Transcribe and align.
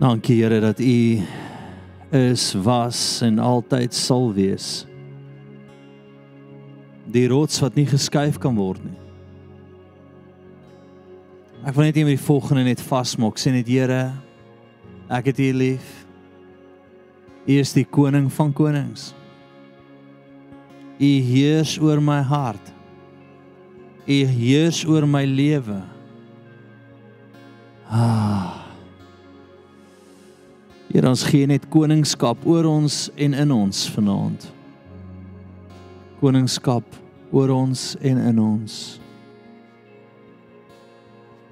Dankie 0.00 0.38
Here 0.40 0.60
dat 0.60 0.78
U 0.80 1.20
is, 2.10 2.54
was 2.54 3.20
en 3.20 3.38
altyd 3.38 3.94
sal 3.94 4.30
wees. 4.32 4.86
Die 7.04 7.26
rots 7.28 7.58
wat 7.60 7.76
nie 7.76 7.84
geskuif 7.84 8.38
kan 8.40 8.56
word 8.56 8.80
nie. 8.80 8.96
Ek 11.68 11.76
wil 11.76 11.84
net 11.84 11.98
net 12.00 12.08
die 12.14 12.22
volgende 12.24 12.64
net 12.64 12.80
vasmaak. 12.80 13.36
Sê 13.36 13.52
net 13.52 13.68
Here, 13.68 14.14
ek 15.12 15.28
het 15.34 15.42
U 15.44 15.50
lief. 15.58 15.90
U 17.44 17.58
is 17.60 17.74
die 17.76 17.84
koning 17.84 18.30
van 18.32 18.54
konings. 18.56 19.10
U 20.96 21.10
heers 21.28 21.74
oor 21.76 22.00
my 22.00 22.22
hart. 22.24 22.72
U 24.08 24.18
heers 24.32 24.80
oor 24.88 25.04
my 25.04 25.26
lewe. 25.28 25.82
Ah. 27.84 28.59
Here 30.90 31.06
ons 31.06 31.22
gee 31.22 31.46
net 31.46 31.68
koningskap 31.70 32.42
oor 32.50 32.66
ons 32.66 33.04
en 33.14 33.34
in 33.38 33.52
ons 33.54 33.82
vanaand. 33.94 34.46
Koningskap 36.18 36.96
oor 37.30 37.52
ons 37.54 37.84
en 38.02 38.18
in 38.18 38.40
ons. 38.42 38.78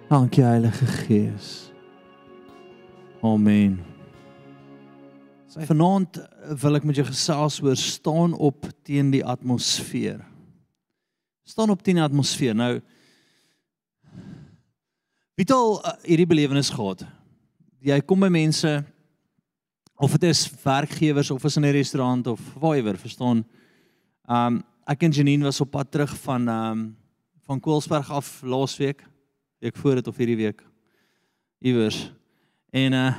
Dankie 0.08 0.42
Heilige 0.42 0.90
Gees. 1.04 1.52
Amen. 3.22 3.78
Vanaand 5.54 6.18
wil 6.58 6.82
ek 6.82 6.90
met 6.90 6.98
jou 6.98 7.06
gesels 7.06 7.62
oor 7.62 7.78
staan 7.78 8.34
op 8.34 8.66
teen 8.82 9.14
die 9.14 9.22
atmosfeer. 9.22 10.18
Staan 11.46 11.70
op 11.70 11.86
teen 11.86 12.02
die 12.02 12.08
atmosfeer. 12.10 12.58
Nou 12.58 12.74
Wie 15.38 15.46
het 15.46 15.54
al 15.54 15.76
uh, 15.78 15.92
hierdie 16.02 16.26
belewenis 16.26 16.74
gehad? 16.74 17.04
Jy 17.86 18.00
kom 18.02 18.24
by 18.26 18.34
mense 18.34 18.80
of 19.98 20.14
dit 20.14 20.30
is 20.30 20.46
werkgewers 20.62 21.30
of 21.30 21.44
is 21.44 21.56
in 21.56 21.64
'n 21.64 21.72
restaurant 21.72 22.26
of 22.26 22.40
waaiewer, 22.54 22.96
verstaan? 22.96 23.44
Um 24.30 24.62
ek 24.86 25.02
en 25.02 25.10
Janine 25.10 25.44
was 25.44 25.60
op 25.60 25.70
pad 25.70 25.90
terug 25.90 26.16
van 26.16 26.48
um 26.48 26.96
van 27.46 27.60
Koelsberg 27.60 28.10
af 28.10 28.42
laasweek. 28.42 29.04
Week 29.58 29.76
voor 29.76 29.94
dit 29.94 30.06
of 30.06 30.16
hierdie 30.16 30.36
week. 30.36 30.62
Iewers. 31.58 32.12
En 32.70 32.92
uh 32.92 33.14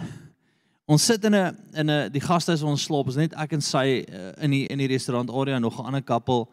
ons 0.85 1.05
sit 1.05 1.23
in 1.23 1.35
'n 1.35 1.57
in 1.73 1.89
'n 1.89 2.11
die 2.11 2.21
gastehuis 2.21 2.61
waar 2.61 2.71
ons 2.71 2.83
slaap, 2.83 3.07
is 3.07 3.15
net 3.15 3.33
ek 3.33 3.51
en 3.51 3.61
sy 3.61 4.05
uh, 4.09 4.31
in 4.43 4.51
die 4.51 4.65
in 4.67 4.77
die 4.77 4.87
restaurant 4.87 5.29
area 5.29 5.59
nog 5.59 5.79
'n 5.79 5.85
ander 5.85 6.01
koppel 6.01 6.49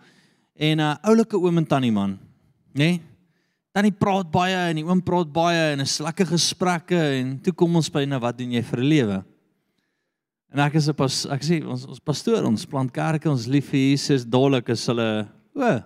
en 0.54 0.76
'n 0.76 0.80
uh, 0.80 0.96
oulike 1.02 1.36
oom 1.36 1.56
en 1.56 1.66
tannie 1.66 1.92
man, 1.92 2.18
nê? 2.72 2.84
Nee? 2.84 3.02
Tannie 3.72 3.92
praat 3.92 4.30
baie 4.30 4.56
en 4.68 4.76
die 4.76 4.84
oom 4.84 5.02
praat 5.02 5.32
baie 5.32 5.72
en 5.72 5.80
'n 5.80 6.02
lekker 6.04 6.26
gesprekke 6.26 6.98
en 7.20 7.40
toe 7.40 7.52
kom 7.52 7.76
ons 7.76 7.90
by 7.90 8.04
nou 8.04 8.20
wat 8.20 8.38
doen 8.38 8.52
jy 8.52 8.62
vir 8.62 8.78
'n 8.78 8.88
lewe? 8.88 9.24
En 10.52 10.62
ek 10.62 10.74
is 10.74 10.88
'n 10.88 10.94
pas 10.94 11.26
ek 11.26 11.42
sê 11.42 11.64
ons 11.66 11.86
ons 11.86 12.00
pastoor, 12.00 12.44
ons 12.44 12.66
plant 12.66 12.92
kerke, 12.92 13.30
ons 13.30 13.46
lief 13.46 13.70
vir 13.70 13.92
Jesus, 13.92 14.24
dolik 14.24 14.68
is 14.68 14.86
hulle 14.86 15.28
o. 15.54 15.82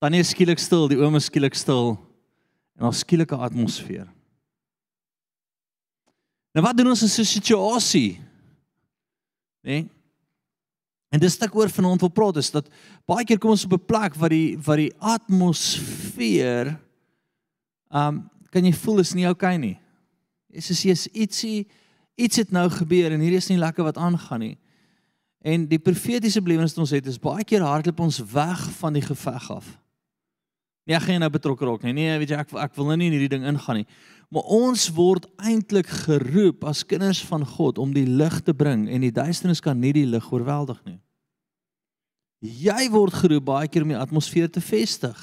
Dan 0.00 0.14
is 0.14 0.30
skielik 0.30 0.58
stil, 0.58 0.88
die 0.88 0.96
oom 0.96 1.16
is 1.16 1.26
skielik 1.28 1.54
stil 1.54 1.98
en 2.78 2.86
ons 2.86 2.98
skielike 3.04 3.36
atmosfeer. 3.36 4.08
Nou 6.54 6.64
wat 6.64 6.76
doen 6.76 6.88
ons 6.88 7.02
in 7.02 7.08
so 7.08 7.22
'n 7.22 7.24
situasie? 7.24 8.18
Né? 9.62 9.82
Nee? 9.84 9.88
En 11.10 11.18
dis 11.18 11.36
wat 11.38 11.48
ek 11.48 11.56
oor 11.58 11.68
vanaand 11.68 12.00
wil 12.00 12.12
praat 12.14 12.36
is 12.36 12.52
dat 12.54 12.68
baie 13.10 13.24
keer 13.26 13.38
kom 13.38 13.50
ons 13.50 13.64
op 13.66 13.72
'n 13.72 13.86
plek 13.86 14.14
waar 14.14 14.30
die 14.30 14.56
waar 14.58 14.76
die 14.76 14.94
atmosfeer 14.98 16.78
um 17.90 18.30
kan 18.50 18.66
jy 18.66 18.72
voel 18.82 19.02
is 19.04 19.14
nie 19.14 19.28
oukei 19.28 19.54
okay 19.54 19.60
nie. 19.62 19.76
Jesus 20.50 20.82
sê 20.82 20.94
ietsie 21.14 21.68
iets 22.20 22.40
het 22.42 22.50
nou 22.52 22.66
gebeur 22.72 23.14
en 23.14 23.22
hier 23.22 23.38
is 23.38 23.48
nie 23.48 23.60
lekker 23.60 23.86
wat 23.86 23.98
aangaan 24.00 24.42
nie. 24.44 24.56
En 25.40 25.64
die 25.70 25.80
profetiese 25.80 26.42
belewenis 26.44 26.74
wat 26.74 26.84
ons 26.84 26.92
het 26.92 27.06
is 27.08 27.20
baie 27.20 27.44
keer 27.48 27.64
hardloop 27.64 28.02
ons 28.04 28.20
weg 28.32 28.64
van 28.80 28.96
die 28.96 29.04
geveg 29.04 29.46
af. 29.54 29.68
Nee, 30.84 30.96
ek 30.98 31.06
gaan 31.06 31.22
nou 31.22 31.30
betrokke 31.32 31.64
raak 31.68 31.84
nie. 31.86 31.94
Nee, 31.96 32.16
weet 32.20 32.32
jy 32.34 32.40
ek 32.42 32.52
ek 32.60 32.74
wil 32.76 32.90
nou 32.90 32.98
nie 33.00 33.08
in 33.08 33.16
hierdie 33.16 33.30
ding 33.36 33.46
ingaan 33.48 33.80
nie. 33.80 33.86
Maar 34.30 34.52
ons 34.52 34.88
word 34.94 35.26
eintlik 35.42 35.88
geroep 36.04 36.64
as 36.68 36.84
kinders 36.86 37.22
van 37.26 37.44
God 37.46 37.80
om 37.82 37.94
die 37.94 38.06
lig 38.06 38.40
te 38.46 38.54
bring 38.54 38.86
en 38.90 39.06
die 39.06 39.14
duisternis 39.14 39.62
kan 39.64 39.80
nie 39.80 39.94
die 39.96 40.06
lig 40.08 40.26
oorweldig 40.32 40.80
nie. 40.86 40.98
Jy 42.40 42.88
word 42.92 43.16
geroep 43.20 43.48
baie 43.48 43.68
keer 43.68 43.84
om 43.84 43.92
die 43.92 44.00
atmosfeer 44.00 44.48
te 44.52 44.62
vestig. 44.64 45.16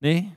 Nee, 0.00 0.30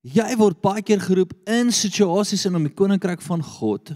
Jy 0.00 0.28
word 0.40 0.62
baie 0.64 0.82
keer 0.82 1.00
geroep 1.02 1.34
in 1.50 1.68
situasies 1.74 2.46
in 2.48 2.56
om 2.56 2.64
die 2.64 2.72
koninkryk 2.72 3.20
van 3.20 3.42
God 3.44 3.92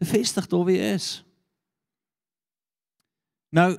te 0.00 0.08
vestig 0.08 0.48
daar 0.50 0.64
wie 0.66 0.80
is. 0.80 1.20
Nou, 3.54 3.74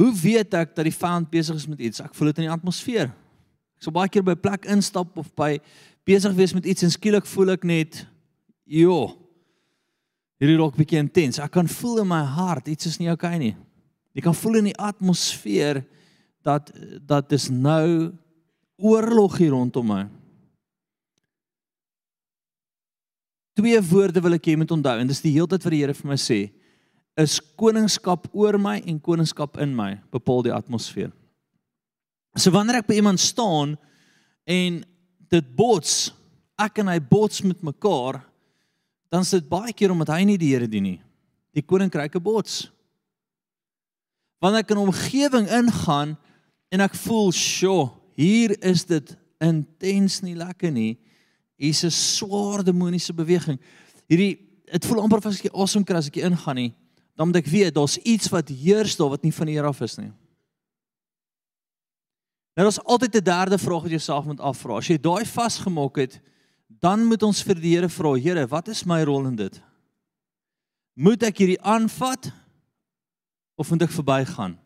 hoe 0.00 0.10
weet 0.22 0.54
ek 0.54 0.74
dat 0.76 0.86
die 0.86 0.94
vyand 0.94 1.30
besig 1.32 1.56
is 1.58 1.66
met 1.70 1.80
iets? 1.80 2.02
Ek 2.04 2.14
voel 2.14 2.30
dit 2.30 2.42
in 2.42 2.48
die 2.48 2.54
atmosfeer. 2.54 3.10
Ek 3.80 3.86
sou 3.86 3.94
baie 3.94 4.10
keer 4.12 4.22
by 4.22 4.36
'n 4.36 4.44
plek 4.44 4.66
instap 4.68 5.16
of 5.18 5.32
by 5.34 5.58
besig 6.04 6.34
wees 6.34 6.54
met 6.54 6.66
iets 6.66 6.82
en 6.82 6.90
skielik 6.90 7.26
voel 7.26 7.50
ek 7.56 7.64
net 7.64 8.06
jo. 8.66 9.16
Hierdie 10.40 10.58
raak 10.58 10.76
bietjie 10.76 11.00
intens. 11.00 11.38
Ek 11.38 11.50
kan 11.50 11.68
voel 11.68 12.00
in 12.00 12.08
my 12.08 12.22
hart 12.22 12.68
iets 12.68 12.86
is 12.86 12.98
nie 12.98 13.08
oukei 13.08 13.34
okay 13.34 13.38
nie. 13.38 13.56
Jy 14.14 14.22
kan 14.22 14.34
voel 14.34 14.60
in 14.60 14.70
die 14.70 14.78
atmosfeer 14.78 15.84
dat 16.42 16.72
dat 17.06 17.28
dis 17.28 17.48
nou 17.50 18.12
oorlog 18.76 19.36
hier 19.38 19.50
rondom 19.50 19.86
my. 19.86 20.08
Twee 23.58 23.80
woorde 23.82 24.22
wil 24.22 24.36
ek 24.38 24.50
hê 24.50 24.56
moet 24.56 24.70
onthou 24.70 24.96
en 25.00 25.10
dis 25.10 25.22
die 25.24 25.34
heeltyd 25.34 25.64
wat 25.64 25.74
die 25.74 25.82
Here 25.82 25.94
vir 25.96 26.10
my 26.12 26.18
sê 26.20 26.40
is 27.20 27.40
koningskap 27.58 28.28
oor 28.32 28.56
my 28.60 28.78
en 28.88 29.00
koningskap 29.02 29.58
in 29.60 29.74
my 29.76 29.96
bepaal 30.14 30.44
die 30.46 30.54
atmosfeer. 30.54 31.10
So 32.38 32.52
wanneer 32.54 32.80
ek 32.80 32.88
by 32.88 33.00
iemand 33.00 33.20
staan 33.20 33.74
en 34.48 34.80
dit 35.30 35.52
bots, 35.56 36.12
ek 36.60 36.80
en 36.82 36.90
hy 36.92 36.98
bots 37.02 37.42
met 37.46 37.60
mekaar, 37.66 38.20
dan 39.10 39.26
is 39.26 39.34
dit 39.34 39.48
baie 39.50 39.74
keer 39.74 39.92
omdat 39.92 40.14
hy 40.14 40.22
nie 40.26 40.38
die 40.38 40.52
Here 40.54 40.68
dien 40.70 40.86
nie. 40.86 41.00
Die 41.54 41.66
koninkryke 41.66 42.22
bots. 42.22 42.68
Wanneer 44.40 44.62
ek 44.62 44.70
in 44.70 44.78
'n 44.78 44.88
omgewing 44.88 45.46
ingaan 45.50 46.16
en 46.70 46.80
ek 46.80 46.94
voel, 46.94 47.32
"Sjoe, 47.32 47.90
hier 48.14 48.54
is 48.64 48.84
dit 48.84 49.16
intens 49.40 50.22
nie 50.22 50.34
lekker 50.34 50.70
nie." 50.70 50.98
Hier's 51.60 51.84
'n 51.84 51.90
swaar 51.92 52.64
demoniese 52.64 53.12
beweging. 53.12 53.60
Hierdie 54.08 54.38
dit 54.70 54.86
voel 54.86 55.02
amper 55.02 55.18
of 55.18 55.26
ek 55.26 55.52
awesome 55.52 55.84
kry 55.84 55.96
as 55.96 56.08
ek 56.08 56.16
ingaan 56.16 56.56
nie. 56.56 56.74
Dan 57.16 57.28
moet 57.28 57.42
ek 57.42 57.50
weet 57.52 57.74
daar's 57.74 57.98
iets 57.98 58.30
wat 58.32 58.48
heers 58.48 58.96
daar 58.96 59.10
wat 59.10 59.22
nie 59.22 59.32
van 59.32 59.46
die 59.46 59.54
Here 59.58 59.68
af 59.68 59.80
is 59.80 59.98
nie. 59.98 60.12
Nou 62.56 62.64
daar's 62.64 62.84
altyd 62.84 63.16
'n 63.16 63.24
derde 63.24 63.58
vraag 63.58 63.82
wat 63.82 63.90
jy 63.90 63.98
self 63.98 64.24
moet 64.24 64.40
afvra. 64.40 64.76
As 64.76 64.88
jy 64.88 64.96
daai 64.96 65.24
vasgemaak 65.24 65.96
het, 65.96 66.20
dan 66.80 67.04
moet 67.04 67.22
ons 67.22 67.42
vir 67.42 67.54
die 67.54 67.74
Here 67.74 67.88
vra, 67.88 68.14
Here, 68.14 68.46
wat 68.46 68.68
is 68.68 68.84
my 68.84 69.02
rol 69.02 69.26
in 69.26 69.36
dit? 69.36 69.60
Moet 70.94 71.22
ek 71.22 71.38
hierdie 71.38 71.62
aanvat 71.62 72.32
of 73.56 73.70
moet 73.70 73.82
ek 73.82 73.90
verbygaan? 73.90 74.58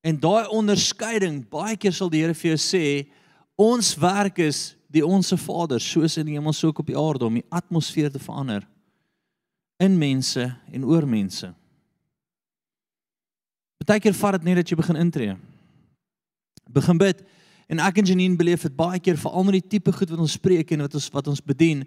En 0.00 0.20
daai 0.20 0.46
onderskeiding, 0.48 1.48
baie 1.50 1.76
keer 1.76 1.92
sal 1.92 2.10
die 2.10 2.22
Here 2.22 2.34
vir 2.34 2.56
jou 2.56 2.60
sê, 2.60 3.10
ons 3.56 3.96
werk 3.98 4.38
is 4.38 4.77
die 4.88 5.04
onsse 5.04 5.36
Vader 5.36 5.80
soos 5.80 6.16
in 6.16 6.28
die 6.28 6.36
hemel 6.38 6.54
so 6.56 6.70
ook 6.70 6.80
op 6.82 6.88
die 6.88 6.98
aarde 6.98 7.28
om 7.28 7.38
die 7.38 7.46
atmosfeer 7.52 8.10
te 8.12 8.20
verander 8.22 8.64
in 9.78 9.98
mense 9.98 10.48
en 10.72 10.84
oor 10.88 11.06
mense. 11.06 11.52
Partykeer 13.78 14.16
vat 14.16 14.38
dit 14.38 14.48
net 14.48 14.62
dat 14.62 14.70
jy 14.72 14.78
begin 14.80 14.98
intree. 14.98 15.36
Begin 16.72 16.98
bid 17.00 17.20
en 17.68 17.82
ek 17.84 18.00
en 18.00 18.08
Janine 18.08 18.36
beleef 18.40 18.64
dit 18.64 18.74
baie 18.76 18.98
keer 19.00 19.20
veral 19.20 19.44
met 19.44 19.58
die 19.58 19.68
tipe 19.76 19.92
goed 19.92 20.10
wat 20.10 20.24
ons 20.24 20.38
spreek 20.40 20.72
en 20.72 20.86
wat 20.86 20.96
ons 20.96 21.10
wat 21.12 21.30
ons 21.30 21.44
bedien 21.44 21.84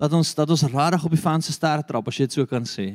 dat 0.00 0.16
ons 0.16 0.32
dat 0.34 0.50
ons 0.50 0.64
regtig 0.64 1.04
op 1.04 1.14
die 1.14 1.20
fanse 1.20 1.52
ster 1.52 1.84
trap 1.84 2.08
as 2.08 2.18
jy 2.18 2.26
dit 2.26 2.40
so 2.40 2.48
kan 2.48 2.64
sê. 2.64 2.94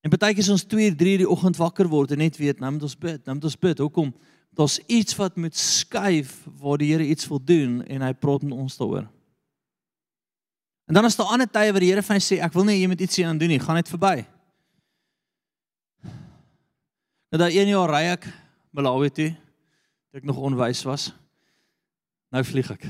En 0.00 0.08
partykeer 0.08 0.40
is 0.40 0.52
ons 0.52 0.64
2, 0.64 0.94
3 0.96 1.18
die 1.20 1.28
oggend 1.28 1.60
wakker 1.60 1.88
word 1.92 2.16
en 2.16 2.24
net 2.24 2.40
weet 2.40 2.60
nou 2.64 2.72
moet 2.72 2.88
ons 2.88 2.96
bid, 2.96 3.20
nou 3.26 3.36
moet 3.36 3.48
ons 3.50 3.58
bid. 3.60 3.82
Hoekom? 3.84 4.14
Daar's 4.56 4.78
iets 4.86 5.16
wat 5.16 5.36
moet 5.36 5.56
skuif 5.56 6.44
waar 6.60 6.78
die 6.78 6.90
Here 6.92 7.06
iets 7.06 7.28
wil 7.28 7.40
doen 7.44 7.80
en 7.86 8.02
hy 8.02 8.12
praat 8.12 8.42
met 8.42 8.56
ons 8.56 8.76
daaroor. 8.76 9.06
En 10.90 10.94
dan 10.94 11.06
is 11.06 11.16
daar 11.16 11.30
ander 11.30 11.50
tye 11.50 11.70
waar 11.72 11.80
die 11.80 11.92
Here 11.92 12.02
vir 12.02 12.16
my 12.16 12.22
sê 12.24 12.40
ek 12.42 12.54
wil 12.56 12.66
nie 12.66 12.80
jy 12.80 12.90
moet 12.90 13.00
iets 13.00 13.16
hier 13.20 13.30
aan 13.30 13.38
doen 13.38 13.52
nie, 13.52 13.60
gaan 13.62 13.78
net 13.78 13.90
verby. 13.90 14.26
Nou 17.30 17.38
daai 17.38 17.54
een 17.54 17.70
jaar 17.70 17.92
ry 17.94 18.04
ek 18.10 18.26
Malawi 18.74 19.10
toe, 19.10 19.30
toe 20.10 20.18
ek 20.18 20.26
nog 20.26 20.38
onwys 20.38 20.82
was. 20.86 21.10
Nou 22.30 22.42
vlieg 22.46 22.70
ek. 22.70 22.84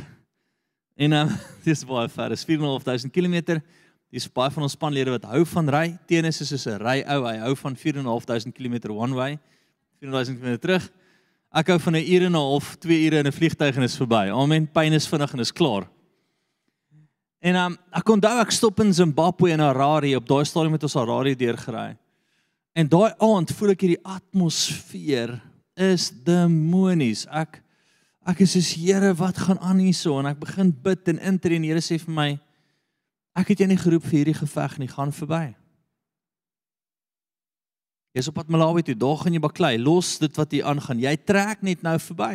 En 1.01 1.17
um, 1.17 1.31
dis 1.69 1.85
baie 1.89 2.09
ver, 2.12 2.35
dis 2.35 2.45
4.500 2.49 3.12
km. 3.12 3.61
Dis 4.12 4.27
baie 4.33 4.53
van 4.53 4.67
ons 4.67 4.75
spanlede 4.77 5.12
wat 5.15 5.29
hou 5.31 5.45
van 5.53 5.69
ry. 5.73 5.85
Tenis 6.09 6.41
is 6.45 6.51
soos 6.53 6.67
'n 6.69 6.81
ry 6.83 6.99
ou, 7.05 7.21
hy 7.29 7.37
hou 7.45 7.55
van 7.57 7.77
4.500 7.77 8.53
km 8.57 8.91
one 8.91 9.15
way, 9.15 9.39
4.000 10.03 10.41
km 10.41 10.59
terug. 10.59 10.91
Ek 11.50 11.67
hou 11.67 11.81
van 11.82 11.97
'n 11.97 12.06
uur 12.06 12.25
en 12.26 12.32
'n 12.32 12.38
half, 12.38 12.76
2 12.79 13.05
ure 13.06 13.19
in 13.19 13.26
'n 13.26 13.32
vliegtuig 13.32 13.76
en 13.76 13.82
is 13.82 13.97
verby. 13.97 14.31
Amen. 14.31 14.70
Pyn 14.70 14.93
is 14.93 15.08
vinnig 15.08 15.32
en 15.32 15.41
is 15.41 15.52
klaar. 15.52 15.88
En 17.41 17.56
um, 17.56 17.76
ek 17.91 18.08
onthou 18.08 18.41
ek 18.41 18.50
stop 18.50 18.81
in 18.81 18.93
Zimbabwe 18.94 19.50
in 19.50 19.61
Harare 19.61 20.17
op 20.17 20.26
daai 20.29 20.44
stadium 20.44 20.70
met 20.70 20.82
ons 20.82 20.94
Harare 20.94 21.35
deurgery. 21.37 21.97
En 22.73 22.88
daai 22.88 23.14
aand 23.19 23.50
voel 23.50 23.70
ek 23.70 23.81
hierdie 23.81 24.05
atmosfeer 24.05 25.41
is 25.75 26.11
demonies. 26.25 27.26
Ek 27.26 27.62
ek 28.29 28.41
is 28.41 28.52
soos 28.52 28.75
Here, 28.76 29.14
wat 29.14 29.38
gaan 29.38 29.58
aan 29.58 29.79
hierso? 29.79 30.19
En 30.20 30.26
ek 30.26 30.38
begin 30.38 30.70
bid 30.70 31.08
en 31.08 31.19
intree 31.19 31.56
en 31.56 31.64
Here 31.64 31.81
sê 31.81 31.99
vir 31.99 32.14
my 32.14 32.38
ek 33.35 33.49
het 33.49 33.58
jou 33.58 33.67
nie 33.67 33.81
geroep 33.81 34.05
vir 34.05 34.19
hierdie 34.20 34.38
geveg 34.38 34.79
nie, 34.79 34.88
gaan 34.88 35.11
verby. 35.11 35.55
Jy's 38.17 38.29
op 38.31 38.41
pad 38.41 38.49
Malawi 38.51 38.83
toe, 38.83 38.97
daar 38.99 39.21
gaan 39.21 39.37
jy 39.37 39.43
baklei. 39.43 39.77
Los 39.79 40.17
dit 40.19 40.35
wat 40.37 40.51
hier 40.51 40.67
aangaan. 40.67 40.99
Jy 40.99 41.12
trek 41.29 41.62
net 41.62 41.85
nou 41.87 41.95
verby. 42.03 42.33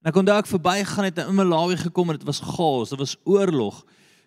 En 0.00 0.08
ek 0.12 0.20
onthou 0.22 0.36
ek 0.40 0.48
verby 0.48 0.78
gaan 0.86 1.08
het 1.08 1.20
in 1.26 1.36
Malawi 1.36 1.76
gekom 1.80 2.12
en 2.12 2.16
dit 2.16 2.28
was 2.28 2.40
chaos, 2.40 2.94
dit 2.94 3.00
was 3.00 3.16
oorlog, 3.28 3.82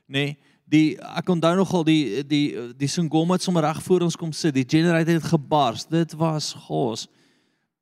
nê? 0.06 0.26
Nee, 0.28 0.38
die 0.70 0.98
ek 1.18 1.30
onthou 1.34 1.56
nogal 1.58 1.86
die 1.88 2.22
die 2.28 2.44
die 2.78 2.90
Singoma 2.92 3.40
het 3.40 3.46
sommer 3.46 3.66
reg 3.66 3.82
voor 3.86 4.06
ons 4.06 4.18
kom 4.20 4.34
sit. 4.36 4.54
Die 4.54 4.68
generator 4.68 5.18
het 5.18 5.32
gebars. 5.32 5.88
Dit 5.90 6.14
was 6.20 6.52
chaos. 6.68 7.08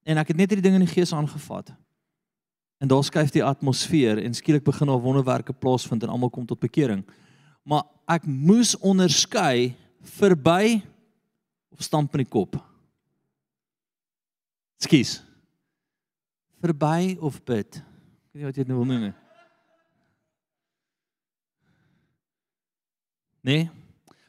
En 0.07 0.19
ek 0.21 0.31
het 0.31 0.39
net 0.39 0.53
hierdie 0.53 0.69
ding 0.69 0.77
in 0.79 0.85
die 0.85 0.93
gees 0.93 1.11
aangevat. 1.11 1.73
En 2.79 2.87
daar 2.87 3.03
skuif 3.03 3.33
die 3.33 3.43
atmosfeer 3.43 4.21
en 4.21 4.37
skielik 4.37 4.63
begin 4.63 4.89
al 4.93 5.01
wonderwerke 5.03 5.53
plaasvind 5.53 6.05
en 6.05 6.13
almal 6.13 6.31
kom 6.31 6.45
tot 6.47 6.61
bekering. 6.63 7.01
Maar 7.67 7.83
ek 8.07 8.27
moes 8.29 8.75
onderskei 8.79 9.73
verby 10.15 10.79
of 11.73 11.83
stamp 11.83 12.13
in 12.15 12.23
die 12.23 12.29
kop. 12.29 12.57
Skus. 14.81 15.17
Verby 16.61 17.17
of 17.21 17.39
bid. 17.45 17.79
Ek 17.79 18.33
weet 18.33 18.41
nie 18.41 18.49
wat 18.49 18.59
jy 18.59 18.67
nou 18.67 18.81
wil 18.81 18.89
noem 18.89 19.07
nie. 19.07 19.15
Nee. 23.47 23.67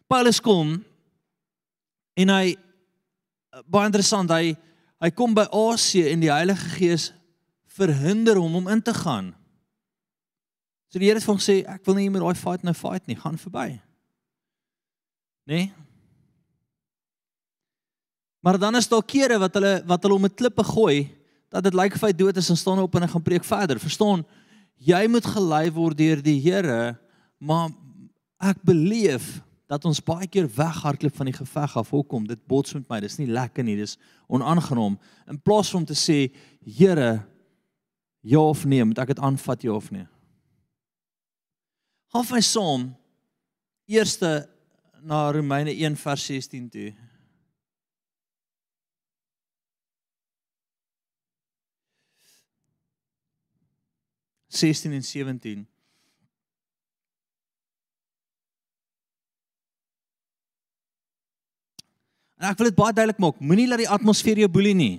Paulus 0.09 0.39
kom 0.41 0.79
en 2.19 2.33
hy 2.33 2.55
baie 3.67 3.89
interessant, 3.91 4.31
hy 4.31 4.55
hy 4.99 5.11
kom 5.15 5.35
by 5.35 5.45
Asie 5.55 6.09
en 6.11 6.23
die 6.23 6.31
Heilige 6.33 6.73
Gees 6.75 7.11
verhinder 7.79 8.39
hom 8.41 8.57
om 8.59 8.71
in 8.73 8.81
te 8.83 8.95
gaan. 8.95 9.31
So 10.91 10.99
die 10.99 11.07
Here 11.07 11.21
het 11.21 11.27
vir 11.27 11.35
hom 11.35 11.43
gesê 11.43 11.61
ek 11.69 11.85
wil 11.87 11.99
nie 11.99 12.09
meer 12.11 12.25
daai 12.25 12.39
fight 12.39 12.65
nou 12.67 12.75
fight 12.75 13.07
nie, 13.07 13.19
gaan 13.19 13.39
verby. 13.39 13.77
Nee. 15.49 15.69
Maar 18.49 18.59
dan 18.59 18.77
is 18.77 18.89
daar 18.89 19.05
kere 19.05 19.37
wat 19.39 19.59
hulle 19.59 19.83
wat 19.85 20.03
hulle 20.03 20.15
om 20.15 20.25
'n 20.25 20.35
klippe 20.35 20.65
gooi 20.65 21.15
dat 21.53 21.63
dit 21.63 21.75
lyk 21.75 21.95
of 21.95 22.01
hy 22.01 22.13
dood 22.13 22.37
is 22.37 22.49
en 22.49 22.57
staan 22.57 22.79
op 22.79 22.95
en 22.95 23.03
hy 23.03 23.09
gaan 23.09 23.23
preek 23.23 23.45
verder. 23.45 23.79
Verstaan? 23.79 24.25
Jy 24.77 25.07
moet 25.07 25.27
gelei 25.27 25.71
word 25.73 25.99
deur 25.99 26.23
die 26.23 26.41
Here, 26.41 26.97
maar 27.39 27.69
ek 28.41 28.57
beleef 28.63 29.43
dat 29.67 29.85
ons 29.85 30.01
baie 30.01 30.27
keer 30.27 30.49
weghardloop 30.49 31.17
van 31.17 31.27
die 31.27 31.35
geveg 31.35 31.77
af. 31.77 31.91
Hoekom? 31.91 32.27
Dit 32.27 32.47
bots 32.47 32.73
met 32.73 32.89
my. 32.89 33.01
Dis 33.01 33.19
nie 33.19 33.27
lekker 33.27 33.65
nie. 33.65 33.77
Dis 33.77 33.99
onaangenaam. 34.29 34.99
In 35.29 35.41
plaas 35.41 35.71
van 35.71 35.81
om 35.81 35.87
te 35.87 35.95
sê, 35.95 36.33
Here, 36.65 37.27
ja 38.21 38.39
of 38.41 38.65
nee, 38.65 38.85
moet 38.85 38.99
ek 38.99 39.07
dit 39.07 39.21
aanvat 39.21 39.63
ja 39.63 39.73
of 39.73 39.91
nee? 39.91 40.07
Gaan 42.13 42.25
my 42.31 42.41
saam 42.41 42.97
eerste 43.85 44.49
na 45.03 45.31
Romeine 45.31 45.71
1 45.71 45.97
vers 45.97 46.25
16 46.25 46.69
toe. 46.71 46.95
16 54.49 54.93
en 54.93 55.05
17. 55.05 55.67
En 62.39 62.53
ek 62.53 62.61
wil 62.61 62.71
dit 62.71 62.79
baie 62.79 62.95
duidelik 62.95 63.19
maak, 63.21 63.41
moenie 63.43 63.67
laat 63.69 63.83
die 63.83 63.91
atmosfeer 63.91 64.39
jou 64.45 64.51
boelie 64.53 64.77
nie. 64.79 64.97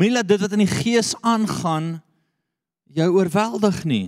Moenie 0.00 0.14
laat 0.16 0.30
dit 0.30 0.40
wat 0.40 0.54
in 0.56 0.64
die 0.64 0.72
gees 0.72 1.12
aangaan 1.20 1.98
jou 2.96 3.08
oorweldig 3.18 3.82
nie. 3.84 4.06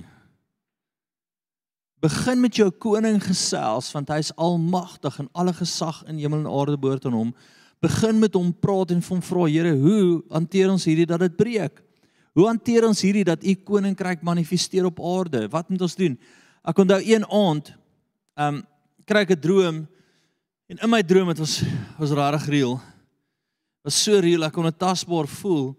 Begin 2.03 2.41
met 2.43 2.57
jou 2.59 2.71
koning 2.83 3.21
gesels 3.23 3.93
want 3.95 4.11
hy 4.11 4.19
is 4.25 4.33
almagtig 4.41 5.21
en 5.23 5.29
alle 5.39 5.53
gesag 5.55 6.01
in 6.11 6.19
hemel 6.19 6.43
en 6.43 6.51
aarde 6.51 6.81
behoort 6.81 7.07
aan 7.07 7.19
hom. 7.19 7.35
Begin 7.85 8.19
met 8.23 8.35
hom 8.35 8.51
praat 8.57 8.95
en 8.95 9.05
hom 9.05 9.23
vra 9.23 9.47
Here, 9.51 9.75
hoe 9.77 10.23
hanteer 10.33 10.73
ons 10.73 10.87
hierdie 10.89 11.07
dat 11.07 11.23
dit 11.23 11.37
breek? 11.37 11.83
Hoe 12.33 12.47
hanteer 12.49 12.87
ons 12.89 13.03
hierdie 13.05 13.27
dat 13.29 13.45
u 13.45 13.55
koninkryk 13.55 14.23
manifesteer 14.25 14.87
op 14.89 15.01
aarde? 15.01 15.45
Wat 15.53 15.69
moet 15.69 15.85
ons 15.85 15.97
doen? 15.99 16.15
Ek 16.65 16.79
onthou 16.79 17.01
een 17.05 17.27
aand, 17.29 17.75
ehm 18.39 18.61
um, 18.61 18.63
kry 19.05 19.25
ek 19.27 19.35
'n 19.35 19.41
droom 19.41 19.79
en 20.71 20.79
in 20.79 20.91
my 20.91 21.03
droom 21.03 21.29
het 21.29 21.41
ons 21.41 21.63
was 21.99 22.13
rarig 22.15 22.47
reël. 22.47 22.81
Was 23.83 23.99
so 23.99 24.21
reël 24.21 24.45
ek 24.45 24.53
kon 24.53 24.65
dit 24.65 24.79
tasbaar 24.79 25.27
voel. 25.27 25.75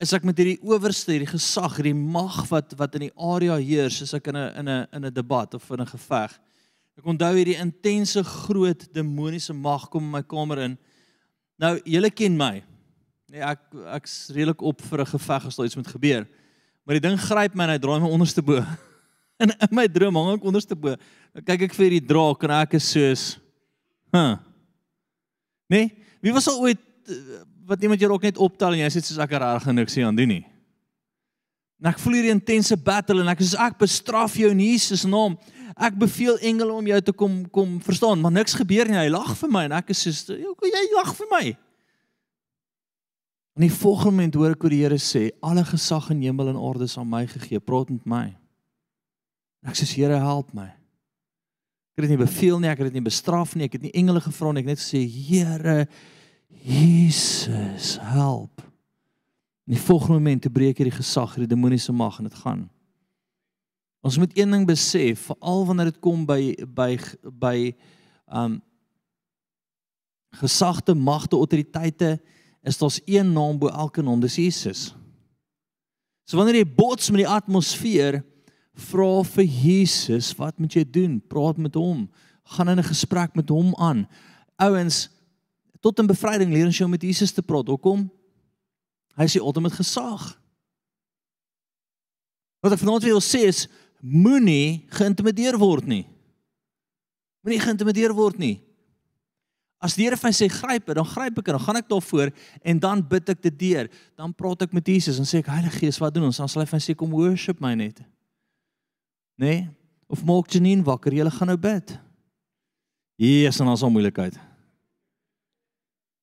Is 0.00 0.12
ek 0.12 0.24
met 0.24 0.38
hierdie 0.38 0.62
owerste, 0.62 1.12
hierdie 1.12 1.34
gesag, 1.34 1.76
hierdie 1.76 1.94
mag 1.94 2.46
wat 2.48 2.72
wat 2.78 2.94
in 2.94 3.10
die 3.10 3.16
area 3.18 3.58
heers, 3.58 4.00
is 4.00 4.14
ek 4.14 4.28
in 4.28 4.36
'n 4.36 4.56
in 4.56 4.68
'n 4.68 4.86
in 4.92 5.04
'n 5.04 5.12
debat 5.12 5.54
of 5.54 5.70
in 5.70 5.80
'n 5.80 5.86
geveg. 5.86 6.38
Ek 6.96 7.04
onthou 7.04 7.34
hierdie 7.34 7.60
intense 7.60 8.22
groot 8.24 8.88
demoniese 8.94 9.52
mag 9.52 9.90
kom 9.90 10.04
in 10.04 10.10
my 10.10 10.22
kamer 10.22 10.58
in. 10.58 10.78
Nou, 11.58 11.78
julle 11.84 12.10
ken 12.10 12.36
my. 12.36 12.62
Nee, 13.30 13.42
ek 13.46 13.60
ek's 13.94 14.14
redelik 14.34 14.62
op 14.66 14.80
vir 14.82 15.00
'n 15.04 15.06
geveg 15.06 15.44
as 15.46 15.58
iets 15.58 15.76
moet 15.78 15.86
gebeur. 15.86 16.26
Maar 16.84 16.98
die 16.98 17.08
ding 17.08 17.20
gryp 17.20 17.54
my 17.54 17.64
en 17.64 17.70
hy 17.70 17.78
draai 17.78 18.00
my 18.00 18.10
onderste 18.10 18.42
bo. 18.42 18.58
En 19.40 19.48
in 19.48 19.72
my 19.72 19.86
droom 19.88 20.16
hang 20.16 20.36
ek 20.36 20.44
onderste 20.44 20.76
bo. 20.76 20.96
Dan 21.32 21.44
kyk 21.44 21.62
ek 21.62 21.74
vir 21.74 21.90
die 21.94 22.04
draak 22.04 22.42
en 22.44 22.50
ek 22.50 22.74
is 22.74 22.90
soos 22.90 23.38
huh. 24.12 24.36
Nee, 25.70 25.94
wie 26.20 26.32
was 26.34 26.48
al 26.50 26.58
ooit 26.60 26.82
wat 27.64 27.80
iemand 27.80 28.00
jou 28.00 28.10
ook 28.12 28.26
net 28.26 28.36
optel 28.36 28.74
en 28.74 28.82
jy 28.82 28.90
sê 28.90 29.00
soos 29.00 29.22
ek 29.22 29.32
er 29.32 29.40
reg 29.40 29.62
genoeg 29.62 29.88
sien 29.88 30.04
aan 30.04 30.16
doen 30.18 30.28
nie. 30.28 30.44
En 31.80 31.88
ek 31.94 32.02
voel 32.02 32.18
hierdie 32.18 32.34
intense 32.34 32.76
battle 32.76 33.22
en 33.22 33.30
ek 33.30 33.40
sê 33.40 33.56
ek 33.56 33.78
bestraf 33.78 34.34
jou 34.36 34.50
in 34.50 34.60
Jesus 34.60 35.06
naam. 35.06 35.38
Ek 35.78 35.94
beveel 35.94 36.36
engele 36.42 36.74
om 36.74 36.86
jou 36.86 37.00
te 37.00 37.14
kom 37.14 37.46
kom 37.48 37.78
verstaan, 37.80 38.20
maar 38.20 38.34
niks 38.34 38.58
gebeur 38.58 38.90
nie. 38.90 38.98
Hy 38.98 39.08
lag 39.08 39.32
vir 39.38 39.54
my 39.54 39.64
en 39.70 39.78
ek 39.78 39.94
is 39.94 40.02
soos 40.02 40.26
jy 40.34 40.86
lag 40.98 41.14
vir 41.14 41.30
my. 41.30 41.44
In 43.60 43.66
die 43.66 43.76
volgende 43.76 44.10
moment 44.10 44.34
hoor 44.34 44.54
ek 44.54 44.62
hoe 44.64 44.70
die 44.72 44.78
Here 44.80 44.96
sê, 44.96 45.26
alle 45.44 45.60
gesag 45.68 46.06
in 46.14 46.22
hemel 46.24 46.48
en 46.48 46.56
aarde 46.56 46.86
is 46.88 46.94
aan 46.96 47.10
my 47.12 47.26
gegee. 47.28 47.60
Praat 47.60 47.90
met 47.92 48.06
my. 48.08 48.22
Ek 49.68 49.76
sê, 49.76 49.84
Here, 49.84 50.16
help 50.16 50.54
my. 50.56 50.64
Ek 51.92 52.00
het 52.00 52.06
dit 52.06 52.14
nie 52.14 52.22
beveel 52.22 52.56
nie, 52.56 52.70
ek 52.70 52.80
het 52.80 52.88
dit 52.88 52.96
nie 52.96 53.04
bestraf 53.04 53.52
nie, 53.52 53.66
ek 53.68 53.76
het 53.76 53.84
nie 53.84 53.92
engele 54.00 54.22
gevra 54.24 54.54
nie, 54.56 54.62
ek 54.64 54.70
net 54.70 54.80
gesê, 54.80 55.02
Here, 55.04 55.84
Jesus, 56.64 57.98
help. 58.14 58.64
In 59.68 59.76
die 59.76 59.84
volgende 59.84 60.22
moment 60.22 60.46
te 60.48 60.54
breek 60.56 60.80
hierdie 60.80 60.96
gesag, 60.96 61.36
hierdie 61.36 61.52
demoniese 61.52 61.92
mag 61.92 62.16
en 62.16 62.32
dit 62.32 62.40
gaan. 62.40 62.64
Ons 64.00 64.16
moet 64.24 64.40
een 64.40 64.56
ding 64.56 64.64
besef, 64.72 65.28
veral 65.28 65.68
wanneer 65.68 65.92
dit 65.92 66.00
kom 66.00 66.24
by 66.24 66.40
by 66.64 66.90
by 67.28 67.56
um 68.24 68.62
gesagte, 70.40 70.96
magte, 70.96 71.36
autoriteite, 71.36 72.14
is 72.62 72.78
daar 72.78 72.98
een 73.04 73.32
naam 73.32 73.58
bo 73.58 73.68
elke 73.68 74.02
naam, 74.02 74.20
dis 74.20 74.36
Jesus. 74.36 74.90
So 76.28 76.36
wanneer 76.36 76.60
jy 76.60 76.74
bots 76.76 77.10
met 77.10 77.24
die 77.24 77.30
atmosfeer, 77.30 78.20
vra 78.90 79.22
vir 79.26 79.44
Jesus, 79.44 80.30
wat 80.38 80.58
moet 80.60 80.76
jy 80.76 80.84
doen? 80.86 81.18
Praat 81.20 81.58
met 81.58 81.74
hom. 81.74 82.08
Gaan 82.56 82.68
in 82.68 82.78
'n 82.78 82.92
gesprek 82.92 83.34
met 83.34 83.48
hom 83.48 83.74
aan. 83.76 84.06
Ouens, 84.56 85.08
tot 85.80 85.98
in 85.98 86.06
bevryding 86.06 86.52
leer 86.52 86.66
ons 86.66 86.78
jou 86.78 86.88
met 86.88 87.02
Jesus 87.02 87.32
te 87.32 87.42
praat. 87.42 87.66
Hoekom? 87.66 88.10
Hy 89.16 89.24
is 89.24 89.32
die 89.32 89.42
ultimate 89.42 89.74
gesag. 89.74 90.40
Wat 92.60 92.72
ek 92.72 92.78
vanaand 92.78 93.02
wil 93.02 93.20
sê 93.20 93.46
is 93.48 93.68
moenie 94.00 94.86
geïntimideer 94.88 95.58
word 95.58 95.86
nie. 95.86 96.06
Moenie 97.44 97.60
geïntimideer 97.60 98.14
word 98.14 98.38
nie. 98.38 98.60
As 99.80 99.96
die 99.96 100.04
Here 100.04 100.18
vir 100.20 100.28
my 100.28 100.34
sê 100.36 100.46
gryp 100.52 100.90
dit, 100.90 100.96
dan 100.98 101.08
gryp 101.08 101.38
ek 101.40 101.46
en 101.48 101.56
dan 101.56 101.64
gaan 101.64 101.78
ek 101.80 101.88
daarvoor 101.88 102.30
en 102.68 102.80
dan 102.82 103.00
bid 103.00 103.32
ek 103.32 103.40
dit 103.48 103.58
deur. 103.62 103.88
Dan 104.20 104.34
praat 104.36 104.66
ek 104.66 104.74
met 104.76 104.86
Jesus 104.92 105.16
en 105.20 105.28
sê 105.28 105.40
ek 105.40 105.48
Heilige 105.48 105.80
Gees, 105.80 105.98
wat 106.02 106.12
doen 106.12 106.28
ons? 106.28 106.36
Dan 106.36 106.50
sal 106.52 106.60
hy 106.60 106.68
vir 106.68 106.76
my 106.76 106.84
sê 106.84 106.94
kom 106.98 107.14
worship 107.16 107.62
my 107.64 107.72
net. 107.80 108.02
Nee? 109.40 109.64
Of 110.12 110.20
maak 110.28 110.52
Janine 110.52 110.84
wakker, 110.84 111.16
jy 111.16 111.24
gaan 111.32 111.48
nou 111.48 111.56
bid. 111.56 111.96
Jesus, 113.20 113.60
en 113.60 113.72
ons 113.72 113.84
al 113.84 113.92
moeilikheid. 113.94 114.36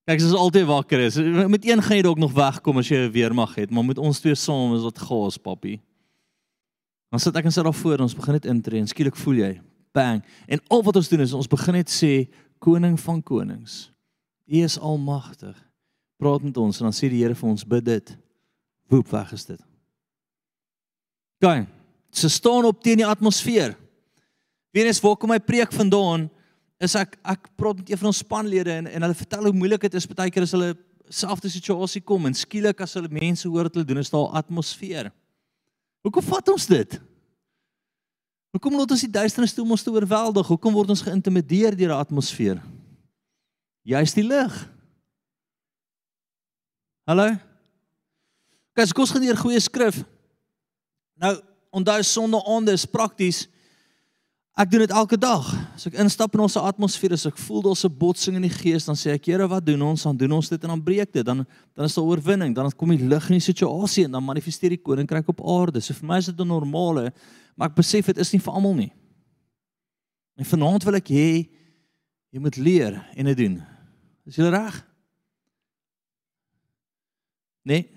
Kyk, 0.07 0.21
as 0.21 0.29
ons 0.29 0.39
altyd 0.39 0.67
wakker 0.69 1.01
is, 1.03 1.17
met 1.49 1.65
een 1.65 1.81
gaan 1.83 1.97
jy 1.97 2.05
dalk 2.05 2.21
nog 2.21 2.35
wegkom 2.37 2.77
as 2.79 2.89
jy 2.93 3.01
weer 3.11 3.33
mag 3.35 3.57
het, 3.57 3.73
maar 3.73 3.85
met 3.89 3.97
ons 3.99 4.21
twee 4.21 4.37
saam 4.37 4.77
is 4.77 4.85
dit 4.85 5.01
gaas, 5.09 5.39
papi. 5.41 5.79
Dan 7.11 7.23
sit 7.23 7.35
ek 7.39 7.49
en 7.49 7.55
sit 7.55 7.65
daar 7.65 7.75
voor 7.75 7.97
en 7.97 8.05
ons 8.05 8.15
begin 8.21 8.37
net 8.37 8.47
intree 8.53 8.83
en 8.83 8.89
skielik 8.89 9.17
voel 9.17 9.41
jy 9.41 9.51
bang. 9.97 10.21
En 10.47 10.61
al 10.73 10.83
wat 10.85 10.99
ons 10.99 11.09
doen 11.09 11.23
is 11.25 11.33
ons 11.35 11.49
begin 11.49 11.79
net 11.79 11.91
sê 11.91 12.27
koning 12.59 12.99
van 12.99 13.21
konings. 13.23 13.87
U 14.47 14.63
is 14.63 14.79
almagtig. 14.79 15.55
praat 16.17 16.41
met 16.41 16.57
ons 16.57 16.79
en 16.79 16.87
dan 16.87 16.95
sê 16.95 17.11
die 17.11 17.19
Here 17.21 17.35
vir 17.37 17.49
ons 17.49 17.65
bid 17.67 17.85
dit. 17.85 18.15
Woep 18.89 19.11
weg 19.13 19.33
is 19.35 19.45
dit. 19.45 19.59
Gaan. 21.43 21.67
Se 22.09 22.29
staan 22.29 22.65
op 22.65 22.79
teen 22.81 22.97
die 22.97 23.05
atmosfeer. 23.05 23.75
Weens 24.73 25.01
waar 25.03 25.17
kom 25.17 25.29
my 25.29 25.39
preek 25.39 25.73
vandaan? 25.73 26.25
Is 26.81 26.95
ek 26.97 27.19
ek 27.21 27.51
praat 27.57 27.81
met 27.81 27.91
een 27.91 28.01
van 28.01 28.09
ons 28.09 28.23
spanlede 28.23 28.73
en 28.79 28.89
en 28.89 29.05
hulle 29.05 29.17
vertel 29.17 29.49
hoe 29.49 29.53
moeilik 29.53 29.85
dit 29.85 29.97
is 29.97 30.09
baie 30.09 30.33
keer 30.33 30.45
as 30.47 30.55
hulle 30.57 30.73
selfde 31.09 31.49
situasie 31.49 32.01
kom 32.01 32.25
en 32.27 32.35
skielik 32.35 32.81
as 32.83 32.97
hulle 32.97 33.11
mense 33.13 33.47
hoor 33.47 33.69
wat 33.69 33.77
hulle 33.77 33.87
doen 33.87 34.01
is 34.01 34.11
daar 34.13 34.33
atmosfeer. 34.41 35.11
Hoekom 36.05 36.25
vat 36.33 36.49
ons 36.53 36.67
dit? 36.69 36.97
Hoekom 38.57 38.73
laat 38.73 38.89
ons 38.89 39.03
die 39.05 39.13
duisternis 39.13 39.51
toe 39.53 39.61
om 39.61 39.75
ons 39.75 39.83
te 39.85 39.91
oorweldig? 39.93 40.47
Hoekom 40.49 40.73
word 40.73 40.89
ons 40.89 41.03
geïntimideer 41.05 41.75
deur 41.77 41.91
die 41.91 41.97
atmosfeer? 42.01 42.57
Jy's 43.85 44.15
die 44.17 44.23
lig. 44.25 44.55
Hallo? 47.05 47.27
Kyk, 48.73 48.95
kom 48.97 49.05
ons 49.05 49.13
gaan 49.13 49.27
hier 49.27 49.37
goeie 49.37 49.61
skrif. 49.61 49.99
Nou, 51.21 51.35
onthou 51.69 51.99
sonde 52.01 52.41
aande 52.49 52.73
is 52.73 52.87
prakties. 52.89 53.43
Ek 54.57 54.71
doen 54.73 54.81
dit 54.81 54.89
elke 54.89 55.19
dag. 55.21 55.45
As 55.77 55.85
ek 55.85 55.99
instap 56.01 56.33
in 56.33 56.41
ons 56.41 56.55
atmosfeer, 56.57 57.13
as 57.13 57.27
ek 57.29 57.37
voel 57.45 57.61
daar's 57.67 57.85
'n 57.85 57.93
botsing 57.93 58.35
in 58.37 58.41
die 58.41 58.49
gees, 58.49 58.85
dan 58.85 58.95
sê 58.95 59.13
ek, 59.13 59.25
Here, 59.25 59.47
wat 59.47 59.63
doen 59.63 59.81
ons? 59.81 60.03
Dan 60.03 60.17
doen 60.17 60.31
ons 60.31 60.49
dit 60.49 60.63
en 60.63 60.69
dan 60.69 60.83
breek 60.83 61.13
dit. 61.13 61.25
Dan 61.25 61.45
dan 61.75 61.85
is 61.85 61.93
daar 61.93 62.05
oorwinning. 62.05 62.55
Dan 62.55 62.71
kom 62.71 62.89
die 62.89 63.05
lig 63.05 63.29
in 63.29 63.37
die 63.37 63.53
situasie 63.53 64.05
en 64.05 64.11
dan 64.11 64.23
manifesteer 64.23 64.69
die 64.69 64.81
koninkryk 64.81 65.27
op 65.27 65.45
aarde. 65.45 65.79
So 65.79 65.93
vir 65.93 66.07
my 66.07 66.17
is 66.17 66.25
dit 66.25 66.39
'n 66.39 66.47
normale, 66.47 67.13
maar 67.55 67.69
ek 67.69 67.75
besef 67.75 68.05
dit 68.07 68.17
is 68.17 68.33
nie 68.33 68.39
vir 68.39 68.53
almal 68.53 68.73
nie. 68.73 68.91
En 70.37 70.45
vanaand 70.45 70.83
wil 70.83 70.95
ek 70.95 71.07
hê 71.07 71.49
jy 72.31 72.39
moet 72.39 72.57
leer 72.57 73.05
en 73.15 73.25
dit 73.25 73.37
doen. 73.37 73.63
Is 74.25 74.35
jy 74.37 74.49
reg? 74.49 74.85
Nee. 77.63 77.89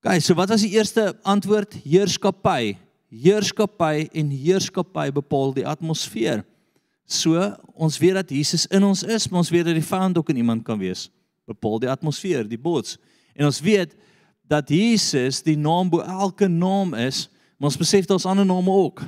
Gaan, 0.00 0.20
so 0.20 0.34
wat 0.34 0.48
was 0.48 0.62
die 0.62 0.72
eerste 0.72 1.18
antwoord? 1.22 1.74
Heerskappy. 1.84 2.85
Heerskappy 3.22 4.08
en 4.12 4.30
heerskappy 4.30 5.08
bepaal 5.14 5.54
die 5.56 5.66
atmosfeer. 5.66 6.44
So, 7.06 7.38
ons 7.78 7.98
weet 8.02 8.18
dat 8.18 8.32
Jesus 8.34 8.66
in 8.66 8.84
ons 8.84 9.04
is, 9.06 9.28
maar 9.30 9.44
ons 9.44 9.52
weet 9.54 9.68
dat 9.68 9.78
die 9.78 9.86
vyand 9.86 10.18
ook 10.18 10.32
in 10.34 10.42
iemand 10.42 10.64
kan 10.66 10.78
wees. 10.78 11.06
Bepaal 11.46 11.78
die 11.84 11.90
atmosfeer, 11.90 12.44
die 12.48 12.58
bots. 12.58 12.96
En 13.38 13.46
ons 13.46 13.60
weet 13.62 13.94
dat 14.46 14.68
Jesus 14.70 15.42
die 15.46 15.56
naam 15.58 15.90
bo 15.90 16.02
elke 16.02 16.48
naam 16.50 16.94
is, 16.98 17.26
maar 17.56 17.70
ons 17.70 17.78
besef 17.78 18.08
daar's 18.10 18.26
ander 18.26 18.46
name 18.46 18.70
ook. 18.70 19.04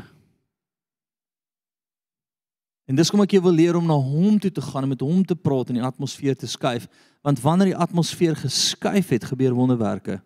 En 2.89 2.97
dis 2.97 3.11
kom 3.13 3.21
ek 3.21 3.35
jou 3.37 3.43
wil 3.45 3.59
leer 3.59 3.77
om 3.77 3.85
na 3.85 3.99
hom 4.01 4.39
toe 4.41 4.51
te 4.55 4.65
gaan 4.65 4.87
en 4.87 4.95
met 4.95 5.03
hom 5.05 5.21
te 5.27 5.37
praat 5.37 5.69
en 5.69 5.77
die 5.77 5.85
atmosfeer 5.85 6.39
te 6.39 6.49
skuif, 6.49 6.87
want 7.27 7.43
wanneer 7.45 7.75
die 7.75 7.83
atmosfeer 7.85 8.39
geskuif 8.39 9.11
het, 9.13 9.27
gebeur 9.29 9.53
wonderwerke. 9.59 10.23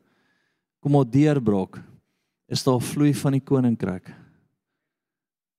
Kom 0.82 0.94
op 1.00 1.10
deurbrok. 1.10 1.80
Is 2.52 2.64
daar 2.66 2.82
vloei 2.84 3.14
van 3.16 3.36
die 3.38 3.44
koninkryk. 3.44 4.12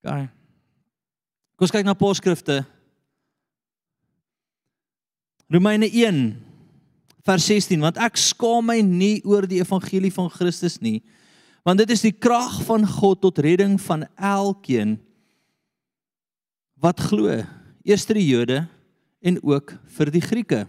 OK. 0.03 0.29
Kom 1.57 1.65
ons 1.65 1.73
kyk 1.73 1.87
na 1.87 1.95
poskrifte. 1.97 2.61
Romeine 5.53 5.89
1 5.89 6.21
vers 7.23 7.45
16 7.47 7.81
want 7.83 7.99
ek 8.01 8.17
skaam 8.19 8.65
my 8.67 8.79
nie 8.83 9.21
oor 9.27 9.45
die 9.47 9.61
evangelie 9.61 10.11
van 10.11 10.27
Christus 10.33 10.79
nie 10.83 10.99
want 11.63 11.79
dit 11.79 11.93
is 11.95 12.03
die 12.03 12.11
krag 12.11 12.57
van 12.67 12.83
God 12.89 13.21
tot 13.23 13.39
redding 13.43 13.77
van 13.79 14.03
elkeen 14.17 14.97
wat 16.83 16.99
glo, 16.99 17.31
eers 17.87 18.03
die 18.09 18.25
Jode 18.27 18.65
en 19.23 19.37
ook 19.39 19.71
vir 19.95 20.09
die 20.11 20.21
Grieke. 20.23 20.65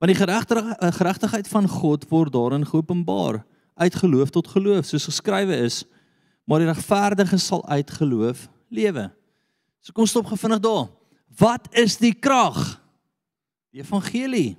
Want 0.00 0.08
die 0.08 0.16
eh, 0.16 0.92
geregtigheid 0.96 1.48
van 1.48 1.68
God 1.68 2.06
word 2.08 2.32
daarin 2.32 2.64
geopenbaar 2.64 3.42
uit 3.74 3.94
geloof 3.94 4.30
tot 4.30 4.48
geloof, 4.48 4.86
soos 4.86 5.08
geskrywe 5.10 5.56
is, 5.66 5.82
maar 6.44 6.62
die 6.62 6.70
regverdige 6.70 7.38
sal 7.40 7.64
uit 7.68 7.90
geloof 7.90 8.48
lewe. 8.68 9.08
So 9.80 9.92
kom 9.92 10.06
stop 10.06 10.26
gevindig 10.26 10.62
daar. 10.64 10.88
Wat 11.36 11.68
is 11.76 11.96
die 12.00 12.14
krag? 12.14 12.80
Die 13.74 13.82
evangelie. 13.82 14.54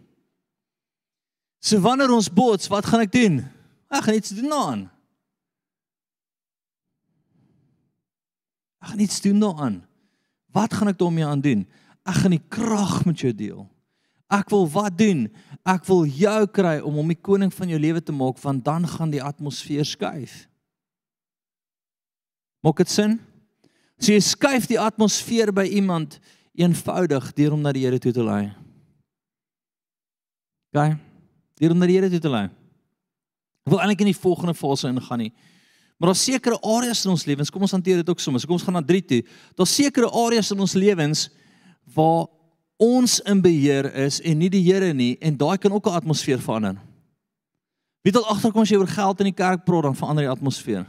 So 1.60 1.80
wanneer 1.82 2.12
ons 2.14 2.30
bots, 2.30 2.68
wat 2.70 2.86
gaan 2.86 3.06
ek 3.06 3.14
doen? 3.14 3.40
Ek 3.90 4.06
gaan 4.06 4.20
iets 4.20 4.34
doen 4.36 4.52
daaraan. 4.52 4.84
Ek 8.84 8.92
gaan 8.92 9.06
iets 9.06 9.22
doen 9.24 9.40
daaraan. 9.42 9.80
Wat 10.54 10.74
gaan 10.74 10.92
ek 10.92 11.00
daarmee 11.00 11.26
aan 11.26 11.42
doen? 11.42 11.64
Ek 12.06 12.20
gaan 12.22 12.36
die 12.36 12.44
krag 12.54 13.00
met 13.08 13.24
jou 13.24 13.34
deel. 13.34 13.64
Ek 14.34 14.50
wil 14.50 14.66
wat 14.74 14.98
doen? 14.98 15.28
Ek 15.66 15.86
wil 15.86 16.06
jou 16.10 16.40
kry 16.54 16.80
om 16.82 16.98
hom 16.98 17.14
die 17.14 17.20
koning 17.20 17.54
van 17.54 17.70
jou 17.70 17.80
lewe 17.82 18.02
te 18.02 18.14
maak 18.16 18.40
want 18.42 18.66
dan 18.66 18.88
gaan 18.90 19.14
die 19.14 19.24
atmosfeer 19.24 19.86
skuif. 19.86 20.46
Maak 22.66 22.82
dit 22.82 22.90
sin? 22.90 23.20
So 24.02 24.12
jy 24.12 24.22
skuif 24.26 24.68
die 24.70 24.82
atmosfeer 24.82 25.54
by 25.54 25.68
iemand 25.78 26.20
eenvoudig 26.58 27.32
deur 27.38 27.54
hom 27.54 27.62
na 27.62 27.74
die 27.76 27.86
Here 27.86 28.00
toe 28.02 28.14
te 28.16 28.24
lei. 28.26 28.50
Gaan. 30.76 30.98
Deur 31.60 31.72
hom 31.72 31.80
na 31.80 31.88
die 31.88 32.00
Here 32.00 32.10
toe 32.12 32.22
te 32.24 32.32
lei. 32.32 32.48
Ek 33.66 33.74
wil 33.74 33.82
eintlik 33.82 34.04
in 34.06 34.12
die 34.12 34.18
volgende 34.18 34.56
fase 34.58 34.90
ingaan 34.90 35.26
nie. 35.26 35.32
Maar 35.98 36.12
daar's 36.12 36.26
sekere 36.28 36.60
areas 36.60 37.06
in 37.06 37.14
ons 37.14 37.24
lewens, 37.26 37.50
kom 37.50 37.64
ons 37.64 37.72
hanteer 37.72 38.02
dit 38.02 38.10
ook 38.12 38.20
sommer. 38.20 38.42
So 38.42 38.50
kom 38.50 38.58
ons 38.58 38.66
gaan 38.68 38.76
na 38.76 38.84
3 38.84 39.02
toe. 39.10 39.22
Daar's 39.56 39.76
sekere 39.78 40.10
areas 40.12 40.52
in 40.52 40.60
ons 40.60 40.76
lewens 40.76 41.30
waar 41.96 42.28
ons 42.78 43.20
in 43.20 43.42
beheer 43.42 43.88
is 43.96 44.20
en 44.22 44.38
nie 44.38 44.50
die 44.50 44.64
Here 44.64 44.94
nie 44.94 45.16
en 45.22 45.38
daai 45.38 45.58
kan 45.58 45.72
ook 45.72 45.88
'n 45.88 45.98
atmosfeer 46.02 46.40
verander. 46.40 46.82
Wie 48.04 48.16
al 48.16 48.26
agterkom 48.26 48.62
as 48.62 48.70
jy 48.70 48.78
oor 48.78 48.88
geld 48.88 49.20
in 49.20 49.26
die 49.26 49.34
kerk 49.44 49.66
praat 49.66 49.84
dan 49.84 49.96
verander 49.96 50.24
die 50.24 50.32
atmosfeer? 50.32 50.86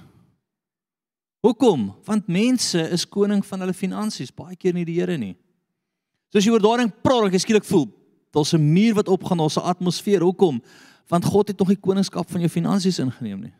Hoekom? 1.40 1.94
Want 2.04 2.28
mense 2.28 2.90
is 2.90 3.08
koning 3.08 3.44
van 3.46 3.60
hulle 3.60 3.74
finansies, 3.74 4.34
baie 4.34 4.56
keer 4.56 4.74
nie 4.74 4.84
die 4.84 4.98
Here 5.00 5.16
nie. 5.16 5.36
So 6.28 6.38
as 6.38 6.44
jy 6.44 6.52
oor 6.52 6.60
daarin 6.60 6.92
praat, 7.02 7.32
ek 7.32 7.40
skielik 7.40 7.64
voel 7.64 7.86
daar's 8.36 8.52
'n 8.52 8.72
muur 8.72 8.94
wat 8.94 9.08
opgaan, 9.08 9.38
daar's 9.38 9.56
'n 9.56 9.64
atmosfeer. 9.64 10.20
Hoekom? 10.20 10.62
Want 11.08 11.24
God 11.24 11.48
het 11.48 11.58
nog 11.58 11.68
die 11.68 11.80
koningskap 11.80 12.30
van 12.30 12.40
jou 12.40 12.50
finansies 12.50 12.98
ingeneem 12.98 13.40
nie. 13.40 13.54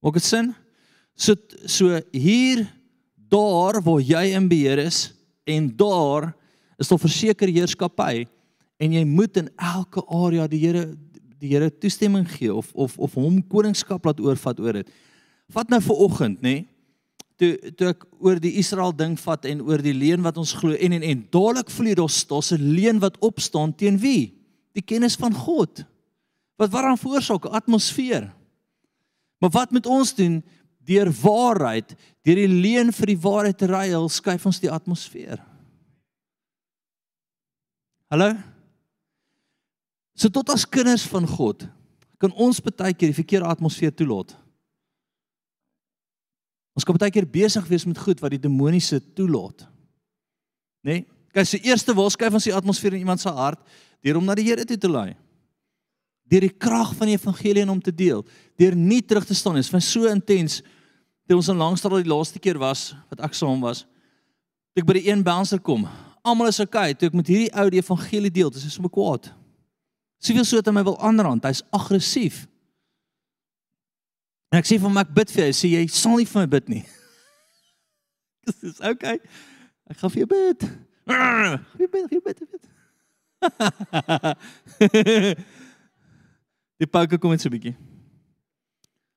Maak 0.00 0.14
dit 0.14 0.22
sin? 0.22 0.54
So 1.14 1.34
so 1.64 2.00
hier 2.12 2.72
daar 3.16 3.82
waar 3.82 4.00
jy 4.00 4.34
in 4.34 4.48
beheer 4.48 4.78
is 4.78 5.15
en 5.46 5.68
daar 5.76 6.32
is 6.76 6.90
daar 6.90 7.00
verseker 7.00 7.48
heerskappy 7.48 8.26
en 8.82 8.92
jy 8.92 9.04
moet 9.08 9.38
in 9.40 9.50
elke 9.56 10.02
area 10.12 10.46
die 10.50 10.60
Here 10.60 10.86
die 11.40 11.52
Here 11.52 11.70
toestemming 11.70 12.26
gee 12.36 12.52
of 12.52 12.72
of 12.74 12.96
of 12.98 13.14
hom 13.16 13.40
koningskap 13.48 14.04
laat 14.04 14.20
oorvat 14.20 14.60
oor 14.60 14.80
dit. 14.80 14.90
Vat 15.52 15.70
nou 15.70 15.80
vir 15.84 16.02
oggend, 16.06 16.42
nê? 16.42 16.56
Toe 17.36 17.52
toe 17.76 17.90
ek 17.92 18.06
oor 18.18 18.40
die 18.40 18.56
Israel 18.60 18.94
ding 18.96 19.16
vat 19.20 19.44
en 19.48 19.60
oor 19.64 19.82
die 19.84 19.94
leuen 19.96 20.24
wat 20.24 20.40
ons 20.40 20.54
glo 20.56 20.72
en 20.72 20.96
en 20.96 21.04
en 21.04 21.26
dadelik 21.30 21.70
voel 21.72 21.92
jy 21.92 21.98
daar's 22.00 22.22
daar's 22.28 22.52
'n 22.52 22.72
leuen 22.76 23.00
wat 23.00 23.20
opstaan 23.20 23.74
teen 23.76 23.98
wie? 23.98 24.34
Die 24.72 24.84
kennis 24.84 25.16
van 25.16 25.32
God. 25.32 25.84
Wat 26.56 26.72
waaraan 26.72 26.98
veroorsaak 26.98 27.44
atmosfeer? 27.44 28.32
Maar 29.38 29.50
wat 29.50 29.70
moet 29.70 29.86
ons 29.86 30.14
doen? 30.14 30.42
Deur 30.86 31.10
waarheid, 31.20 31.94
deur 32.26 32.38
die 32.38 32.50
leuen 32.50 32.92
vir 32.94 33.10
die 33.12 33.20
waarheid 33.20 33.58
te 33.58 33.68
ruil, 33.70 34.08
skuif 34.12 34.46
ons 34.46 34.60
die 34.62 34.70
atmosfeer. 34.70 35.40
Hallo? 38.12 38.30
So 40.16 40.30
tot 40.32 40.52
as 40.54 40.64
kinders 40.68 41.04
van 41.10 41.26
God, 41.28 41.66
kan 42.22 42.32
ons 42.32 42.62
baie 42.62 42.94
keer 42.94 43.10
die 43.10 43.18
verkeerde 43.18 43.50
atmosfeer 43.50 43.92
toelaat. 43.92 44.32
Ons 46.76 46.86
kan 46.86 46.96
baie 47.00 47.12
keer 47.12 47.26
besig 47.28 47.66
wees 47.68 47.84
met 47.88 47.98
goed 48.00 48.22
wat 48.22 48.32
die 48.36 48.44
demoniese 48.46 49.00
toelaat. 49.16 49.66
Né? 50.86 51.02
Nee? 51.02 51.04
Kyk, 51.36 51.44
se 51.50 51.58
eerste 51.68 51.92
wil 51.92 52.08
skuif 52.08 52.32
ons 52.38 52.46
die 52.48 52.54
atmosfeer 52.56 52.94
in 52.96 53.02
iemand 53.02 53.20
se 53.20 53.28
hart 53.28 53.60
deur 54.00 54.16
hom 54.16 54.24
na 54.24 54.32
die 54.38 54.46
Here 54.46 54.64
toe 54.64 54.78
te 54.80 54.88
lei 54.88 55.10
deur 56.30 56.46
die 56.46 56.54
krag 56.58 56.92
van 56.98 57.10
die 57.10 57.16
evangelie 57.16 57.62
in 57.62 57.70
hom 57.70 57.82
te 57.82 57.94
deel, 57.94 58.24
deur 58.58 58.74
nie 58.74 59.02
terug 59.06 59.26
te 59.28 59.34
staan 59.36 59.56
nie. 59.56 59.64
Dit 59.64 59.74
was 59.76 59.90
so 59.90 60.10
intens 60.10 60.58
toe 61.26 61.38
ons 61.38 61.50
in 61.50 61.58
Langstraat 61.58 62.04
die 62.04 62.10
laaste 62.10 62.40
keer 62.42 62.58
was 62.62 62.92
wat 63.10 63.22
ek 63.26 63.34
saam 63.34 63.62
was. 63.64 63.84
Toe 64.74 64.82
ek 64.82 64.88
by 64.88 64.98
die 64.98 65.08
een 65.10 65.24
bouncer 65.26 65.60
kom, 65.62 65.86
almal 66.26 66.50
is 66.50 66.62
okay, 66.62 66.94
toe 66.94 67.08
ek 67.10 67.18
met 67.18 67.30
hierdie 67.30 67.52
ou 67.54 67.66
die 67.72 67.82
evangelie 67.82 68.32
deel, 68.32 68.52
dis 68.54 68.66
so 68.70 68.92
kwaad. 68.92 69.24
Soveel 70.22 70.46
so 70.46 70.60
dat 70.60 70.70
hy 70.70 70.76
my 70.78 70.84
wil 70.86 70.98
aanrand, 71.04 71.44
hy's 71.44 71.64
aggressief. 71.76 72.36
En 74.52 74.60
ek 74.60 74.68
sê 74.68 74.74
vir 74.78 74.88
hom 74.88 75.02
ek 75.02 75.14
bid 75.16 75.32
vir 75.34 75.42
jou, 75.46 75.56
sê 75.58 75.66
jy 75.74 75.82
sal 75.92 76.16
nie 76.16 76.30
vir 76.30 76.42
my 76.42 76.48
bid 76.54 76.66
nie. 76.72 76.84
Dis 78.62 78.78
okay. 78.80 79.18
Ek 79.90 79.96
gaan 80.00 80.12
vir 80.14 80.22
jou 80.22 80.30
bid. 80.30 80.60
Jy 81.06 81.88
bid, 81.92 82.06
jy 82.14 82.20
bid, 82.22 82.38
jy 82.42 82.48
bid. 82.54 82.64
Die 86.80 86.88
pauke 86.90 87.18
kom 87.18 87.30
net 87.32 87.40
so 87.40 87.48
'n 87.48 87.56
bietjie. 87.56 87.76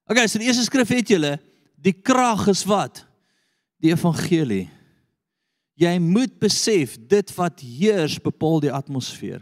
Okay, 0.10 0.28
so 0.28 0.40
die 0.40 0.48
eerste 0.48 0.64
skrif 0.66 0.90
het 0.90 1.10
julle 1.12 1.40
die 1.80 1.96
krag 1.96 2.48
is 2.52 2.66
wat? 2.68 3.06
Die 3.80 3.94
evangelie. 3.94 4.68
Jy 5.80 5.94
moet 6.04 6.36
besef 6.42 6.98
dit 7.08 7.32
wat 7.38 7.62
heers 7.64 8.18
bepaal 8.20 8.60
die 8.66 8.74
atmosfeer. 8.74 9.40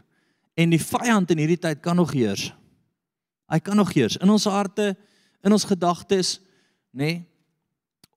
En 0.57 0.69
die 0.73 0.81
vyand 0.81 1.33
in 1.33 1.41
hierdie 1.41 1.61
tyd 1.61 1.81
kan 1.81 1.97
nog 1.97 2.13
heers. 2.13 2.51
Hy 3.49 3.59
kan 3.63 3.79
nog 3.79 3.93
heers 3.95 4.17
in 4.21 4.29
ons 4.29 4.45
harte, 4.49 4.91
in 5.45 5.53
ons 5.55 5.65
gedagtes, 5.65 6.37
nê? 6.91 7.03
Nee, 7.05 7.25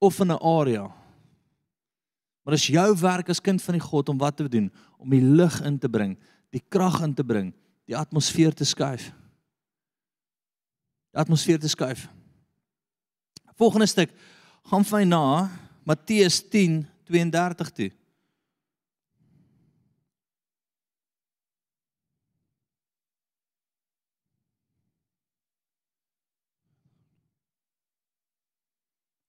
of 0.01 0.19
in 0.19 0.31
'n 0.31 0.41
area. 0.41 0.91
Maar 2.43 2.53
dis 2.53 2.67
jou 2.67 2.97
werk 2.97 3.29
as 3.29 3.41
kind 3.41 3.61
van 3.61 3.73
die 3.77 3.83
God 3.83 4.09
om 4.09 4.17
wat 4.17 4.37
te 4.37 4.49
doen? 4.49 4.71
Om 4.97 5.09
die 5.09 5.21
lig 5.21 5.61
in 5.61 5.77
te 5.79 5.89
bring, 5.89 6.17
die 6.49 6.63
krag 6.67 7.01
in 7.01 7.13
te 7.13 7.23
bring, 7.23 7.53
die 7.85 7.97
atmosfeer 7.97 8.53
te 8.53 8.65
skuif. 8.65 9.11
Die 11.11 11.21
atmosfeer 11.21 11.59
te 11.59 11.69
skuif. 11.69 12.07
Volgende 13.61 13.85
stuk 13.85 14.09
gaan 14.71 14.85
vir 14.89 14.95
my 14.97 15.05
na 15.05 15.25
Matteus 15.85 16.39
10:32 16.49 17.69
toe. 17.77 17.91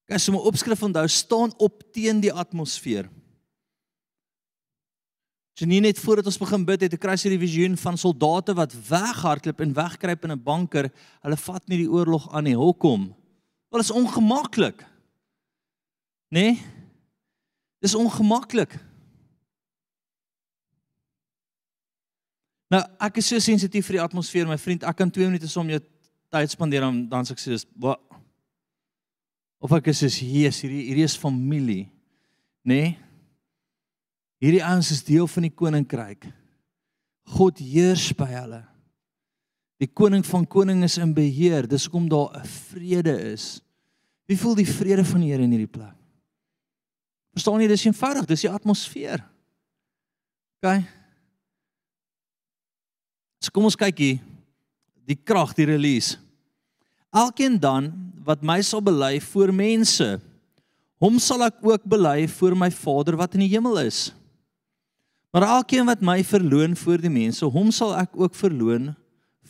As 0.08 0.26
jy 0.26 0.32
'n 0.32 0.40
opskrif 0.40 0.82
onthou, 0.82 1.08
staan 1.08 1.52
op 1.58 1.84
teen 1.92 2.20
die 2.20 2.32
atmosfeer. 2.32 3.08
Janine 5.60 5.88
het 5.88 5.98
voordat 5.98 6.26
ons 6.26 6.38
begin 6.38 6.64
bid 6.64 6.80
het 6.80 6.92
'n 6.92 7.04
kruis 7.04 7.22
hierdie 7.22 7.46
visioen 7.48 7.76
van 7.76 7.98
soldate 7.98 8.54
wat 8.54 8.72
weghardloop 8.88 9.60
en 9.60 9.74
wegkruip 9.74 10.24
in 10.24 10.32
'n 10.32 10.42
banker. 10.42 10.90
Hulle 11.20 11.36
vat 11.36 11.68
nie 11.68 11.78
die 11.78 11.90
oorlog 11.90 12.32
aan 12.32 12.44
nie. 12.44 12.56
Hoekom? 12.56 13.21
Wel 13.72 13.80
is 13.80 13.90
ongemaklik. 13.90 14.84
Né? 16.28 16.40
Nee? 16.40 16.62
Dis 17.80 17.94
ongemaklik. 17.96 18.76
Nou, 22.72 22.82
ek 23.04 23.18
is 23.20 23.28
so 23.32 23.40
sensitief 23.42 23.88
vir 23.88 23.98
die 23.98 24.04
atmosfeer, 24.04 24.46
my 24.48 24.58
vriend. 24.60 24.84
Ek 24.84 24.96
kan 24.96 25.10
2 25.12 25.26
minute 25.28 25.48
som 25.50 25.68
jou 25.68 25.80
tyd 26.32 26.52
spandeer 26.52 26.84
dan 26.84 27.02
dan 27.08 27.26
sê 27.28 27.34
ek 27.34 27.40
sê, 27.40 27.58
"Wat 27.76 28.00
Of 29.62 29.70
ek 29.72 29.92
is 29.92 30.00
soos 30.02 30.18
Jesus, 30.18 30.64
hierdie 30.64 30.88
hierdie 30.88 31.04
is 31.06 31.14
familie, 31.16 31.86
nê? 32.66 32.74
Nee? 32.74 32.98
Hierdie 34.42 34.64
ouens 34.66 34.90
is 34.90 35.04
deel 35.06 35.28
van 35.30 35.42
die 35.46 35.54
koninkryk. 35.54 36.26
God 37.36 37.60
heers 37.62 38.08
by 38.18 38.26
hulle. 38.26 38.71
Die 39.82 39.90
koning 39.90 40.22
van 40.22 40.46
koninge 40.46 40.86
is 40.86 41.00
in 41.02 41.10
beheer. 41.14 41.66
Dis 41.66 41.88
hoekom 41.88 42.06
daar 42.08 42.38
'n 42.38 42.46
vrede 42.46 43.16
is. 43.34 43.60
Wie 44.26 44.38
voel 44.38 44.54
die 44.54 44.68
vrede 44.68 45.04
van 45.04 45.20
die 45.20 45.30
Here 45.30 45.42
in 45.42 45.50
hierdie 45.50 45.66
plek? 45.66 45.96
Verstaan 47.32 47.60
jy, 47.60 47.68
dis 47.68 47.84
eenvoudig, 47.84 48.26
dis 48.26 48.40
die 48.40 48.50
atmosfeer. 48.50 49.24
OK. 50.60 50.84
So 53.40 53.50
kom 53.50 53.64
ons 53.64 53.76
kyk 53.76 53.98
hier. 53.98 54.20
Die 55.08 55.16
krag, 55.16 55.54
die 55.54 55.66
release. 55.66 56.18
Elkeen 57.10 57.58
dan 57.58 57.90
wat 58.24 58.42
my 58.42 58.60
sal 58.62 58.80
bely 58.80 59.20
voor 59.20 59.52
mense, 59.52 60.20
hom 61.02 61.18
sal 61.18 61.42
ek 61.42 61.58
ook 61.66 61.82
bely 61.84 62.28
voor 62.28 62.54
my 62.56 62.70
Vader 62.70 63.16
wat 63.16 63.34
in 63.34 63.40
die 63.40 63.50
hemel 63.50 63.80
is. 63.82 64.12
Maar 65.32 65.42
elkeen 65.42 65.86
wat 65.86 66.00
my 66.00 66.22
verloon 66.22 66.76
voor 66.76 67.00
die 67.02 67.10
mense, 67.10 67.44
hom 67.44 67.72
sal 67.72 67.96
ek 67.96 68.14
ook 68.14 68.34
verloon 68.34 68.92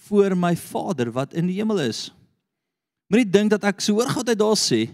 voor 0.08 0.36
my 0.36 0.56
Vader 0.56 1.12
wat 1.12 1.34
in 1.34 1.46
die 1.46 1.58
hemel 1.60 1.80
is. 1.84 2.10
Moenie 3.12 3.28
dink 3.28 3.52
dat 3.52 3.64
ek 3.68 3.82
so 3.84 3.98
hoor 3.98 4.10
God 4.10 4.30
hy 4.32 4.36
daar 4.38 4.58
sê. 4.58 4.86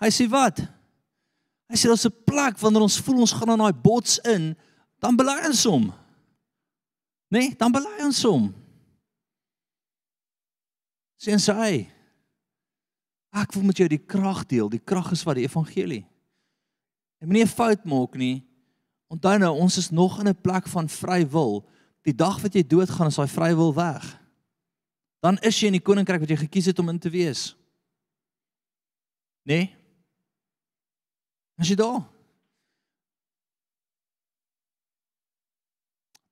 Hy 0.00 0.10
sê 0.14 0.26
wat? 0.30 0.62
Hy 1.70 1.76
sê 1.76 1.88
daar's 1.90 2.06
'n 2.06 2.24
plek 2.26 2.58
wanneer 2.58 2.82
ons 2.82 3.00
voel 3.00 3.20
ons 3.20 3.32
gaan 3.32 3.50
in 3.50 3.58
daai 3.58 3.72
bots 3.72 4.18
in, 4.24 4.54
dan 5.00 5.16
bely 5.16 5.38
ons 5.46 5.64
hom. 5.64 5.92
Nee, 7.30 7.54
dan 7.58 7.72
bely 7.72 8.04
ons 8.04 8.22
hom. 8.22 8.54
Sien 11.16 11.40
sy? 11.40 11.88
Ek 13.34 13.52
wil 13.52 13.64
met 13.64 13.76
jou 13.76 13.88
die 13.88 13.98
krag 13.98 14.46
deel. 14.46 14.68
Die 14.68 14.82
krag 14.84 15.10
is 15.12 15.24
wat 15.24 15.34
die 15.34 15.48
evangelie. 15.48 16.06
En 17.20 17.28
moenie 17.28 17.44
'n 17.44 17.48
fout 17.48 17.84
maak 17.84 18.14
nie. 18.14 18.44
Onthou 19.08 19.38
nou, 19.38 19.58
ons 19.58 19.76
is 19.78 19.90
nog 19.90 20.20
in 20.20 20.28
'n 20.28 20.40
plek 20.40 20.66
van 20.68 20.88
vrywil. 20.88 21.64
Die 22.02 22.14
dag 22.14 22.40
wat 22.40 22.54
jy 22.54 22.62
doodgaan, 22.62 23.06
is 23.06 23.16
daai 23.16 23.28
vrywil 23.28 23.74
weg. 23.74 24.23
Dan 25.24 25.38
is 25.40 25.56
jy 25.56 25.70
in 25.70 25.78
die 25.78 25.84
koninkryk 25.84 26.20
wat 26.20 26.32
jy 26.34 26.36
gekies 26.42 26.66
het 26.68 26.80
om 26.82 26.90
in 26.92 26.98
te 27.00 27.08
wees. 27.08 27.54
Nee? 29.48 29.70
As 31.56 31.70
jy 31.70 31.76
daar. 31.80 32.02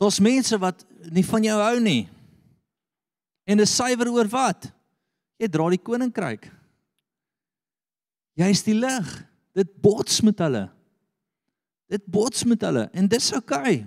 Daar's 0.02 0.20
mense 0.20 0.59
wat 0.61 0.85
nie 1.14 1.24
van 1.24 1.46
jou 1.46 1.57
hou 1.62 1.78
nie. 1.81 2.02
En 3.48 3.62
dis 3.62 3.72
suiwer 3.72 4.11
oor 4.12 4.28
wat? 4.28 4.68
Jy 5.40 5.48
dra 5.48 5.70
die 5.72 5.81
koninkryk. 5.81 6.50
Jy's 8.37 8.64
die 8.66 8.76
lig. 8.76 9.09
Dit 9.57 9.72
bots 9.85 10.20
met 10.24 10.40
hulle. 10.44 10.66
Dit 11.92 12.05
bots 12.12 12.44
met 12.48 12.61
hulle 12.64 12.87
en 12.92 13.09
dis 13.09 13.33
oukei. 13.37 13.81
Okay. 13.81 13.83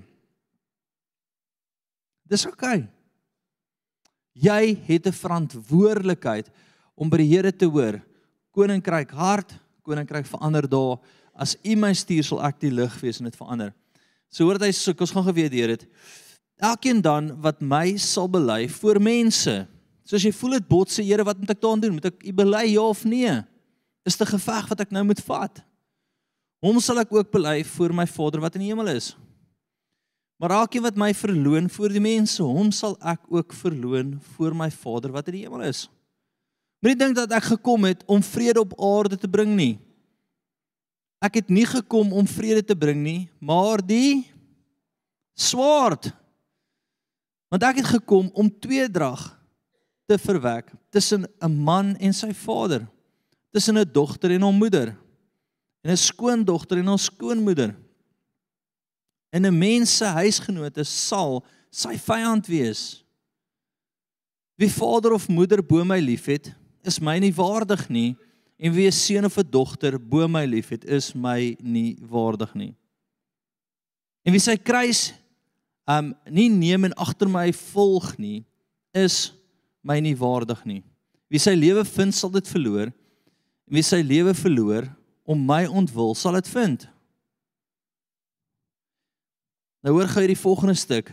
Dis 2.30 2.50
oukei. 2.50 2.82
Okay. 2.82 2.95
Jy 4.36 4.76
het 4.86 5.08
'n 5.08 5.12
verantwoordelikheid 5.12 6.50
om 6.96 7.10
by 7.10 7.18
die 7.18 7.32
Here 7.36 7.52
te 7.52 7.66
hoor. 7.66 8.02
Koninkryk 8.52 9.12
hart, 9.12 9.56
koninkryk 9.84 10.26
verander 10.26 10.68
daar. 10.70 11.00
As 11.34 11.56
U 11.64 11.76
my 11.76 11.94
stuur, 11.94 12.24
sal 12.24 12.44
ek 12.44 12.60
die 12.60 12.72
lig 12.72 13.00
wees 13.02 13.20
en 13.20 13.26
dit 13.26 13.36
verander. 13.36 13.74
So 14.30 14.44
hoor 14.44 14.58
dit 14.58 14.68
hy 14.68 14.72
sê 14.72 14.94
ons 15.00 15.12
gaan 15.12 15.24
geweet 15.24 15.52
deur 15.52 15.68
dit. 15.68 15.88
Elkeen 16.60 17.02
dan 17.02 17.42
wat 17.42 17.62
my 17.62 17.98
sal 17.98 18.28
bely 18.28 18.70
voor 18.70 19.00
mense. 19.00 19.68
So 20.04 20.16
as 20.16 20.24
jy 20.24 20.32
voel 20.32 20.52
dit 20.52 20.68
bots 20.68 20.94
se 20.96 21.04
Here, 21.04 21.24
wat 21.24 21.38
moet 21.38 21.50
ek 21.50 21.62
daan 21.62 21.80
doen? 21.80 21.94
Moet 21.94 22.06
ek 22.06 22.24
U 22.24 22.34
bely 22.34 22.74
ja 22.74 22.82
of 22.82 23.04
nee? 23.06 23.44
is 24.06 24.22
'n 24.22 24.26
geveg 24.38 24.68
wat 24.70 24.80
ek 24.80 24.92
nou 24.92 25.04
moet 25.04 25.22
vat. 25.26 25.64
Hom 26.62 26.80
sal 26.80 27.00
ek 27.00 27.12
ook 27.14 27.32
bely 27.32 27.64
voor 27.64 27.94
my 27.94 28.06
Vader 28.08 28.40
wat 28.40 28.56
in 28.56 28.62
die 28.62 28.70
hemel 28.70 28.88
is. 28.88 29.16
Maar 30.38 30.52
elkeen 30.52 30.84
wat 30.84 30.98
my 31.00 31.14
verloon 31.16 31.70
voor 31.72 31.94
die 31.96 32.04
mense, 32.04 32.44
hom 32.44 32.72
sal 32.76 32.98
ek 33.00 33.24
ook 33.32 33.54
verloon 33.56 34.18
voor 34.36 34.56
my 34.56 34.68
Vader 34.72 35.14
wat 35.16 35.30
in 35.32 35.38
die 35.38 35.44
hemel 35.46 35.64
is. 35.68 35.86
Moenie 36.84 37.00
dink 37.00 37.16
dat 37.16 37.32
ek 37.34 37.48
gekom 37.56 37.88
het 37.88 38.04
om 38.12 38.24
vrede 38.24 38.62
op 38.62 38.76
aarde 38.82 39.18
te 39.18 39.30
bring 39.32 39.56
nie. 39.56 39.78
Ek 41.24 41.40
het 41.40 41.50
nie 41.50 41.66
gekom 41.66 42.12
om 42.14 42.28
vrede 42.28 42.62
te 42.68 42.76
bring 42.78 43.00
nie, 43.02 43.22
maar 43.40 43.82
die 43.82 44.28
swaard. 45.34 46.12
Want 47.50 47.64
ek 47.64 47.80
het 47.82 47.90
gekom 47.96 48.28
om 48.36 48.52
tweedrag 48.52 49.32
te 50.06 50.20
verwek 50.22 50.70
tussen 50.92 51.26
'n 51.42 51.56
man 51.64 51.96
en 51.98 52.14
sy 52.14 52.34
vader 52.34 52.86
tussen 53.52 53.78
'n 53.78 53.92
dogter 53.92 54.32
en 54.32 54.42
haar 54.42 54.54
moeder 54.54 54.88
en 55.82 55.92
'n 55.92 55.98
skoondogter 55.98 56.78
en 56.78 56.88
haar 56.88 57.00
skoonmoeder. 57.00 57.76
En 59.36 59.44
'n 59.46 59.58
mens 59.58 59.98
se 59.98 60.06
huisgenote 60.06 60.84
sal 60.84 61.44
sy 61.70 61.98
vyand 62.00 62.48
wees. 62.48 63.04
Wie 64.56 64.72
vader 64.72 65.12
of 65.12 65.28
moeder 65.28 65.60
bo 65.66 65.84
my 65.84 66.00
liefhet, 66.00 66.54
is 66.84 67.00
my 67.00 67.20
nie 67.20 67.34
waardig 67.34 67.90
nie 67.90 68.16
en 68.58 68.72
wie 68.72 68.88
'n 68.88 68.92
seun 68.92 69.26
of 69.26 69.38
'n 69.38 69.50
dogter 69.50 70.00
bo 70.00 70.28
my 70.28 70.46
liefhet, 70.46 70.86
is 70.86 71.14
my 71.14 71.58
nie 71.60 71.98
waardig 72.00 72.54
nie. 72.54 72.76
En 74.24 74.32
wie 74.32 74.40
sy 74.40 74.56
kruis 74.56 75.14
um 75.88 76.16
nie 76.30 76.50
neem 76.50 76.86
en 76.86 76.94
agter 76.94 77.30
my 77.30 77.52
volg 77.52 78.18
nie, 78.18 78.46
is 78.94 79.34
my 79.84 80.00
nie 80.00 80.16
waardig 80.16 80.66
nie. 80.66 80.84
Wie 81.30 81.40
sy 81.40 81.54
lewe 81.54 81.84
vind, 81.86 82.14
sal 82.14 82.30
dit 82.30 82.48
verloor 82.48 82.94
wie 83.66 83.84
sy 83.86 84.02
lewe 84.06 84.34
verloor 84.38 84.88
om 85.26 85.42
my 85.42 85.66
ontwil 85.66 86.14
sal 86.18 86.38
dit 86.38 86.50
vind. 86.54 86.86
Nou 89.86 89.94
hoor 89.94 90.10
gou 90.10 90.24
hierdie 90.24 90.42
volgende 90.42 90.74
stuk. 90.74 91.12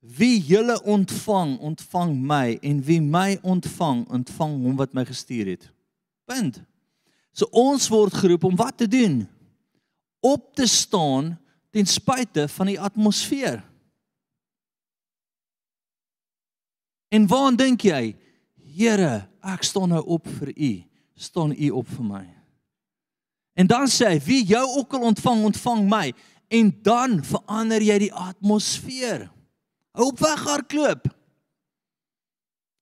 Wie 0.00 0.38
julle 0.40 0.78
ontvang, 0.88 1.58
ontvang 1.60 2.14
my 2.16 2.56
en 2.64 2.78
wie 2.86 3.02
my 3.04 3.36
ontvang, 3.44 4.06
ontvang 4.08 4.54
hom 4.64 4.78
wat 4.80 4.96
my 4.96 5.04
gestuur 5.04 5.52
het. 5.52 5.66
Punt. 6.24 6.62
So 7.36 7.50
ons 7.52 7.90
word 7.92 8.16
geroep 8.16 8.46
om 8.48 8.56
wat 8.56 8.80
te 8.80 8.88
doen? 8.88 9.26
Op 10.24 10.54
te 10.56 10.64
staan 10.66 11.34
ten 11.70 11.86
spyte 11.86 12.48
van 12.48 12.72
die 12.72 12.80
atmosfeer. 12.80 13.60
En 17.12 17.26
waar 17.28 17.52
dink 17.56 17.84
jy? 17.84 18.14
Here, 18.72 19.26
ek 19.44 19.66
staan 19.66 19.92
nou 19.92 20.00
op 20.06 20.28
vir 20.38 20.54
u 20.56 20.72
staan 21.20 21.52
u 21.52 21.70
op 21.76 21.88
vir 21.88 22.04
my. 22.06 22.22
En 23.52 23.68
dan 23.68 23.90
sê 23.92 24.14
hy, 24.14 24.20
wie 24.24 24.44
jou 24.48 24.62
ook 24.78 24.94
al 24.96 25.10
ontvang, 25.10 25.42
ontvang 25.50 25.82
my. 25.90 26.06
En 26.50 26.72
dan 26.82 27.20
verander 27.22 27.82
jy 27.82 27.96
die 28.06 28.14
atmosfeer. 28.14 29.28
Hou 29.94 30.08
op 30.10 30.18
weg 30.22 30.42
hardloop. 30.48 31.06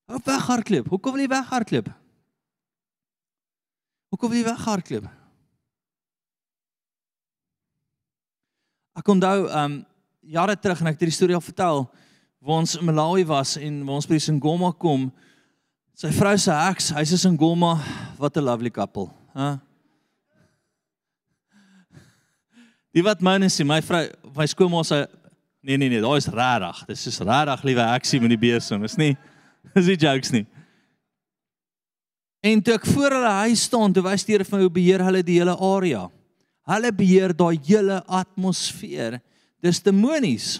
Hou 0.08 0.16
op 0.16 0.30
weg 0.30 0.46
hardloop. 0.48 0.88
Hoekom 0.88 1.16
wil 1.16 1.26
jy 1.26 1.30
weg 1.32 1.52
hardloop? 1.52 1.90
Hoekom 4.08 4.32
wil 4.32 4.40
jy 4.40 4.46
weg 4.48 4.64
hardloop? 4.64 5.10
Ek 8.98 9.12
onthou 9.12 9.46
um 9.46 9.78
jare 10.28 10.56
terug 10.56 10.80
en 10.80 10.90
ek 10.90 10.96
het 10.96 11.04
hierdie 11.04 11.16
storie 11.16 11.36
al 11.36 11.44
vertel 11.44 11.84
waar 12.38 12.62
ons 12.62 12.74
in 12.78 12.86
Malawi 12.88 13.24
was 13.28 13.56
en 13.60 13.80
waar 13.84 14.00
ons 14.00 14.08
by 14.08 14.18
Singoma 14.22 14.72
kom. 14.80 15.08
Sy 15.98 16.10
vrou 16.14 16.34
se 16.40 16.54
heks, 16.54 16.92
hy's 16.96 17.12
in 17.16 17.20
Singoma, 17.20 17.76
wat 18.18 18.36
'n 18.36 18.44
lovely 18.44 18.70
couple, 18.70 19.10
hè? 19.34 19.40
Huh? 19.40 19.67
Die 22.96 23.04
wat 23.04 23.22
myne 23.24 23.50
sê, 23.52 23.66
my 23.68 23.80
vrou, 23.84 24.06
my 24.36 24.46
skoonma 24.48 24.82
sê 24.86 25.02
nee 25.62 25.76
nee 25.76 25.90
nee, 25.92 26.00
daai 26.00 26.18
is 26.20 26.28
regtig. 26.32 26.84
Dis 26.88 27.06
is 27.10 27.20
regtig 27.20 27.64
liewe 27.68 27.88
heksie 27.90 28.20
met 28.22 28.32
die 28.32 28.40
besem, 28.40 28.84
is 28.86 28.96
nie. 29.00 29.14
Dis 29.74 29.90
nie 29.90 29.98
jokes 30.00 30.32
nie. 30.32 30.46
En 32.48 32.62
toe 32.62 32.76
ek 32.78 32.86
voor 32.86 33.16
hulle 33.18 33.34
huis 33.42 33.66
staan, 33.66 33.92
toe 33.92 34.04
wys 34.06 34.24
die 34.24 34.36
Here 34.36 34.46
vir 34.46 34.56
my 34.56 34.62
hoe 34.64 34.72
beheer 34.72 35.04
hulle 35.04 35.24
die 35.26 35.40
hele 35.40 35.56
area. 35.58 36.06
Hulle 36.68 36.92
beheer 36.94 37.34
daai 37.36 37.58
hele 37.66 37.98
atmosfeer. 38.06 39.18
Dis 39.64 39.82
demonies. 39.82 40.58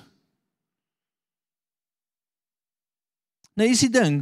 Nou 3.58 3.66
is 3.66 3.82
die 3.86 3.92
ding, 3.92 4.20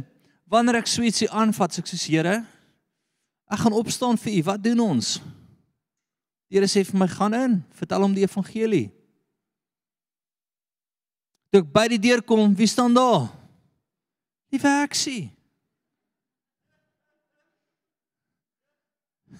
wanneer 0.49 0.79
ek 0.79 0.89
sweetsie 0.89 1.29
aanvat, 1.29 1.73
sê 1.73 1.83
ek 1.83 1.89
soos 1.91 2.05
Here, 2.09 2.39
ek 3.51 3.63
gaan 3.65 3.75
opstaan 3.77 4.19
vir 4.21 4.39
U. 4.39 4.45
Wat 4.47 4.63
doen 4.63 4.85
ons? 4.85 5.17
Die 6.47 6.55
Here 6.55 6.67
sê 6.71 6.83
vir 6.87 6.99
my, 6.99 7.07
gaan 7.11 7.33
in, 7.35 7.63
vertel 7.75 8.03
hom 8.05 8.13
die 8.15 8.23
evangelie. 8.23 8.87
Toe 11.51 11.59
ek 11.63 11.73
by 11.73 11.87
die 11.91 11.99
deur 11.99 12.21
kom, 12.23 12.55
wie 12.55 12.67
staan 12.67 12.93
daar? 12.95 13.27
Die 14.51 14.59
verksie. 14.61 15.31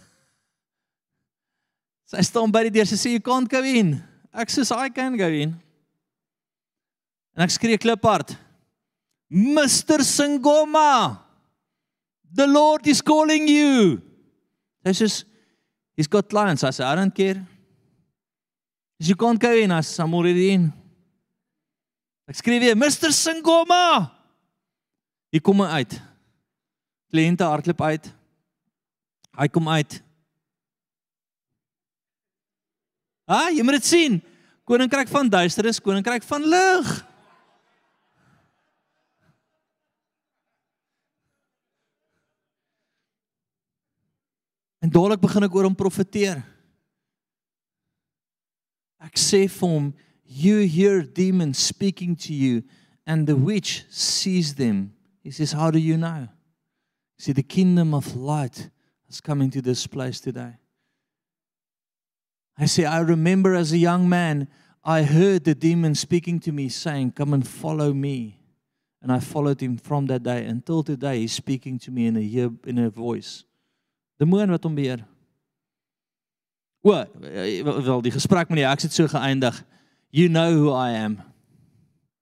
Sy 2.12 2.22
staan 2.28 2.52
by 2.52 2.64
die 2.68 2.76
deur, 2.80 2.88
sy 2.88 2.98
sê 3.00 3.10
you 3.16 3.24
can't 3.24 3.48
go 3.52 3.62
in. 3.64 4.04
Ek 4.36 4.50
sê 4.52 4.62
I 4.76 4.90
can 4.92 5.16
go 5.20 5.28
in. 5.32 5.56
En 7.38 7.44
ek 7.46 7.52
skree 7.56 7.78
kliphard. 7.80 8.36
Mr. 9.30 10.04
Singoma. 10.04 11.24
The 12.36 12.48
Lord 12.48 12.88
is 12.88 13.02
calling 13.02 13.48
you. 13.48 14.02
Hy 14.84 14.92
sê 14.96 15.08
he's 15.98 16.08
got 16.08 16.30
clients. 16.30 16.64
I 16.64 16.70
say 16.70 16.86
I 16.86 16.96
don't 16.96 17.14
care. 17.14 17.46
As 19.00 19.10
you 19.10 19.16
can't 19.16 19.40
go 19.40 19.52
in, 19.52 19.72
I 19.72 19.82
say 19.82 20.04
I'm 20.04 20.14
already 20.14 20.54
in. 20.54 20.72
Ek 22.28 22.36
skryf 22.36 22.62
weer 22.62 22.76
Mr. 22.76 23.12
Singoma. 23.16 24.12
Hier 25.32 25.44
kom 25.44 25.62
hy 25.64 25.82
uit. 25.82 25.98
Kliënte 27.12 27.46
hardloop 27.48 27.82
uit. 27.88 28.10
Hy 29.38 29.48
kom 29.54 29.70
uit. 29.70 30.02
Ah, 33.28 33.50
jy 33.52 33.64
moet 33.64 33.80
dit 33.80 33.88
sien. 33.88 34.18
Koninkryk 34.68 35.12
van 35.12 35.30
duisternis, 35.32 35.80
koninkryk 35.84 36.26
van 36.28 36.44
lig. 36.48 36.92
En 44.88 44.94
dadelik 44.94 45.20
begin 45.20 45.44
ek 45.44 45.56
oor 45.58 45.66
hom 45.68 45.76
profeteer. 45.76 46.46
Ek 49.04 49.20
sê 49.20 49.42
vir 49.52 49.68
hom, 49.68 49.90
"You 50.24 50.64
hear 50.64 51.04
demons 51.04 51.60
speaking 51.60 52.16
to 52.16 52.34
you 52.34 52.64
and 53.06 53.28
the 53.28 53.36
witch 53.36 53.84
sees 53.90 54.56
them." 54.56 54.94
He 55.24 55.32
says, 55.32 55.52
"How 55.52 55.72
do 55.72 55.78
you 55.78 55.98
know?" 55.98 56.30
See 57.18 57.34
the 57.34 57.44
kingdom 57.44 57.94
of 57.94 58.16
light 58.16 58.70
has 59.08 59.20
come 59.20 59.42
into 59.42 59.62
this 59.62 59.88
place 59.88 60.22
today. 60.22 60.56
I 62.58 62.66
say, 62.66 62.86
I 62.86 63.00
remember 63.00 63.56
as 63.56 63.74
a 63.74 63.78
young 63.78 64.08
man, 64.08 64.48
I 64.86 65.04
heard 65.04 65.44
the 65.44 65.54
demon 65.54 65.96
speaking 65.96 66.40
to 66.42 66.54
me 66.54 66.70
saying, 66.70 67.12
Come 67.12 67.34
and 67.34 67.46
follow 67.46 67.94
me. 67.94 68.40
And 69.02 69.12
I 69.12 69.20
followed 69.20 69.62
him 69.62 69.78
from 69.78 70.08
that 70.08 70.24
day 70.24 70.46
until 70.46 70.82
today. 70.82 71.20
He's 71.20 71.34
speaking 71.34 71.78
to 71.80 71.92
me 71.92 72.08
in 72.08 72.16
a, 72.16 72.70
in 72.70 72.78
a 72.80 72.90
voice. 72.90 73.44
Demoon 74.18 74.50
wat 74.50 74.64
hom 74.66 74.76
beheer. 74.78 75.06
O, 76.82 76.94
wel 77.84 78.02
die 78.06 78.14
gesprek 78.14 78.50
met 78.50 78.62
die 78.62 78.68
heks 78.68 78.88
het 78.88 78.96
so 78.96 79.10
geëindig. 79.12 79.58
You 80.10 80.30
know 80.30 80.54
who 80.56 80.72
I 80.74 80.96
am. 80.98 81.20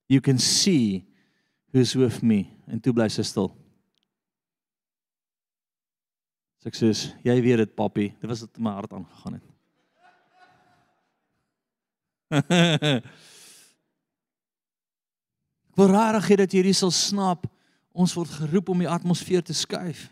You 0.07 0.21
can 0.21 0.39
see 0.39 1.05
who's 1.71 1.93
with 1.93 2.21
me. 2.21 2.47
En 2.67 2.79
toe 2.81 2.93
bly 2.93 3.07
sy 3.13 3.23
stil. 3.25 3.51
Sukses. 6.65 7.13
Jy 7.23 7.35
weet 7.45 7.61
dit, 7.61 7.75
papi. 7.77 8.09
Dit 8.17 8.29
was 8.29 8.41
dit 8.41 8.57
my 8.57 8.73
hart 8.73 8.93
aangegaan 8.93 9.37
het. 9.37 9.51
Ek 15.75 15.77
wil 15.77 15.91
rarig 15.91 16.25
hê 16.31 16.39
dat 16.39 16.49
jy 16.49 16.63
hierdie 16.63 16.77
sal 16.77 16.91
snap. 16.95 17.45
Ons 17.95 18.15
word 18.17 18.31
geroep 18.39 18.71
om 18.73 18.81
die 18.81 18.89
atmosfeer 18.89 19.43
te 19.45 19.53
skuif. 19.53 20.07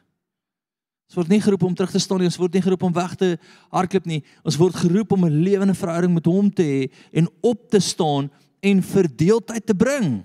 Ons 1.08 1.18
word 1.20 1.30
nie 1.30 1.42
geroep 1.44 1.64
om 1.68 1.76
terug 1.76 1.92
te 1.92 2.02
staan 2.02 2.24
nie, 2.24 2.30
ons 2.32 2.40
word 2.42 2.54
nie 2.56 2.64
geroep 2.64 2.84
om 2.88 2.94
weg 2.96 3.16
te 3.20 3.36
hardloop 3.74 4.06
nie. 4.10 4.22
Ons 4.44 4.58
word 4.58 4.76
geroep 4.76 5.12
om 5.12 5.26
'n 5.26 5.44
lewende 5.44 5.76
verhouding 5.76 6.14
met 6.14 6.26
hom 6.26 6.50
te 6.50 6.64
hê 6.64 6.92
en 7.14 7.28
op 7.42 7.70
te 7.70 7.80
staan 7.80 8.32
en 8.62 8.84
verdeeldheid 8.84 9.66
te 9.66 9.76
bring. 9.76 10.24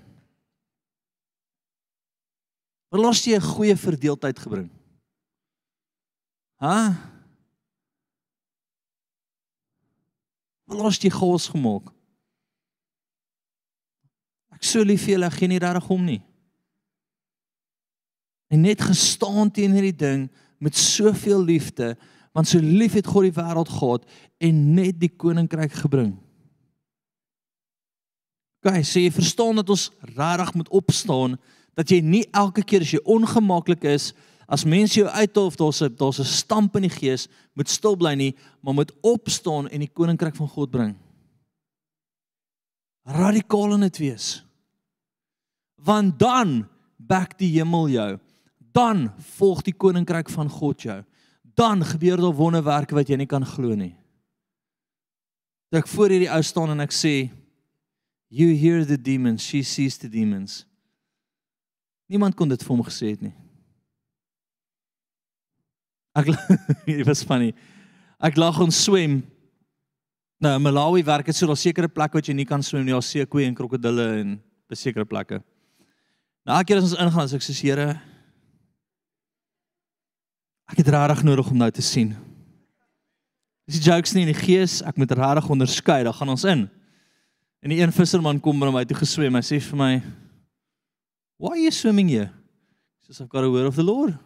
Verlos 2.89 3.23
jy 3.25 3.35
'n 3.35 3.41
goeie 3.41 3.75
verdeeldheid 3.75 4.39
gebring? 4.39 4.69
Ha? 6.59 6.95
Verlos 10.67 10.99
jy 11.01 11.09
chaos 11.09 11.47
gemaak? 11.47 11.93
Ek 14.51 14.63
sou 14.63 14.83
lief 14.83 15.05
vir 15.05 15.15
julle 15.15 15.31
geen 15.31 15.57
regtig 15.57 15.89
om 15.89 16.03
nie. 16.05 16.21
En 18.49 18.61
net 18.61 18.81
gestaan 18.81 19.51
teen 19.51 19.71
hierdie 19.71 19.95
ding 19.95 20.29
met 20.59 20.77
soveel 20.77 21.43
liefde 21.43 21.95
want 22.35 22.47
so 22.47 22.59
lief 22.61 22.93
het 22.93 23.07
God 23.09 23.25
die 23.25 23.35
wêreld 23.35 23.69
gehad 23.73 24.05
en 24.37 24.57
net 24.77 24.99
die 25.01 25.09
koninkryk 25.09 25.73
gebring. 25.81 26.13
Gaan 28.63 28.83
sê 28.85 29.05
jy 29.07 29.11
verstaan 29.15 29.57
dat 29.59 29.71
ons 29.71 29.89
regtig 30.15 30.53
moet 30.59 30.69
opstaan 30.69 31.37
dat 31.79 31.89
jy 31.89 32.01
nie 32.03 32.25
elke 32.35 32.63
keer 32.63 32.83
as 32.85 32.93
jy 32.93 33.01
ongemaklik 33.07 33.87
is 33.87 34.11
as 34.49 34.65
mense 34.65 34.97
jou 34.97 35.07
uithaal 35.07 35.49
of 35.49 35.57
daar's 35.57 35.81
'n 35.81 35.95
daar's 35.95 36.19
'n 36.19 36.25
stamp 36.25 36.75
in 36.75 36.87
die 36.87 36.97
gees 36.99 37.27
moet 37.53 37.69
stil 37.69 37.95
bly 37.95 38.13
nie 38.15 38.35
maar 38.61 38.73
moet 38.73 38.91
opstaan 39.01 39.69
en 39.69 39.79
die 39.79 39.93
koninkryk 39.93 40.35
van 40.35 40.47
God 40.47 40.71
bring. 40.71 40.95
Radikaal 43.05 43.73
in 43.73 43.81
dit 43.81 43.97
wees. 43.97 44.45
Want 45.75 46.19
dan 46.19 46.67
back 46.97 47.37
die 47.37 47.57
hemel 47.57 47.89
jou 47.89 48.19
dan 48.75 49.09
volg 49.37 49.63
die 49.67 49.73
koninkryk 49.73 50.29
van 50.29 50.49
God 50.49 50.81
jou. 50.81 50.99
Dan 51.41 51.83
gebeur 51.85 52.21
daar 52.21 52.35
wonderwerke 52.35 52.95
wat 52.95 53.09
jy 53.09 53.19
nie 53.19 53.29
kan 53.29 53.45
glo 53.45 53.75
nie. 53.75 53.95
Dat 55.69 55.83
ek 55.83 55.91
voor 55.91 56.13
hierdie 56.13 56.31
ou 56.33 56.41
staan 56.45 56.73
en 56.73 56.85
ek 56.85 56.95
sê 56.95 57.29
you 58.29 58.53
hear 58.53 58.85
the 58.85 58.97
demons, 58.97 59.43
she 59.43 59.61
sees 59.65 59.97
the 59.97 60.09
demons. 60.09 60.63
Niemand 62.09 62.37
kon 62.37 62.49
dit 62.49 62.61
vir 62.63 62.73
hom 62.73 62.85
gesê 62.85 63.13
het 63.13 63.25
nie. 63.25 63.35
Ek 66.17 66.31
dit 66.87 67.05
was 67.07 67.21
funny. 67.25 67.51
Ek 68.19 68.39
lag 68.39 68.57
ons 68.61 68.83
swem. 68.85 69.21
Nou 70.39 70.55
in 70.57 70.63
Malawi 70.63 71.03
werk 71.05 71.29
dit 71.29 71.37
so 71.37 71.49
daar 71.49 71.59
sekere 71.59 71.91
plekke 71.91 72.19
wat 72.19 72.29
jy 72.29 72.35
nie 72.37 72.47
kan 72.47 72.63
swem 72.63 72.85
nie, 72.85 72.95
daar 72.95 73.05
seekoeie 73.05 73.47
en 73.49 73.57
krokodille 73.57 74.07
en 74.21 74.37
besekerde 74.71 75.07
plekke. 75.09 75.41
Nou 76.47 76.55
elke 76.55 76.71
keer 76.71 76.81
as 76.81 76.87
ons 76.89 76.97
ingaan, 76.97 77.27
as 77.27 77.35
ek 77.35 77.43
sê 77.45 77.53
Here, 77.59 77.91
Ek 80.69 80.81
het 80.83 80.91
regtig 80.93 81.23
nodig 81.25 81.49
om 81.49 81.57
nou 81.57 81.69
te 81.73 81.81
sien. 81.81 82.13
Dis 83.69 83.79
die 83.79 83.89
jokes 83.89 84.13
nie 84.13 84.25
in 84.25 84.31
die 84.31 84.37
gees, 84.37 84.79
ek 84.85 84.97
moet 85.01 85.11
regtig 85.17 85.49
onderskei, 85.49 86.03
dan 86.05 86.15
gaan 86.17 86.33
ons 86.33 86.45
in. 86.49 86.67
En 87.61 87.73
die 87.73 87.81
een 87.81 87.93
visserman 87.93 88.39
kom 88.41 88.61
by 88.61 88.69
my 88.73 88.85
toe 88.87 88.97
geswem, 88.97 89.35
hy 89.35 89.43
sê 89.45 89.59
vir 89.59 89.77
my, 89.77 90.01
"Why 91.37 91.51
are 91.51 91.61
you 91.61 91.71
swimming 91.71 92.09
here?" 92.09 92.31
He 92.99 93.05
says, 93.05 93.21
"I've 93.21 93.29
got 93.29 93.43
a 93.43 93.49
word 93.49 93.67
of 93.67 93.75
the 93.75 93.83
Lord." 93.83 94.17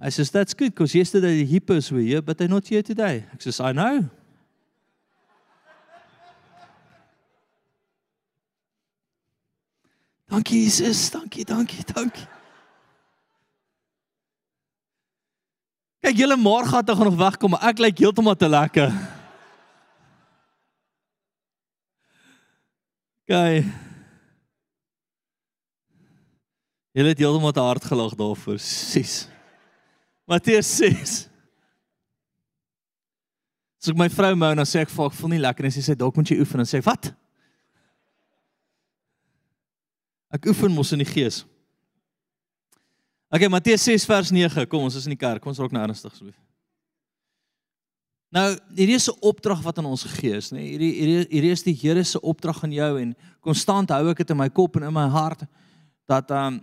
I 0.00 0.10
says, 0.10 0.30
"That's 0.30 0.54
good 0.54 0.74
because 0.74 0.94
yesterday 0.94 1.42
the 1.42 1.46
hippos 1.46 1.90
were 1.90 2.02
here, 2.02 2.22
but 2.22 2.36
they're 2.38 2.48
not 2.48 2.68
here 2.68 2.82
today." 2.82 3.24
Ek 3.32 3.40
sê, 3.40 3.64
"I 3.64 3.72
know." 3.72 4.10
Dankie 10.28 10.64
Jesus, 10.64 11.10
dankie, 11.10 11.44
dankie, 11.44 11.84
dankie. 11.84 12.26
Kyk, 16.06 16.20
julle 16.22 16.36
maargatte 16.38 16.94
gaan 16.94 17.08
nog 17.08 17.16
wegkom, 17.18 17.50
maar 17.50 17.64
ek 17.66 17.80
lyk 17.82 17.98
heeltemal 17.98 18.36
te 18.38 18.46
lekker. 18.46 18.92
Kyk. 23.26 23.72
Julle 26.94 27.10
het 27.10 27.18
heeltemal 27.24 27.50
te 27.56 27.64
hard 27.66 27.88
gelag 27.90 28.14
daarvoor. 28.14 28.60
6. 28.62 29.16
Matteus 30.30 30.70
6. 30.78 31.16
As 33.82 33.90
ek 33.90 33.98
my 33.98 34.06
vrou 34.14 34.30
mou 34.38 34.52
en 34.54 34.62
dan 34.62 34.70
sê 34.70 34.86
ek 34.86 34.94
vir 34.94 35.02
haar 35.02 35.10
ek 35.10 35.18
voel 35.18 35.34
nie 35.34 35.42
lekker 35.42 35.66
en 35.66 35.74
sy 35.74 35.82
sê 35.88 35.98
dalk 35.98 36.14
moet 36.14 36.30
jy 36.30 36.38
oefen 36.38 36.62
en 36.62 36.70
sê 36.70 36.78
ek 36.78 36.86
wat? 36.86 37.10
Ek 40.38 40.46
oefen 40.54 40.70
mos 40.70 40.94
in 40.94 41.02
die 41.02 41.10
gees. 41.10 41.42
Okay, 43.26 43.48
Matteus 43.50 43.82
6 43.82 44.04
vers 44.06 44.30
9. 44.30 44.66
Kom 44.70 44.84
ons 44.86 44.94
is 44.94 45.06
in 45.08 45.16
die 45.16 45.18
kerk. 45.18 45.42
Kom 45.42 45.50
ons 45.50 45.58
raak 45.58 45.72
nou 45.74 45.82
ernstig 45.82 46.12
asseblief. 46.12 46.36
Nou, 48.36 48.46
hierdie 48.74 48.98
is 48.98 49.08
'n 49.08 49.18
opdrag 49.20 49.62
wat 49.62 49.78
aan 49.78 49.86
ons 49.86 50.02
gegee 50.02 50.36
is, 50.36 50.50
nê? 50.50 50.58
Nee? 50.58 50.70
Hierdie 50.70 50.92
hierdie 51.00 51.26
hierdie 51.30 51.50
is 51.50 51.62
die 51.62 51.74
Here 51.74 52.04
se 52.04 52.20
opdrag 52.20 52.62
aan 52.64 52.72
jou 52.72 53.00
en 53.00 53.14
konstant 53.40 53.90
hou 53.90 54.10
ek 54.10 54.18
dit 54.18 54.30
in 54.30 54.36
my 54.36 54.48
kop 54.48 54.76
en 54.76 54.82
in 54.82 54.92
my 54.92 55.08
hart 55.08 55.46
dat 56.06 56.30
ehm 56.30 56.54
um, 56.54 56.60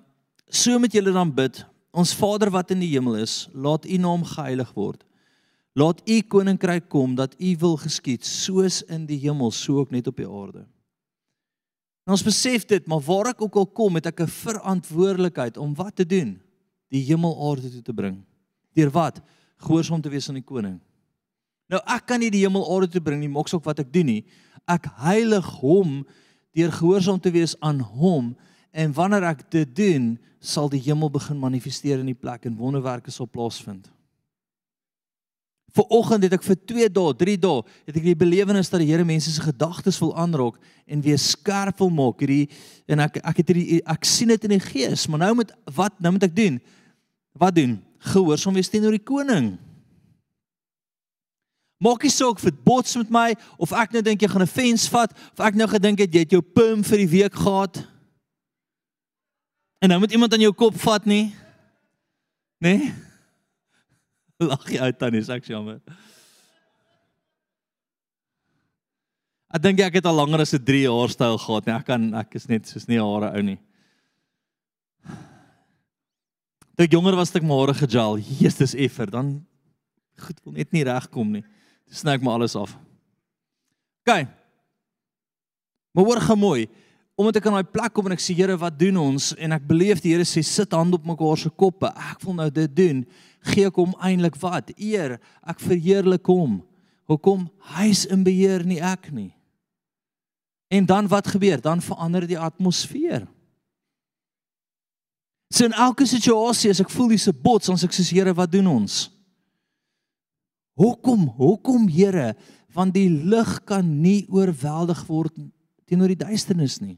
so 0.50 0.80
met 0.80 0.92
julle 0.92 1.12
dan 1.12 1.34
bid. 1.34 1.66
Ons 1.92 2.14
Vader 2.14 2.50
wat 2.50 2.72
in 2.72 2.80
die 2.80 2.90
hemel 2.90 3.16
is, 3.16 3.50
laat 3.54 3.86
U 3.86 3.98
naam 3.98 4.24
geheilig 4.24 4.74
word. 4.74 5.04
Laat 5.74 6.02
u 6.06 6.22
koninkryk 6.22 6.90
kom 6.90 7.16
dat 7.16 7.34
u 7.42 7.56
wil 7.60 7.78
geskied 7.78 8.26
soos 8.26 8.84
in 8.84 9.08
die 9.10 9.18
hemel 9.18 9.52
so 9.52 9.80
ook 9.82 9.92
net 9.92 10.08
op 10.08 10.18
die 10.18 10.30
aarde. 10.30 10.68
En 12.06 12.14
ons 12.14 12.24
besef 12.24 12.66
dit, 12.66 12.86
maar 12.88 13.02
waar 13.02 13.32
ek 13.32 13.42
ook 13.42 13.56
al 13.56 13.68
kom, 13.68 13.96
het 13.96 14.06
ek 14.06 14.22
'n 14.22 14.28
verantwoordelikheid 14.28 15.58
om 15.58 15.74
wat 15.74 15.96
te 15.96 16.06
doen? 16.06 16.43
Die 16.94 17.04
hemel 17.08 17.34
aarde 17.50 17.72
toe 17.74 17.82
te 17.82 17.96
bring. 17.96 18.20
Deur 18.78 18.92
wat? 18.94 19.22
Gehoorsaam 19.64 20.02
te 20.02 20.12
wees 20.14 20.30
aan 20.30 20.38
die 20.38 20.46
koning. 20.46 20.78
Nou 21.72 21.82
ek 21.90 22.06
kan 22.10 22.22
nie 22.22 22.32
die 22.34 22.44
hemel 22.44 22.66
aarde 22.70 22.92
toe 22.94 23.02
bring 23.02 23.22
nie, 23.24 23.32
moks 23.32 23.56
ook 23.56 23.66
wat 23.66 23.82
ek 23.82 23.90
doen 23.94 24.12
nie. 24.12 24.22
Ek 24.70 24.86
heilig 25.02 25.48
hom 25.62 26.04
deur 26.54 26.74
gehoorsaam 26.74 27.20
te 27.22 27.34
wees 27.34 27.56
aan 27.66 27.82
hom 27.82 28.34
en 28.74 28.94
wanneer 28.94 29.26
ek 29.32 29.46
dit 29.54 29.76
doen, 29.78 30.14
sal 30.44 30.70
die 30.70 30.82
hemel 30.84 31.10
begin 31.14 31.40
manifesteer 31.40 32.02
in 32.02 32.10
die 32.12 32.20
plek 32.20 32.46
en 32.46 32.58
wonderwerke 32.60 33.14
sal 33.14 33.30
plaasvind. 33.30 33.88
Vooroggend 35.74 36.28
het 36.28 36.36
ek 36.36 36.44
vir 36.46 36.58
2 36.70 36.90
dae, 36.94 37.14
3 37.18 37.38
dae, 37.42 37.64
het 37.88 37.96
ek 37.98 38.06
die 38.06 38.18
belewenis 38.18 38.70
dat 38.70 38.84
die 38.84 38.92
Here 38.92 39.06
mense 39.08 39.32
se 39.34 39.42
gedagtes 39.42 39.98
wil 40.04 40.12
aanraak 40.22 40.60
en 40.86 41.02
weer 41.02 41.18
skerp 41.18 41.80
wil 41.82 41.90
maak. 41.90 42.22
Hierdie 42.22 42.46
en 42.86 43.02
ek 43.08 43.18
ek 43.24 43.42
het 43.42 43.54
hierdie 43.54 43.80
ek 43.82 44.06
sien 44.06 44.30
dit 44.30 44.46
in 44.46 44.54
die 44.54 44.62
gees, 44.62 45.08
maar 45.10 45.24
nou 45.24 45.32
moet 45.42 45.56
wat 45.74 45.98
nou 46.04 46.14
moet 46.14 46.28
ek 46.30 46.36
doen? 46.38 46.60
Wat 47.34 47.56
doen? 47.56 47.78
Gehoorsaam 48.04 48.54
wees 48.54 48.70
teenoor 48.70 48.96
die 48.96 49.04
koning. 49.04 49.56
Maak 51.84 52.06
nie 52.06 52.12
saak 52.14 52.40
of 52.40 52.46
dit 52.48 52.60
bots 52.64 52.96
met 52.96 53.10
my 53.12 53.30
of 53.60 53.74
ek 53.76 53.96
nou 53.96 54.04
dink 54.06 54.22
jy 54.22 54.30
gaan 54.32 54.46
'n 54.46 54.48
fens 54.48 54.88
vat 54.88 55.12
of 55.12 55.40
ek 55.40 55.56
nou 55.56 55.68
gedink 55.68 56.00
het 56.00 56.14
jy 56.14 56.24
het 56.24 56.32
jou 56.32 56.42
pum 56.42 56.84
vir 56.84 56.98
die 56.98 57.12
week 57.20 57.36
gehad. 57.36 57.84
En 59.82 59.90
nou 59.90 60.00
moet 60.00 60.12
iemand 60.12 60.34
aan 60.34 60.40
jou 60.40 60.54
kop 60.54 60.78
vat 60.80 61.06
nie. 61.06 61.36
Nee. 62.60 62.94
Lag 64.52 64.70
jy 64.72 64.80
uit 64.80 65.00
tannie, 65.00 65.24
ek 65.28 65.46
jammer. 65.46 65.82
Ek 69.54 69.62
dink 69.62 69.80
ek 69.80 70.00
het 70.00 70.06
al 70.06 70.16
langer 70.16 70.42
as 70.42 70.54
'n 70.54 70.64
3 70.64 70.88
jaar 70.88 71.10
styl 71.10 71.38
gehad, 71.38 71.66
nee, 71.66 71.76
ek 71.76 71.86
kan 71.86 72.14
ek 72.16 72.36
is 72.36 72.48
net 72.48 72.68
soos 72.68 72.88
nie 72.88 72.98
hare 72.98 73.36
ou 73.36 73.42
nie. 73.42 73.60
Toe 76.74 76.88
ek 76.88 76.96
jonger 76.96 77.18
was, 77.18 77.30
het 77.30 77.42
ek 77.42 77.48
my 77.48 77.58
hare 77.60 77.76
gejal. 77.78 78.18
Jesus 78.42 78.74
effer, 78.74 79.12
dan 79.14 79.36
goed 80.24 80.40
wil 80.46 80.56
net 80.58 80.72
nie 80.74 80.86
regkom 80.88 81.36
nie. 81.36 81.44
Dis 81.90 82.02
sny 82.02 82.16
ek 82.18 82.24
maar 82.26 82.40
alles 82.40 82.56
af. 82.58 82.74
OK. 84.04 84.24
Maar 85.94 86.08
hoor 86.08 86.24
gou 86.24 86.40
mooi 86.40 86.64
omdat 87.14 87.38
ek 87.38 87.46
aan 87.46 87.60
daai 87.60 87.70
plek 87.70 87.94
kom 87.94 88.08
en 88.10 88.16
ek 88.16 88.24
sê 88.26 88.34
Here, 88.34 88.56
wat 88.58 88.74
doen 88.74 88.96
ons? 88.98 89.28
En 89.38 89.54
ek 89.54 89.68
beleef 89.70 90.00
die 90.02 90.16
Here 90.16 90.26
sê 90.26 90.42
sit 90.42 90.72
hand 90.74 90.96
op 90.98 91.06
mekaar 91.06 91.38
se 91.38 91.52
koppe. 91.54 91.92
Ek 91.94 92.24
wil 92.26 92.40
nou 92.40 92.48
dit 92.50 92.74
doen. 92.74 93.04
Gee 93.52 93.70
ek 93.70 93.78
hom 93.78 93.94
eintlik 94.02 94.40
wat? 94.42 94.72
Eer. 94.82 95.20
Ek 95.46 95.62
verheerlik 95.62 96.26
hom. 96.32 96.58
Hoekom? 97.12 97.46
Hy's 97.76 98.08
in 98.10 98.26
beheer 98.26 98.66
nie 98.66 98.80
ek 98.82 99.12
nie. 99.14 99.30
En 100.74 100.90
dan 100.90 101.06
wat 101.12 101.30
gebeur? 101.30 101.62
Dan 101.62 101.86
verander 101.86 102.26
die 102.26 102.40
atmosfeer. 102.40 103.28
So 105.54 105.68
in 105.70 105.76
elke 105.78 106.06
situasie 106.10 106.72
as 106.74 106.82
ek 106.82 106.90
voel 106.90 107.12
dis 107.14 107.28
'n 107.30 107.42
bots, 107.42 107.68
dan 107.68 107.78
sê 107.78 107.86
ek 107.86 107.94
soos 107.94 108.10
Here, 108.10 108.34
wat 108.34 108.52
doen 108.52 108.68
ons? 108.68 109.12
Hoekom? 110.74 111.30
Hoekom 111.38 111.88
Here? 111.88 112.36
Want 112.74 112.94
die 112.94 113.10
lig 113.10 113.64
kan 113.64 114.02
nie 114.02 114.26
oorweldig 114.30 115.06
word 115.06 115.36
teenoor 115.86 116.08
die 116.08 116.26
duisternis 116.26 116.80
nie. 116.82 116.98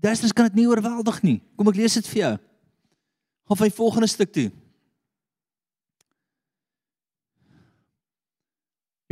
Duisternis 0.00 0.32
kan 0.32 0.48
dit 0.48 0.54
nie 0.54 0.66
oorweldig 0.66 1.22
nie. 1.22 1.42
Kom 1.56 1.68
ek 1.68 1.76
lees 1.76 1.94
dit 1.94 2.06
vir 2.06 2.20
jou. 2.22 2.38
Gaan 3.48 3.56
vir 3.56 3.68
die 3.68 3.76
volgende 3.76 4.08
stuk 4.08 4.32
toe. 4.32 4.50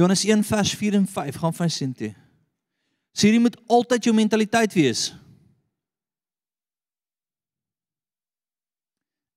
Johannes 0.00 0.24
1 0.24 0.42
vers 0.42 0.74
4 0.74 0.94
en 0.94 1.06
5 1.06 1.36
gaan 1.36 1.52
van 1.52 1.70
sien 1.70 1.92
toe. 1.92 2.14
Sê 3.12 3.28
so 3.28 3.28
jy 3.28 3.38
moet 3.38 3.56
altyd 3.68 4.04
jou 4.04 4.14
mentaliteit 4.14 4.72
wees. 4.72 5.10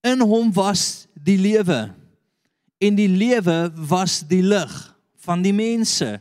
In 0.04 0.20
hom 0.20 0.52
was 0.54 1.08
die 1.16 1.38
lewe 1.40 1.94
en 2.84 2.96
die 3.00 3.08
lewe 3.08 3.72
was 3.88 4.20
die 4.28 4.44
lig 4.44 4.72
van 5.24 5.42
die 5.42 5.54
mense. 5.56 6.18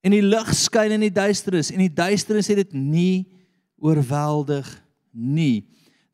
En 0.00 0.14
die 0.14 0.24
lig 0.24 0.52
skyn 0.56 0.94
in 0.96 1.04
die 1.04 1.12
duisternis 1.12 1.72
en 1.74 1.82
die 1.84 1.92
duisternis 1.92 2.48
het 2.48 2.62
dit 2.62 2.72
nie 2.78 3.26
oorweldig 3.76 4.68
nie. 5.12 5.66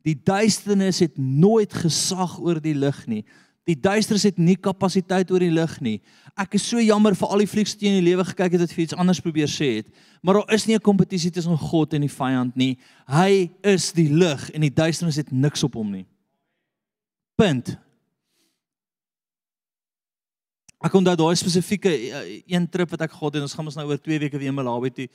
Die 0.03 0.17
duisternis 0.19 0.99
het 0.99 1.15
nooit 1.15 1.71
gesag 1.71 2.35
oor 2.43 2.59
die 2.59 2.75
lig 2.75 2.99
nie. 3.07 3.23
Die 3.63 3.77
duisternis 3.79 4.25
het 4.27 4.39
nie 4.41 4.57
kapasiteit 4.59 5.29
oor 5.31 5.39
die 5.39 5.53
lig 5.53 5.77
nie. 5.79 5.99
Ek 6.35 6.57
is 6.59 6.65
so 6.67 6.81
jammer 6.83 7.15
vir 7.15 7.31
al 7.31 7.45
die 7.45 7.47
flieks 7.47 7.77
in 7.79 8.01
die 8.01 8.07
lewe 8.09 8.25
gekyk 8.27 8.57
het 8.57 8.65
wat 8.65 8.73
vir 8.75 8.83
iets 8.83 8.97
anders 8.99 9.21
probeer 9.23 9.47
sê 9.47 9.69
het, 9.77 9.87
maar 10.19 10.41
daar 10.41 10.57
is 10.57 10.67
nie 10.67 10.75
'n 10.75 10.83
kompetisie 10.83 11.31
tussen 11.31 11.57
God 11.57 11.93
en 11.93 12.01
die 12.01 12.11
vyand 12.11 12.55
nie. 12.55 12.77
Hy 13.07 13.51
is 13.63 13.93
die 13.93 14.09
lig 14.11 14.49
en 14.51 14.61
die 14.61 14.73
duisternis 14.73 15.15
het 15.15 15.31
niks 15.31 15.63
op 15.63 15.75
hom 15.75 15.91
nie. 15.91 16.05
Punt. 17.35 17.73
Ek 20.83 20.93
onthou 20.99 21.15
daai 21.15 21.39
spesifieke 21.39 21.89
eh, 21.89 22.43
een 22.51 22.67
trip 22.69 22.91
wat 22.91 23.05
ek 23.05 23.15
gehad 23.15 23.37
het, 23.37 23.45
ons 23.45 23.55
gaan 23.55 23.69
ons 23.71 23.79
nou 23.79 23.87
oor 23.87 24.01
2 24.01 24.19
weke 24.25 24.37
weer 24.37 24.51
in 24.51 24.57
Malawi 24.57 24.91
toe 24.93 25.07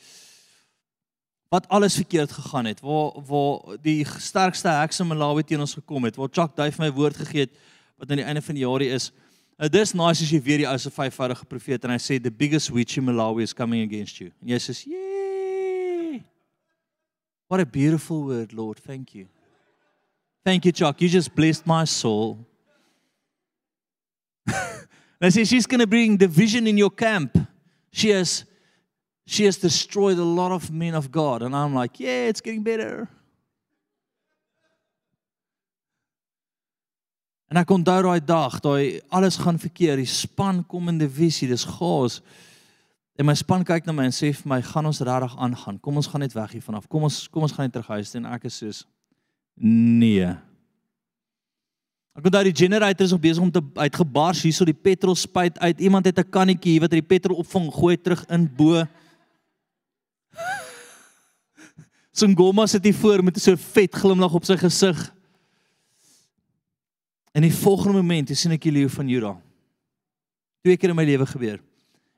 wat 1.48 1.68
alles 1.72 1.94
verkeerd 1.96 2.32
gegaan 2.32 2.66
het, 2.68 2.80
waar 2.80 3.12
waar 3.24 3.78
die 3.80 4.04
sterkste 4.04 4.68
heks 4.68 5.00
in 5.00 5.08
Malawi 5.08 5.42
teen 5.42 5.60
ons 5.64 5.74
gekom 5.74 6.04
het, 6.04 6.16
waar 6.16 6.28
Chuck 6.32 6.56
Duif 6.56 6.78
my 6.78 6.90
woord 6.92 7.16
gegee 7.16 7.46
het 7.46 7.54
wat 7.96 8.10
aan 8.10 8.20
die 8.20 8.26
einde 8.28 8.42
van 8.44 8.54
die 8.54 8.64
jaar 8.66 8.84
is. 8.84 9.10
Uh, 9.58 9.66
dis 9.66 9.94
nice 9.96 10.22
as 10.22 10.30
jy 10.30 10.42
weer 10.44 10.60
die 10.62 10.68
ou 10.68 10.76
se 10.78 10.92
vyfvoudige 10.92 11.48
profeet 11.48 11.84
en 11.84 11.94
hy 11.96 11.98
sê 11.98 12.20
the 12.22 12.30
biggest 12.30 12.70
witch 12.70 13.00
in 13.00 13.08
Malawi 13.08 13.42
is 13.48 13.56
coming 13.56 13.82
against 13.82 14.20
you. 14.20 14.30
En 14.42 14.52
jy 14.52 14.60
sê, 14.60 14.76
"Yay!" 14.86 16.22
What 17.48 17.60
a 17.60 17.66
beautiful 17.66 18.24
word, 18.24 18.52
Lord. 18.52 18.78
Thank 18.84 19.14
you. 19.14 19.26
Thank 20.48 20.64
you, 20.64 20.72
Chuck. 20.72 20.98
You 21.02 21.10
just 21.10 21.34
blessed 21.34 21.66
my 21.66 21.84
soul. 21.84 22.38
They 25.20 25.28
say 25.28 25.44
she's 25.44 25.66
going 25.66 25.80
to 25.80 25.86
bring 25.86 26.16
division 26.16 26.66
in 26.66 26.78
your 26.78 26.88
camp. 26.88 27.36
She 27.92 28.08
has 28.16 28.46
she 29.26 29.44
has 29.44 29.58
destroyed 29.58 30.16
a 30.16 30.24
lot 30.24 30.50
of 30.50 30.70
men 30.70 30.94
of 30.94 31.10
God. 31.12 31.42
And 31.42 31.54
I'm 31.54 31.74
like, 31.74 32.00
yeah, 32.00 32.28
it's 32.30 32.40
getting 32.40 32.62
better. 32.62 33.10
En 37.52 37.60
ek 37.60 37.68
onthou 37.68 38.00
daai 38.08 38.24
dag, 38.24 38.56
daai 38.64 39.02
alles 39.12 39.36
gaan 39.36 39.60
verkeerd. 39.60 40.00
Die 40.00 40.08
span 40.08 40.64
kom 40.64 40.88
in 40.88 40.96
die 40.96 41.12
visie, 41.12 41.52
dis 41.52 41.68
chaos. 41.76 42.22
En 43.20 43.28
my 43.28 43.36
span 43.36 43.68
kyk 43.68 43.84
na 43.84 43.92
my 43.92 44.08
en 44.08 44.16
sê 44.16 44.32
vir 44.32 44.48
my, 44.48 44.62
"Gaan 44.62 44.88
ons 44.88 45.04
regtig 45.04 45.36
aangaan? 45.36 45.80
Kom 45.80 45.96
ons 46.00 46.08
gaan 46.08 46.24
net 46.24 46.32
weg 46.32 46.56
hier 46.56 46.64
vanaf. 46.64 46.88
Kom 46.88 47.02
ons 47.02 47.28
kom 47.28 47.42
ons 47.42 47.52
gaan 47.52 47.68
net 47.68 47.72
terug 47.76 47.92
huis 47.98 48.10
toe." 48.10 48.24
En 48.24 48.32
ek 48.32 48.44
is 48.48 48.56
soos, 48.56 48.86
"Nee." 49.60 50.36
Ek 52.18 52.24
onthou 52.26 52.42
die 52.48 52.56
generator 52.64 53.06
is 53.06 53.12
op 53.14 53.22
besig 53.22 53.42
om 53.42 53.50
te 53.50 53.62
uitgebars 53.78 54.42
hierso 54.42 54.66
die 54.66 54.74
petrol 54.74 55.14
spuit 55.14 55.58
uit. 55.58 55.80
Iemand 55.80 56.04
het 56.04 56.18
'n 56.18 56.30
kannetjie 56.30 56.72
hier 56.72 56.80
wat 56.80 56.90
hy 56.90 56.98
die 56.98 57.06
petrol 57.14 57.36
opvang, 57.38 57.70
gooi 57.70 57.96
terug 57.96 58.24
in 58.26 58.48
bo. 58.56 58.84
Singoma 62.12 62.66
sit 62.66 62.84
hier 62.84 62.94
voor 62.94 63.22
met 63.22 63.38
so 63.38 63.52
'n 63.52 63.56
vet 63.56 63.94
glimlag 63.94 64.34
op 64.34 64.44
sy 64.44 64.56
gesig. 64.56 65.14
En 67.32 67.42
die 67.42 67.54
volgende 67.54 67.98
oomblik 67.98 68.36
sien 68.36 68.52
ek 68.52 68.62
die 68.62 68.72
leeu 68.72 68.88
van 68.88 69.08
Juda. 69.08 69.36
Twee 70.62 70.76
keer 70.76 70.90
in 70.90 70.96
my 70.96 71.04
lewe 71.04 71.26
gebeur. 71.26 71.60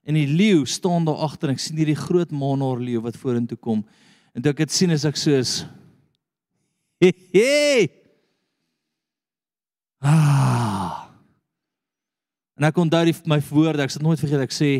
En 0.04 0.14
die 0.14 0.26
leeu 0.26 0.64
staan 0.64 1.04
daar 1.04 1.20
agter 1.26 1.48
en 1.48 1.54
ek 1.54 1.60
sien 1.60 1.76
hierdie 1.76 1.98
groot 1.98 2.30
maanhaar 2.30 2.80
leeu 2.80 3.00
wat 3.00 3.16
vorentoe 3.16 3.58
kom. 3.58 3.84
En 4.32 4.42
toe 4.42 4.52
ek 4.52 4.56
dit 4.56 4.72
sien 4.72 4.90
is 4.90 5.04
ek 5.04 5.16
soos. 5.16 5.66
Ah. 10.02 11.10
En 12.56 12.64
ek 12.64 12.78
onthou 12.80 13.12
my 13.28 13.36
woorde, 13.50 13.84
ek 13.84 13.92
sal 13.92 14.04
nooit 14.04 14.20
vergeet 14.20 14.44
ek 14.46 14.54
sê 14.56 14.70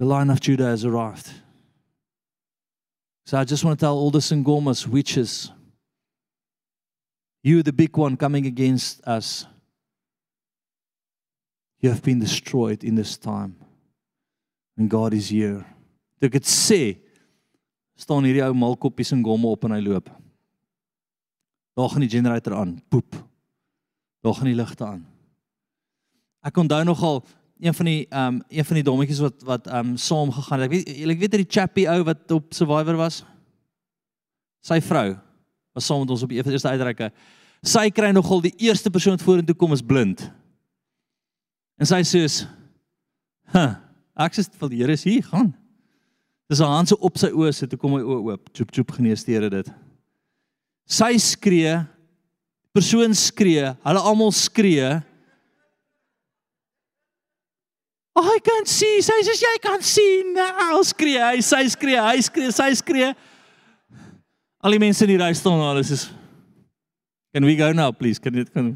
the 0.00 0.08
line 0.08 0.32
of 0.32 0.40
Judah 0.40 0.70
has 0.72 0.84
arrived. 0.84 1.28
So 3.24 3.38
I 3.38 3.44
just 3.44 3.64
want 3.64 3.78
to 3.78 3.84
tell 3.84 3.96
all 3.96 4.10
the 4.10 4.18
Sangomas, 4.18 4.86
witches, 4.86 5.50
you, 7.42 7.62
the 7.62 7.72
big 7.72 7.96
one 7.96 8.16
coming 8.16 8.46
against 8.46 9.00
us, 9.06 9.46
you 11.80 11.90
have 11.90 12.02
been 12.02 12.18
destroyed 12.18 12.84
in 12.84 12.94
this 12.94 13.16
time. 13.16 13.56
And 14.76 14.88
God 14.88 15.14
is 15.14 15.28
here. 15.28 15.64
Toe 16.20 16.30
ek 16.30 16.38
dit 16.38 16.48
sê, 16.48 16.82
staan 17.98 18.24
hierdie 18.24 18.44
ou 18.46 18.54
malkoppies 18.56 19.12
en 19.12 19.24
gomme 19.26 19.50
op 19.50 19.66
en 19.66 19.74
hy 19.74 19.80
loop. 19.82 20.10
Daar 21.74 21.88
gaan 21.88 22.04
die 22.04 22.10
generator 22.10 22.54
aan. 22.54 22.82
Poep. 22.88 23.14
Daar 24.20 24.34
gaan 24.34 24.50
die 24.50 24.54
ligte 24.54 24.84
aan. 24.86 25.06
Ek 26.42 26.56
onthou 26.56 26.84
nogal 26.84 27.22
een 27.62 27.74
van 27.74 27.86
die 27.86 28.06
ehm 28.08 28.34
um, 28.34 28.42
een 28.48 28.64
van 28.64 28.74
die 28.74 28.84
dommetjies 28.84 29.20
wat 29.22 29.42
wat 29.42 29.66
ehm 29.66 29.92
um, 29.92 29.96
saam 29.96 30.32
gegaan 30.32 30.60
het. 30.60 30.70
Ek 30.70 30.76
weet 30.76 31.10
ek 31.10 31.18
weet 31.18 31.30
dat 31.30 31.42
die 31.44 31.60
chappie 31.60 31.88
ou 31.88 32.02
wat 32.02 32.30
op 32.30 32.54
Survivor 32.54 32.96
was. 32.96 33.22
Sy 34.60 34.80
vrou 34.80 35.16
was 35.72 35.86
saam 35.86 36.02
met 36.02 36.10
ons 36.10 36.22
op 36.22 36.28
die 36.28 36.42
eerste 36.42 36.68
uitreike. 36.68 37.12
Sy 37.62 37.90
kry 37.94 38.10
nogal 38.10 38.42
die 38.42 38.54
eerste 38.58 38.90
persoon 38.90 39.16
wat 39.16 39.22
vorentoe 39.22 39.54
kom 39.54 39.72
is 39.72 39.82
blind. 39.82 40.24
En 41.78 41.86
sy 41.86 42.02
sê: 42.02 42.26
"Huh, 43.54 43.74
ek 44.16 44.34
sê 44.34 44.46
vir 44.50 44.68
die 44.68 44.82
Here 44.82 44.92
is 44.92 45.04
hier, 45.04 45.22
gaan." 45.22 45.54
Dis 46.48 46.58
haar 46.58 46.74
hand 46.76 46.88
so 46.88 46.96
op 47.00 47.16
sy 47.18 47.30
oë 47.30 47.52
sit, 47.54 47.70
toe 47.70 47.78
kom 47.78 47.94
hy 47.94 48.02
oë 48.02 48.32
oop. 48.32 48.50
Chop 48.52 48.74
chop 48.74 48.90
genees 48.90 49.24
die 49.24 49.34
Here 49.34 49.50
dit. 49.50 49.70
Sy 50.92 51.16
skree, 51.22 51.78
persoon 52.76 53.14
skree, 53.16 53.70
hulle 53.86 54.04
almal 54.10 54.32
skree. 54.36 54.90
I 58.22 58.38
can 58.44 58.66
see, 58.68 59.00
sy 59.00 59.16
sê 59.24 59.34
jy 59.40 59.52
kan 59.64 59.80
sien. 59.84 60.34
Nou 60.36 60.82
skree 60.84 61.20
hy, 61.20 61.40
sy 61.44 61.64
skree, 61.72 61.96
hy 61.96 62.20
skree, 62.24 62.52
sy 62.52 62.68
skree. 62.76 63.12
Al 64.62 64.76
die 64.76 64.82
mense 64.82 65.06
in 65.06 65.14
die 65.14 65.20
ry 65.20 65.32
staan, 65.36 65.62
alles 65.64 65.90
is 65.94 66.10
Can 67.32 67.46
we 67.48 67.56
go 67.56 67.72
now 67.72 67.90
please? 67.96 68.20
Kan 68.20 68.34
dit 68.36 68.50
kan 68.52 68.74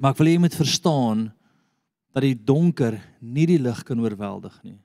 Maar 0.00 0.12
ek 0.14 0.20
wil 0.20 0.28
hê 0.30 0.34
jy 0.36 0.40
moet 0.40 0.56
verstaan 0.56 1.26
dat 2.12 2.24
die 2.24 2.36
donker 2.36 2.96
nie 3.20 3.44
die 3.48 3.58
lig 3.60 3.82
kan 3.84 4.00
oorweldig 4.00 4.54
nie. 4.64 4.78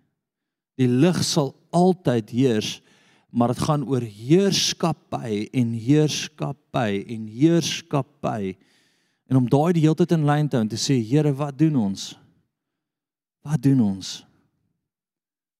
Die 0.79 0.89
lig 0.91 1.21
sal 1.23 1.53
altyd 1.75 2.33
heers, 2.35 2.71
maar 3.35 3.51
dit 3.51 3.59
gaan 3.59 3.83
oor 3.83 4.01
heerskappy 4.01 5.49
en 5.51 5.73
heerskappy 5.75 7.03
en 7.07 7.27
heerskappy. 7.27 8.55
En 9.27 9.41
om 9.41 9.49
daai 9.51 9.73
die 9.75 9.81
hele 9.83 9.97
tyd 9.99 10.13
in 10.15 10.23
lyn 10.23 10.47
te 10.47 10.55
hou 10.55 10.63
en 10.63 10.71
te 10.71 10.79
sê, 10.79 10.95
Here, 11.03 11.33
wat 11.35 11.57
doen 11.59 11.75
ons? 11.75 12.13
Wat 13.43 13.59
doen 13.61 13.81
ons? 13.83 14.11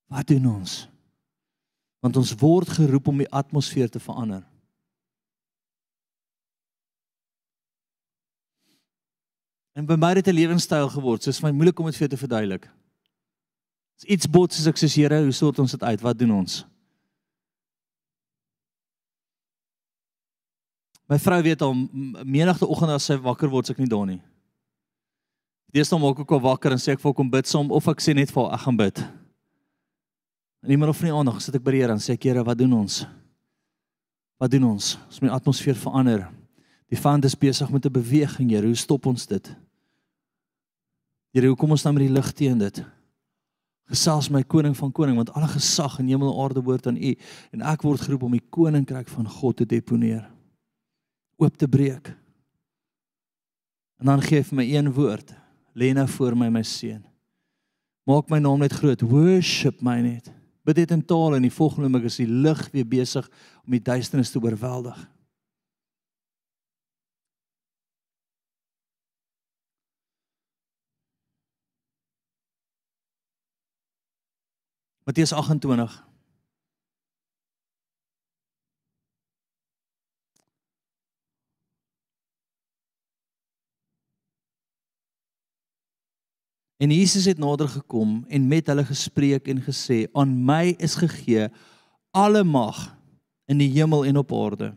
Wat 0.07 0.27
doen 0.27 0.45
ons? 0.53 0.75
Want 1.99 2.15
ons 2.21 2.31
word 2.39 2.71
geroep 2.77 3.09
om 3.11 3.19
die 3.19 3.31
atmosfeer 3.33 3.91
te 3.91 3.99
verander. 3.99 4.45
En 9.75 9.83
by 9.89 9.97
my 9.99 10.13
het 10.13 10.23
dit 10.23 10.31
'n 10.33 10.37
lewenstyl 10.37 10.87
geword. 10.89 11.23
So 11.23 11.29
is 11.29 11.41
my 11.43 11.51
moeilik 11.51 11.79
om 11.79 11.85
dit 11.85 11.95
vir 11.95 12.07
jou 12.07 12.09
te 12.15 12.23
verduidelik. 12.23 12.69
As 13.97 14.07
iets 14.07 14.27
bots 14.27 14.59
as 14.59 14.67
ek 14.67 14.77
sê 14.77 14.87
Here, 14.87 15.23
hoe 15.23 15.31
sort 15.31 15.59
ons 15.59 15.71
dit 15.71 15.83
uit? 15.83 16.01
Wat 16.01 16.17
doen 16.17 16.31
ons? 16.31 16.65
My 21.05 21.19
vrou 21.21 21.41
weet 21.45 21.61
al 21.61 21.75
menigte 22.25 22.67
oggende 22.67 22.97
as 22.97 23.05
sy 23.05 23.17
wakker 23.21 23.49
word, 23.51 23.69
ek 23.69 23.81
nie 23.81 23.89
daar 23.89 24.07
nie. 24.09 24.21
Deesdae 25.75 25.99
maak 25.99 26.21
ek 26.23 26.31
ook 26.31 26.45
wakker 26.45 26.73
en 26.73 26.81
sê 26.81 26.95
ek 26.95 27.01
vir 27.03 27.13
kom 27.13 27.29
bid 27.29 27.49
saam 27.49 27.69
of 27.75 27.89
ek 27.91 28.01
sê 28.01 28.15
net 28.15 28.31
vir 28.33 28.47
ek 28.55 28.63
gaan 28.63 28.79
bid. 28.79 29.01
En 30.65 30.71
iemand 30.73 30.95
of 30.95 31.01
nie 31.03 31.13
aandag 31.13 31.41
sit 31.43 31.57
ek 31.59 31.65
by 31.65 31.75
die 31.75 31.83
Here 31.83 31.93
en 31.93 32.01
sê 32.01 32.15
Here, 32.17 32.41
wat 32.47 32.57
doen 32.57 32.73
ons? 32.73 33.03
Wat 34.41 34.51
doen 34.51 34.65
ons? 34.71 34.95
Ons 35.05 35.21
moet 35.21 35.29
die 35.29 35.35
atmosfeer 35.35 35.77
verander. 35.77 36.25
Die 36.89 36.97
vyand 36.97 37.25
is 37.27 37.37
besig 37.37 37.69
met 37.69 37.85
'n 37.85 37.93
beweging, 37.93 38.49
Here. 38.49 38.65
Hoe 38.65 38.75
stop 38.75 39.05
ons 39.05 39.27
dit? 39.27 39.55
Here, 41.33 41.47
hoe 41.47 41.55
kom 41.55 41.71
ons 41.71 41.83
nou 41.83 41.93
met 41.93 42.07
die 42.07 42.13
lig 42.13 42.31
teen 42.31 42.57
dit? 42.57 42.83
Gesels 43.91 44.29
my 44.29 44.41
koning 44.43 44.75
van 44.77 44.91
koning, 44.91 45.15
want 45.15 45.33
alle 45.33 45.47
gesag 45.47 45.99
in 45.99 46.07
hemel 46.07 46.33
en 46.33 46.43
aarde 46.43 46.61
behoort 46.61 46.87
aan 46.87 46.97
U 46.97 47.15
en 47.51 47.61
ek 47.61 47.81
word 47.81 48.01
geroep 48.01 48.23
om 48.23 48.31
die 48.31 48.47
koninkryk 48.49 49.07
van 49.07 49.29
God 49.29 49.57
te 49.57 49.65
deponeer. 49.65 50.34
Oop 51.35 51.57
te 51.57 51.67
breek. 51.67 52.13
En 53.99 54.05
dan 54.11 54.21
gee 54.23 54.39
hy 54.39 54.47
vir 54.47 54.59
my 54.59 54.65
een 54.69 54.91
woord. 54.93 55.33
Lê 55.75 55.91
nou 55.95 56.07
voor 56.07 56.37
my 56.37 56.47
my 56.51 56.63
seun. 56.63 57.03
Maak 58.05 58.29
my 58.29 58.39
naam 58.39 58.61
net 58.61 58.75
groot. 58.77 59.01
Worship 59.01 59.81
my 59.81 59.99
net. 60.03 60.29
Bid 60.65 60.79
dit 60.81 60.91
in 60.91 61.03
taal 61.05 61.35
en 61.35 61.45
die 61.45 61.53
volgende 61.53 61.89
oomblik 61.89 62.07
is 62.09 62.21
die 62.21 62.29
lig 62.29 62.61
weer 62.73 62.87
besig 62.87 63.27
om 63.65 63.75
die 63.75 63.83
duisternis 63.83 64.31
te 64.33 64.41
oorweldig. 64.41 64.97
Matteus 75.05 75.33
28 75.33 76.14
En 86.77 86.91
Jesus 86.91 87.25
het 87.25 87.37
nader 87.39 87.67
gekom 87.71 88.25
en 88.27 88.47
met 88.47 88.67
hulle 88.67 88.85
gespreek 88.85 89.47
en 89.47 89.61
gesê: 89.63 90.07
"Aan 90.13 90.45
my 90.45 90.75
is 90.77 90.95
gegee 90.95 91.49
alle 92.11 92.43
mag 92.43 92.97
in 93.45 93.57
die 93.57 93.69
hemel 93.69 94.05
en 94.05 94.17
op 94.17 94.33
aarde. 94.33 94.73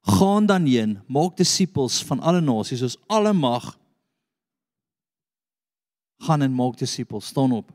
Gaan 0.00 0.46
dan 0.46 0.66
heen, 0.66 0.98
maak 1.06 1.36
disippels 1.36 2.04
van 2.04 2.20
alle 2.20 2.40
nasies, 2.40 2.78
soos 2.78 2.96
alle 3.06 3.32
mag 3.32 3.74
gaan 6.18 6.42
en 6.42 6.54
maak 6.54 6.78
disippels. 6.78 7.26
Staan 7.26 7.52
op 7.52 7.74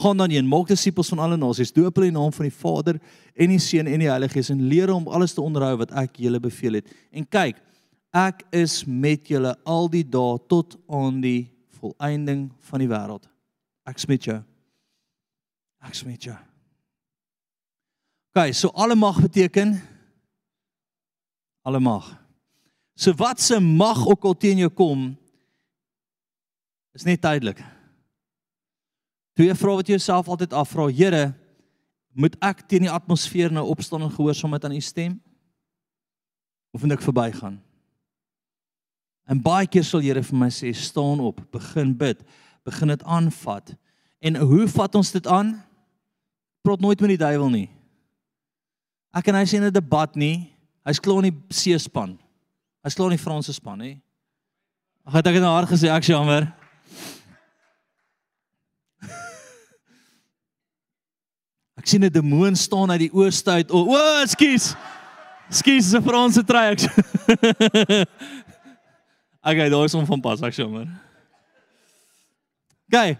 gaan 0.00 0.16
dan 0.16 0.30
heen, 0.30 0.46
maak 0.48 0.68
disippels 0.70 1.10
van 1.12 1.18
alle 1.18 1.36
nasies, 1.36 1.72
doop 1.76 1.98
hulle 1.98 2.08
in 2.08 2.14
die 2.14 2.20
naam 2.20 2.32
van 2.32 2.46
die 2.46 2.54
Vader 2.56 3.00
en 3.34 3.52
die 3.52 3.60
Seun 3.60 3.88
en 3.90 4.00
die 4.00 4.08
Heilige 4.08 4.38
Gees 4.38 4.48
en 4.52 4.62
leer 4.70 4.92
hom 4.92 5.08
alles 5.12 5.34
te 5.36 5.42
onderhou 5.44 5.74
wat 5.82 5.92
ek 5.98 6.20
julle 6.24 6.40
beveel 6.40 6.78
het. 6.78 6.88
En 7.12 7.26
kyk, 7.28 7.58
ek 8.16 8.44
is 8.56 8.80
met 8.88 9.28
julle 9.28 9.52
al 9.68 9.90
die 9.92 10.06
dae 10.06 10.38
tot 10.48 10.78
aan 10.88 11.20
die 11.20 11.50
volëinding 11.80 12.48
van 12.70 12.82
die 12.82 12.88
wêreld. 12.90 13.26
Ek 13.88 13.98
is 14.00 14.08
met 14.10 14.28
jou. 14.28 14.38
Ek 15.80 15.96
is 15.96 16.04
met 16.06 16.28
jou. 16.28 16.36
OK, 18.30 18.52
so 18.54 18.70
alle 18.78 18.94
mag 18.94 19.18
beteken 19.20 19.74
alle 21.66 21.80
mag. 21.82 22.06
So 22.94 23.12
wat 23.18 23.40
se 23.40 23.58
mag 23.60 24.06
ook 24.06 24.24
al 24.24 24.36
teen 24.36 24.62
jou 24.62 24.70
kom 24.70 25.10
is 26.96 27.06
net 27.06 27.22
tydelik. 27.22 27.60
Twee 29.38 29.54
vrae 29.56 29.78
wat 29.78 29.88
jy 29.88 29.96
jouself 29.96 30.28
altyd 30.28 30.54
afvra, 30.56 30.88
Here, 30.90 31.30
moet 32.12 32.34
ek 32.44 32.64
teen 32.68 32.84
die 32.84 32.92
atmosfeer 32.92 33.52
nou 33.54 33.64
opstaan 33.70 34.02
en 34.04 34.12
gehoorsaamheid 34.12 34.66
aan 34.66 34.76
U 34.76 34.80
stem? 34.84 35.14
Of 36.74 36.82
moet 36.82 36.98
ek 36.98 37.06
verbygaan? 37.06 37.60
En 39.30 39.38
baie 39.38 39.68
keer 39.70 39.84
sal 39.86 40.02
Here 40.02 40.22
vir 40.26 40.38
my 40.38 40.48
sê, 40.50 40.72
staan 40.74 41.20
op, 41.22 41.38
begin 41.54 41.94
bid, 41.96 42.18
begin 42.66 42.90
dit 42.90 43.02
aanvat. 43.06 43.76
En 44.20 44.36
hoe 44.42 44.66
vat 44.68 44.94
ons 44.98 45.12
dit 45.14 45.26
aan? 45.30 45.54
Praat 46.66 46.82
nooit 46.82 47.00
met 47.00 47.14
die 47.14 47.22
duiwel 47.22 47.50
nie. 47.52 47.68
Ek 49.14 49.28
en 49.30 49.38
hy 49.38 49.44
sien 49.46 49.64
'n 49.64 49.72
debat 49.72 50.16
nie. 50.16 50.50
Hy's 50.84 51.00
klaar 51.00 51.24
in 51.24 51.30
die 51.30 51.54
seespan. 51.54 52.18
Hy's 52.82 52.94
klaar 52.94 53.10
in 53.10 53.16
die 53.16 53.24
Franse 53.24 53.52
span, 53.52 53.80
hè. 53.80 54.00
Ag, 55.06 55.12
het 55.12 55.26
ek 55.26 55.34
dit 55.34 55.42
nou 55.42 55.54
hard 55.54 55.68
gesê, 55.68 55.88
ek 55.88 56.04
jammer. 56.04 56.52
Ek 61.80 61.86
sien 61.86 62.04
'n 62.04 62.12
demoon 62.12 62.56
staan 62.56 62.90
uit 62.90 63.00
die 63.00 63.14
ooste 63.14 63.50
uit. 63.50 63.70
O, 63.70 63.88
oh, 63.88 64.22
ekskuus. 64.22 64.74
Ekskuus, 65.48 65.90
dis 65.90 65.94
'n 65.94 66.02
Franse 66.02 66.44
trek. 66.44 66.80
okay, 69.42 69.68
daar 69.72 69.84
is 69.84 69.96
hom 69.96 70.06
van 70.08 70.20
pas, 70.20 70.42
ek 70.42 70.56
sommer. 70.56 70.86
Gaan. 72.90 73.18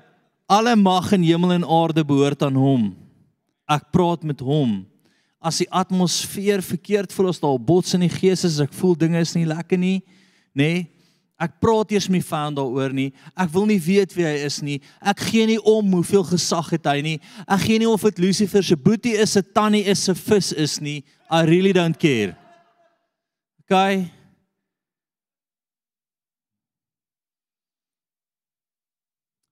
Alle 0.50 0.74
mag 0.74 1.12
in 1.14 1.22
hemel 1.22 1.52
en 1.60 1.64
aarde 1.64 2.02
behoort 2.04 2.42
aan 2.42 2.56
hom. 2.58 2.88
Ek 3.70 3.84
praat 3.94 4.24
met 4.26 4.40
hom. 4.42 4.80
As 5.38 5.60
die 5.62 5.68
atmosfeer 5.70 6.58
verkeerd 6.66 7.14
voel 7.14 7.30
as 7.30 7.38
daar 7.40 7.60
bots 7.62 7.94
in 7.94 8.02
die 8.02 8.10
gees 8.10 8.42
is, 8.44 8.58
ek 8.60 8.74
voel 8.74 8.96
dinge 8.98 9.22
is 9.22 9.36
nie 9.38 9.46
lekker 9.46 9.78
nie, 9.78 10.00
nê? 10.52 10.72
Nee, 10.74 10.88
Ek 11.40 11.54
praat 11.56 11.94
eers 11.94 12.04
met 12.10 12.20
my 12.20 12.26
vyand 12.28 12.58
daaroor 12.58 12.92
nie. 12.92 13.08
Ek 13.32 13.48
wil 13.54 13.64
nie 13.70 13.78
weet 13.80 14.12
wie 14.12 14.26
hy 14.28 14.34
is 14.44 14.58
nie. 14.60 14.76
Ek 15.00 15.22
gee 15.30 15.46
nie 15.48 15.56
om 15.64 15.94
hoeveel 15.96 16.26
gesag 16.28 16.68
het 16.74 16.90
hy 16.90 16.98
nie. 17.06 17.14
Ek 17.48 17.62
gee 17.64 17.80
nie 17.80 17.88
of 17.88 18.04
dit 18.04 18.20
Lucifer 18.20 18.64
se 18.66 18.76
boetie 18.76 19.14
is, 19.16 19.32
se 19.38 19.40
tannie 19.40 19.86
is, 19.88 20.02
se 20.04 20.12
vis 20.18 20.52
is 20.52 20.76
nie. 20.84 20.98
I 21.32 21.46
really 21.48 21.72
don't 21.72 21.96
care. 21.96 22.34
Okay. 23.64 24.10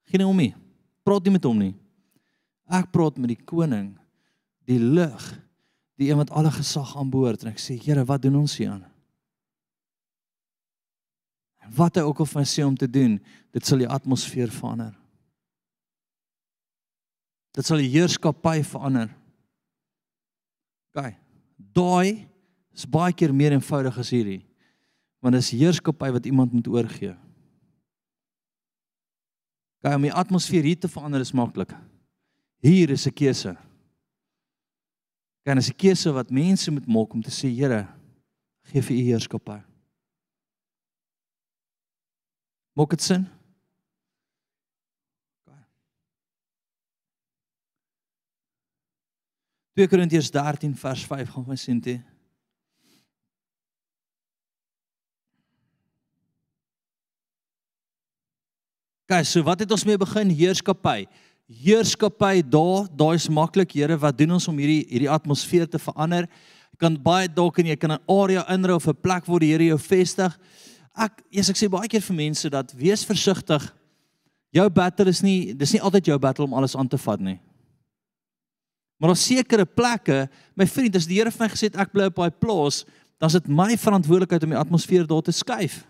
Geen 0.09 0.25
om 0.25 0.37
nie. 0.37 0.55
Praat 1.05 1.25
nie 1.25 1.35
met 1.37 1.45
hom 1.45 1.59
nie. 1.61 1.75
Ek 2.69 2.91
praat 2.93 3.17
met 3.21 3.33
die 3.33 3.43
koning, 3.49 3.95
die 4.69 4.81
lig, 4.81 5.25
die 6.01 6.11
een 6.11 6.21
wat 6.21 6.33
alle 6.37 6.53
gesag 6.53 6.95
aanbehoort 6.97 7.45
en 7.45 7.53
ek 7.53 7.61
sê, 7.63 7.79
Here, 7.81 8.05
wat 8.09 8.23
doen 8.25 8.41
ons 8.43 8.57
hier 8.61 8.75
aan? 8.75 8.85
wat 11.75 11.99
hy 11.99 12.05
ook 12.07 12.23
al 12.23 12.31
van 12.31 12.47
sê 12.49 12.65
om 12.65 12.77
te 12.77 12.89
doen, 12.91 13.19
dit 13.53 13.67
sal 13.67 13.83
die 13.83 13.91
atmosfeer 13.91 14.51
verander. 14.53 14.95
Dit 17.57 17.67
sal 17.67 17.83
die 17.83 17.91
heerskappy 17.93 18.61
verander. 18.67 19.11
OK. 20.95 21.13
Daai 21.75 22.29
is 22.75 22.87
baie 22.89 23.15
keer 23.17 23.35
meer 23.35 23.57
eenvoudig 23.57 23.97
as 23.99 24.13
hierdie. 24.15 24.43
Want 25.25 25.35
dis 25.35 25.51
heerskappy 25.57 26.13
wat 26.15 26.29
iemand 26.31 26.55
moet 26.55 26.71
oorgee. 26.71 27.17
OK, 29.83 29.95
om 29.95 30.03
die 30.03 30.13
atmosfeer 30.13 30.67
hier 30.67 30.79
te 30.79 30.91
verander 30.91 31.23
is 31.23 31.33
maklik. 31.33 31.73
Hier 32.65 32.91
is 32.91 33.07
'n 33.07 33.15
keuse. 33.15 33.57
Kan 35.45 35.59
as 35.59 35.71
'n 35.71 35.77
keuse 35.77 36.13
wat 36.13 36.31
mense 36.31 36.71
moet 36.71 36.87
maak 36.87 37.13
om 37.13 37.23
te 37.23 37.31
sê, 37.31 37.49
Here, 37.49 37.87
gee 38.63 38.83
vir 38.83 38.97
u 38.97 39.01
heerskappy. 39.01 39.63
Maak 42.75 42.91
dit 42.91 43.03
sin? 43.03 43.29
2 49.79 49.87
Korintiërs 49.87 50.31
13 50.31 50.73
vers 50.75 51.03
5 51.07 51.29
gaan 51.31 51.45
ons 51.47 51.63
sien 51.63 51.79
dit. 51.79 52.01
Gaan 59.09 59.25
so 59.25 59.41
wat 59.41 59.63
het 59.65 59.71
ons 59.73 59.87
mee 59.89 59.97
begin 59.97 60.29
heerskappy? 60.37 61.07
Heerskappy 61.49 62.43
daar, 62.45 62.85
daai 62.93 63.17
is 63.17 63.29
maklik, 63.33 63.73
Here, 63.73 63.97
wat 63.97 64.19
doen 64.19 64.35
ons 64.37 64.49
om 64.51 64.59
hierdie 64.61 64.83
hierdie 64.91 65.09
atmosfeer 65.09 65.65
te 65.65 65.81
verander? 65.81 66.27
Jy 66.75 66.81
kan 66.83 66.99
baie 67.01 67.31
dalk 67.33 67.57
en 67.59 67.71
jy 67.71 67.77
kan 67.77 67.93
'n 67.97 68.05
area 68.05 68.45
inry 68.53 68.75
of 68.77 68.87
'n 68.87 68.95
plek 68.95 69.25
waar 69.25 69.41
die 69.41 69.53
Here 69.53 69.65
jou 69.65 69.79
vestig. 69.79 70.39
Ek 70.95 71.23
yes, 71.31 71.49
ek 71.49 71.57
sê 71.57 71.71
baie 71.71 71.89
keer 71.89 72.03
vir 72.03 72.17
mense 72.17 72.51
dat 72.51 72.73
wees 72.75 73.03
versigtig. 73.05 73.75
Jou 74.53 74.69
battle 74.69 75.09
is 75.09 75.23
nie 75.23 75.55
dis 75.55 75.73
nie 75.73 75.81
altyd 75.81 76.05
jou 76.05 76.19
battle 76.19 76.45
om 76.45 76.55
alles 76.55 76.77
aan 76.77 76.89
te 76.89 76.99
vat 76.99 77.21
nie. 77.21 77.41
Maar 79.01 79.11
op 79.11 79.17
sekere 79.17 79.65
plekke, 79.65 80.29
my 80.55 80.67
vriend, 80.67 80.97
as 80.97 81.07
die 81.07 81.17
Here 81.17 81.31
vir 81.31 81.47
my 81.47 81.49
gesê 81.49 81.73
het 81.73 81.77
ek 81.77 81.93
bly 81.93 82.05
op 82.05 82.17
daai 82.17 82.31
plaas, 82.31 82.85
dan 83.19 83.29
is 83.29 83.33
dit 83.33 83.49
my 83.49 83.75
verantwoordelikheid 83.75 84.43
om 84.45 84.51
die 84.51 84.59
atmosfeer 84.59 85.07
daar 85.07 85.23
te 85.23 85.33
skuif. 85.33 85.87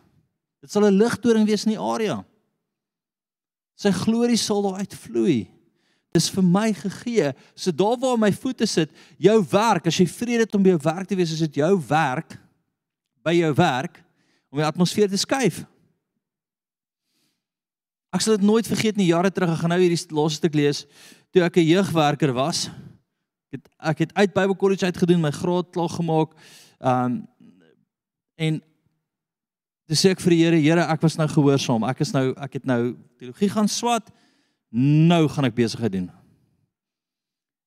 Dit 0.62 0.70
sal 0.70 0.86
'n 0.86 0.98
ligtoring 0.98 1.46
wees 1.46 1.66
in 1.66 1.72
die 1.72 1.80
area. 1.80 2.24
Sy 3.78 3.92
glorie 3.94 4.38
sal 4.40 4.64
daar 4.66 4.82
uitvloei. 4.82 5.46
Dis 6.16 6.26
vir 6.34 6.44
my 6.44 6.72
gegee. 6.74 7.30
So 7.54 7.70
daar 7.70 7.98
waar 8.00 8.18
my 8.18 8.32
voete 8.34 8.66
sit, 8.66 8.90
jou 9.20 9.38
werk, 9.52 9.86
as 9.86 9.98
jy 10.00 10.08
vrede 10.10 10.46
het 10.46 10.54
om 10.56 10.64
by 10.64 10.74
jou 10.74 10.82
werk 10.88 11.08
te 11.08 11.18
wees, 11.18 11.34
is 11.34 11.44
dit 11.46 11.60
jou 11.60 11.72
werk 11.88 12.38
by 13.26 13.36
jou 13.36 13.52
werk 13.54 14.00
om 14.48 14.58
die 14.62 14.66
atmosfeer 14.66 15.10
te 15.10 15.20
skuif. 15.20 15.62
Ek 18.14 18.24
sal 18.24 18.38
dit 18.38 18.46
nooit 18.48 18.66
vergeet 18.66 18.96
nie 18.96 19.10
jare 19.10 19.30
terug, 19.30 19.52
ek 19.52 19.62
gaan 19.62 19.74
nou 19.74 19.80
hierdie 19.82 20.00
laaste 20.16 20.40
stuk 20.40 20.56
lees, 20.56 20.86
toe 21.30 21.44
ek 21.44 21.60
'n 21.60 21.68
jeugwerker 21.68 22.32
was. 22.32 22.70
Ek 23.52 23.60
het 23.60 23.68
ek 23.78 23.98
het 23.98 24.12
uit 24.14 24.34
Bible 24.34 24.56
College 24.56 24.84
uit 24.84 24.96
gedoen, 24.96 25.20
my 25.20 25.30
graad 25.30 25.70
klaar 25.70 25.92
gemaak. 25.92 26.32
Um 26.80 27.28
en 28.38 28.62
dis 29.88 30.04
ek 30.10 30.20
vir 30.20 30.34
die 30.34 30.40
Here, 30.42 30.60
Here, 30.60 30.84
ek 30.92 31.02
was 31.02 31.16
nou 31.18 31.26
gehoorsaam. 31.32 31.86
Ek 31.88 32.02
is 32.04 32.12
nou 32.14 32.30
ek 32.36 32.58
het 32.60 32.68
nou 32.68 32.94
teologie 33.20 33.50
gaan 33.52 33.70
swat. 33.72 34.10
Nou 34.74 35.24
gaan 35.32 35.48
ek 35.48 35.56
besigheid 35.56 35.94
doen. 35.94 36.08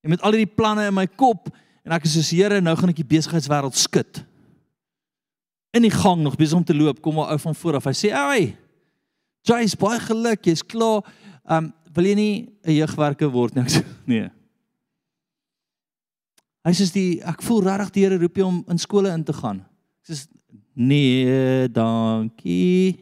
En 0.05 0.13
met 0.13 0.21
al 0.21 0.37
hierdie 0.37 0.55
planne 0.55 0.87
in 0.89 0.97
my 0.97 1.07
kop 1.07 1.49
en 1.85 1.95
ek 1.97 2.05
is 2.05 2.15
soos 2.17 2.33
Here, 2.33 2.61
nou 2.61 2.75
gaan 2.77 2.93
ek 2.93 3.01
die 3.01 3.09
besigheidswêreld 3.09 3.77
skud. 3.77 4.21
In 5.77 5.87
die 5.87 5.93
gang 5.93 6.21
nog 6.21 6.37
besig 6.37 6.59
om 6.59 6.65
te 6.67 6.75
loop, 6.75 7.01
kom 7.01 7.17
'n 7.17 7.31
ou 7.31 7.39
van 7.39 7.55
voor 7.55 7.75
af. 7.75 7.85
Hy 7.85 7.95
sê, 7.95 8.11
"Ag, 8.11 8.53
Joyce, 9.43 9.77
baie 9.77 9.99
geluk, 9.99 10.45
jy's 10.45 10.61
klaar. 10.61 11.01
Um 11.49 11.73
wil 11.93 12.05
jy 12.05 12.15
nie 12.15 12.49
'n 12.65 12.71
jeugwerker 12.71 13.31
word 13.31 13.55
nie?" 13.55 13.63
Ek 13.65 13.69
sê, 13.69 13.85
"Nee." 14.05 14.29
Hy 16.63 16.71
sê 16.71 16.91
die 16.93 17.21
ek 17.25 17.41
voel 17.41 17.63
regtig 17.63 17.91
die 17.91 18.01
Here 18.01 18.17
roep 18.17 18.35
jou 18.35 18.47
om 18.47 18.65
in 18.69 18.77
skole 18.77 19.09
in 19.09 19.23
te 19.23 19.33
gaan. 19.33 19.65
Ek 20.03 20.13
sê 20.13 20.27
nee, 20.73 21.67
dankie. 21.71 22.99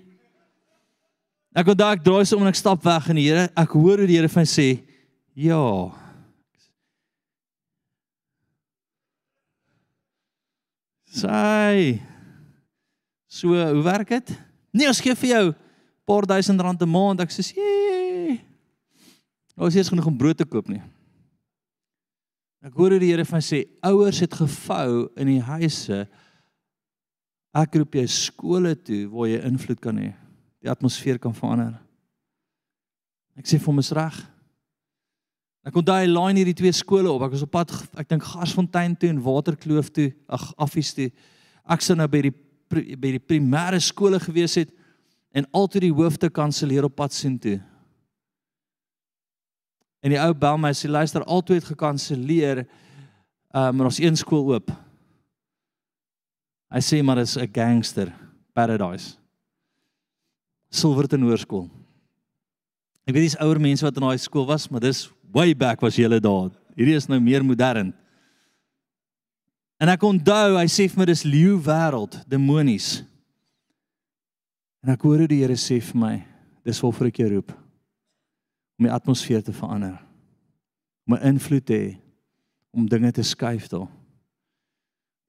Ek 1.53 1.65
gou 1.65 1.76
daai 1.76 1.95
ek 1.97 2.03
draai 2.05 2.26
so 2.26 2.38
om 2.38 2.45
en 2.45 2.51
ek 2.51 2.59
stap 2.59 2.84
weg 2.86 3.09
en 3.09 3.17
die 3.20 3.28
Here, 3.28 3.47
ek 3.57 3.74
hoor 3.76 4.03
hoe 4.03 4.09
die 4.09 4.20
Here 4.20 4.30
my 4.36 4.45
sê, 4.47 4.67
ja. 5.36 5.63
Sy. 11.09 11.97
So, 13.30 13.53
hoe 13.53 13.84
werk 13.86 14.13
dit? 14.13 14.32
Nee, 14.72 14.88
ons 14.89 15.01
gee 15.01 15.17
vir 15.17 15.34
jou 15.34 15.43
paar 16.09 16.26
duisend 16.30 16.61
rand 16.61 16.82
'n 16.82 16.89
maand. 16.89 17.22
Ek 17.22 17.32
sê, 17.32 17.53
"Jee." 17.53 18.39
Ons 19.57 19.74
het 19.74 19.88
genoeg 19.88 20.07
om 20.07 20.17
brood 20.17 20.38
te 20.38 20.45
koop 20.45 20.67
nie. 20.67 20.82
Ek 22.63 22.74
hoor 22.74 22.91
hoe 22.91 22.99
die 22.99 23.11
Here 23.11 23.26
van 23.26 23.41
sê 23.41 23.65
ouers 23.82 24.20
het 24.20 24.34
gevou 24.34 25.09
in 25.15 25.28
die 25.28 25.41
huise. 25.41 26.07
Ek 27.56 27.80
roep 27.80 27.95
jy 27.97 28.06
skole 28.14 28.76
toe 28.78 29.06
waar 29.10 29.30
jy 29.32 29.39
invloed 29.47 29.80
kan 29.82 29.97
hê. 29.97 30.12
Die 30.62 30.70
atmosfeer 30.70 31.18
kan 31.22 31.34
verander. 31.34 31.80
Ek 33.39 33.47
sê 33.47 33.58
vir 33.58 33.72
hom 33.72 33.82
is 33.82 33.93
reg. 33.95 34.18
Ek 35.66 35.74
kon 35.76 35.86
daai 35.86 36.08
line 36.08 36.39
hierdie 36.41 36.58
twee 36.58 36.74
skole 36.76 37.10
op. 37.12 37.24
Ek 37.26 37.34
was 37.36 37.45
op 37.45 37.52
pad 37.54 37.74
ek 38.00 38.10
dink 38.12 38.26
Garsfontein 38.28 38.95
toe 39.00 39.10
en 39.12 39.24
Waterkloof 39.24 39.89
toe, 39.95 40.10
ag 40.30 40.50
Affies 40.62 40.93
toe. 40.95 41.10
Ek 41.70 41.84
sou 41.86 41.97
nou 41.97 42.08
by 42.12 42.28
die 42.30 42.36
by 42.70 43.16
die 43.16 43.24
primêre 43.24 43.80
skole 43.82 44.20
gewees 44.22 44.54
het 44.60 44.70
en 45.34 45.47
altyd 45.58 45.88
die 45.88 45.95
hoofde 45.97 46.28
kanselleer 46.30 46.86
op 46.86 46.93
pad 47.00 47.16
sien 47.18 47.39
toe. 47.41 47.56
En 50.06 50.14
die 50.14 50.20
ou 50.22 50.36
bel 50.38 50.60
my 50.62 50.70
sê 50.78 50.89
luister 50.89 51.26
altyd 51.26 51.66
gekanselleer. 51.72 52.64
Ehm 53.50 53.58
uh, 53.58 53.72
maar 53.74 53.89
ons 53.89 53.97
een 54.00 54.18
skool 54.20 54.54
oop. 54.54 54.70
Hy 56.70 56.82
sê 56.86 57.01
maar 57.03 57.17
dis 57.17 57.38
'n 57.38 57.51
gangster 57.51 58.13
paradise. 58.53 59.17
Silverton 60.70 61.22
Hoërskool. 61.22 61.70
Ek 63.07 63.15
weet 63.15 63.32
dis 63.32 63.39
ouer 63.41 63.59
mense 63.59 63.86
wat 63.86 63.95
in 63.97 64.05
daai 64.05 64.17
skool 64.17 64.45
was, 64.45 64.70
maar 64.70 64.82
dis 64.82 65.09
way 65.34 65.55
back 65.55 65.82
was 65.82 65.95
julle 65.95 66.20
daar. 66.20 66.51
Hierdie 66.76 66.95
is 66.95 67.07
nou 67.09 67.20
meer 67.20 67.43
modern. 67.45 67.93
En 69.80 69.89
ek 69.89 70.03
onthou, 70.03 70.57
hy 70.59 70.67
sê 70.67 70.89
vir 70.91 70.99
my 70.99 71.05
dis 71.05 71.24
leeu 71.24 71.57
wêreld, 71.57 72.20
demonies. 72.30 73.03
En 74.84 74.93
ek 74.93 75.01
hoor 75.01 75.24
hoe 75.24 75.28
die 75.28 75.41
Here 75.41 75.57
sê 75.59 75.80
vir 75.82 75.99
my, 75.99 76.26
dis 76.63 76.82
waarvoor 76.84 77.07
ek 77.07 77.17
jou 77.24 77.30
roep 77.30 77.55
om 78.80 78.86
die 78.86 78.93
atmosfeer 78.95 79.41
te 79.43 79.51
verander. 79.51 79.97
Om 81.07 81.15
'n 81.15 81.36
invloed 81.36 81.65
te 81.65 81.74
hê 81.74 81.97
om 82.72 82.88
dinge 82.88 83.11
te 83.11 83.24
skuif 83.24 83.67
daar. 83.67 83.89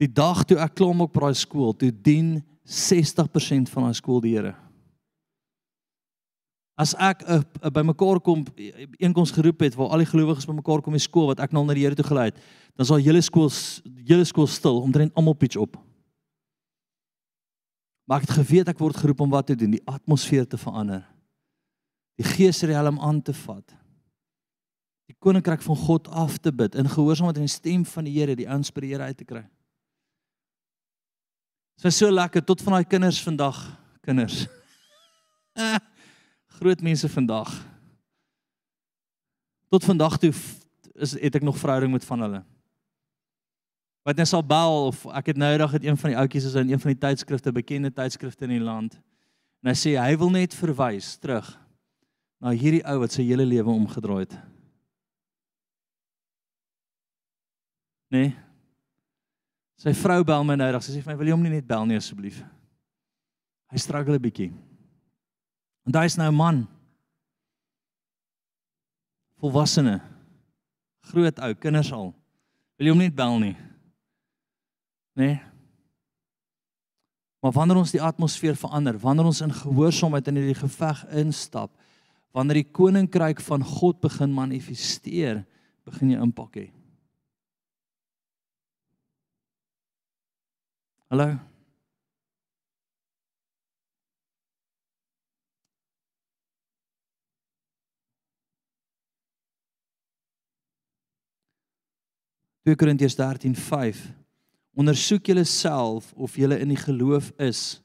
Die 0.00 0.08
dag 0.08 0.42
toe 0.48 0.56
ek 0.62 0.78
klom 0.80 1.04
op 1.04 1.18
daai 1.20 1.36
skool, 1.36 1.74
toe 1.76 1.90
dien 1.92 2.38
60% 2.64 3.68
van 3.72 3.88
daai 3.88 3.98
skool 3.98 4.22
die 4.24 4.32
Here. 4.36 4.54
As 6.80 6.94
ek 6.96 7.26
uh, 7.28 7.42
uh, 7.60 7.68
by 7.68 7.82
mekaar 7.84 8.22
kom 8.24 8.46
eenkoms 8.96 9.34
geroep 9.36 9.66
het 9.66 9.76
waar 9.76 9.92
al 9.92 10.00
die 10.00 10.08
gelowiges 10.08 10.48
by 10.48 10.56
mekaar 10.56 10.80
kom 10.80 10.96
in 10.96 11.02
skool 11.04 11.28
wat 11.28 11.42
ek 11.44 11.52
nou 11.52 11.66
na 11.66 11.76
die 11.76 11.84
Here 11.84 11.98
toe 11.98 12.08
gelei 12.08 12.30
het, 12.30 12.40
dan 12.80 12.88
sal 12.88 13.02
hele 13.04 13.20
skool 13.20 13.52
hele 14.08 14.24
skool 14.24 14.48
stil 14.48 14.80
omtrent 14.80 15.12
almal 15.12 15.36
pitch 15.36 15.60
op. 15.60 15.76
Maar 18.08 18.22
ek 18.22 18.30
het 18.30 18.38
geweet 18.40 18.72
ek 18.72 18.80
word 18.80 18.96
geroep 18.96 19.20
om 19.20 19.34
wat 19.36 19.52
te 19.52 19.58
doen, 19.58 19.76
die 19.76 19.84
atmosfeer 19.84 20.48
te 20.48 20.58
verander 20.58 21.04
die 22.20 22.28
geesriem 22.28 22.98
aan 23.00 23.22
te 23.24 23.32
vat. 23.32 23.76
Die 25.08 25.16
koninkryk 25.24 25.62
van 25.64 25.78
God 25.80 26.08
af 26.12 26.36
te 26.38 26.52
bid 26.52 26.76
in 26.76 26.88
gehoorsaamheid 26.88 27.40
aan 27.40 27.48
die 27.48 27.54
stem 27.54 27.86
van 27.88 28.04
die 28.04 28.12
Here, 28.18 28.36
die 28.36 28.48
inspireer 28.48 29.00
uit 29.08 29.16
te 29.16 29.24
kry. 29.24 29.46
Dit 31.80 31.88
was 31.88 31.96
so 31.96 32.10
lekker 32.12 32.44
tot 32.44 32.60
van 32.60 32.74
daai 32.76 32.84
kinders 32.84 33.22
vandag, 33.24 33.56
kinders. 34.04 34.42
Groot 36.58 36.82
mense 36.84 37.08
vandag. 37.08 37.48
Tot 39.72 39.84
vandag 39.88 40.18
toe 40.20 40.28
is 41.00 41.14
het 41.16 41.38
ek 41.38 41.46
nog 41.46 41.56
verhouding 41.56 41.94
met 41.94 42.04
van 42.04 42.20
hulle. 42.20 42.42
Wat 44.04 44.20
net 44.20 44.28
sal 44.28 44.44
bel 44.44 44.90
of 44.90 45.06
ek 45.08 45.32
het 45.32 45.40
nou 45.40 45.48
eendag 45.54 45.72
het 45.78 45.86
een 45.88 45.96
van 45.96 46.12
die 46.12 46.18
ouetjies 46.20 46.50
is 46.50 46.58
in 46.60 46.68
een 46.68 46.82
van 46.84 46.92
die 46.92 47.00
tydskrifte, 47.00 47.54
bekende 47.56 47.92
tydskrifte 47.96 48.44
in 48.44 48.52
die 48.58 48.60
land. 48.60 49.00
En 49.64 49.72
hy 49.72 49.76
sê 49.80 49.96
hy 49.96 50.12
wil 50.20 50.36
net 50.36 50.58
verwys 50.60 51.14
terug 51.16 51.48
na 52.44 52.52
hierdie 52.52 52.84
ou 52.84 52.98
wat 53.06 53.16
sy 53.16 53.24
hele 53.24 53.48
lewe 53.48 53.72
omgedraai 53.72 54.26
het. 54.26 54.36
Nee. 58.12 58.36
Sy 59.80 59.94
vrou 59.96 60.20
bel 60.28 60.44
my 60.44 60.58
nou, 60.60 60.80
sy 60.84 60.92
sê 60.92 61.00
vir 61.00 61.14
my, 61.14 61.18
"Wil 61.18 61.28
jy 61.28 61.32
hom 61.32 61.42
nie 61.42 61.56
net 61.56 61.66
bel 61.66 61.86
nie 61.86 61.96
asseblief?" 61.96 62.44
Hy 63.72 63.78
struggle 63.78 64.14
'n 64.14 64.22
bietjie. 64.22 64.52
En 65.86 65.92
daai 65.92 66.06
is 66.06 66.16
nou 66.16 66.28
'n 66.28 66.36
man. 66.36 66.68
Volwassene. 69.40 70.02
Groot 71.00 71.38
ou, 71.38 71.54
kinders 71.54 71.92
al. 71.92 72.14
Wil 72.76 72.86
jy 72.86 72.90
hom 72.90 72.98
net 72.98 73.14
bel 73.14 73.38
nie? 73.38 73.56
Nee. 75.16 75.40
Maar 77.40 77.52
wanneer 77.52 77.76
ons 77.76 77.90
die 77.90 78.02
atmosfeer 78.02 78.56
verander, 78.56 78.98
wanneer 78.98 79.24
ons 79.24 79.40
in 79.40 79.52
gehoorsaamheid 79.52 80.28
in 80.28 80.36
hierdie 80.36 80.60
geveg 80.60 81.06
instap, 81.24 81.70
wanneer 82.32 82.54
die 82.54 82.70
koninkryk 82.70 83.40
van 83.40 83.64
God 83.64 84.00
begin 84.00 84.32
manifesteer, 84.32 85.46
begin 85.84 86.10
jy 86.10 86.20
impak 86.20 86.54
hê. 86.54 86.70
Hallo. 91.10 91.26
Twee 102.62 102.76
Korintiërs 102.76 103.16
13:5 103.18 103.98
Ondersoek 104.78 105.26
julleself 105.26 106.12
of 106.14 106.36
julle 106.38 106.60
in 106.62 106.70
die 106.70 106.78
geloof 106.78 107.32
is. 107.42 107.82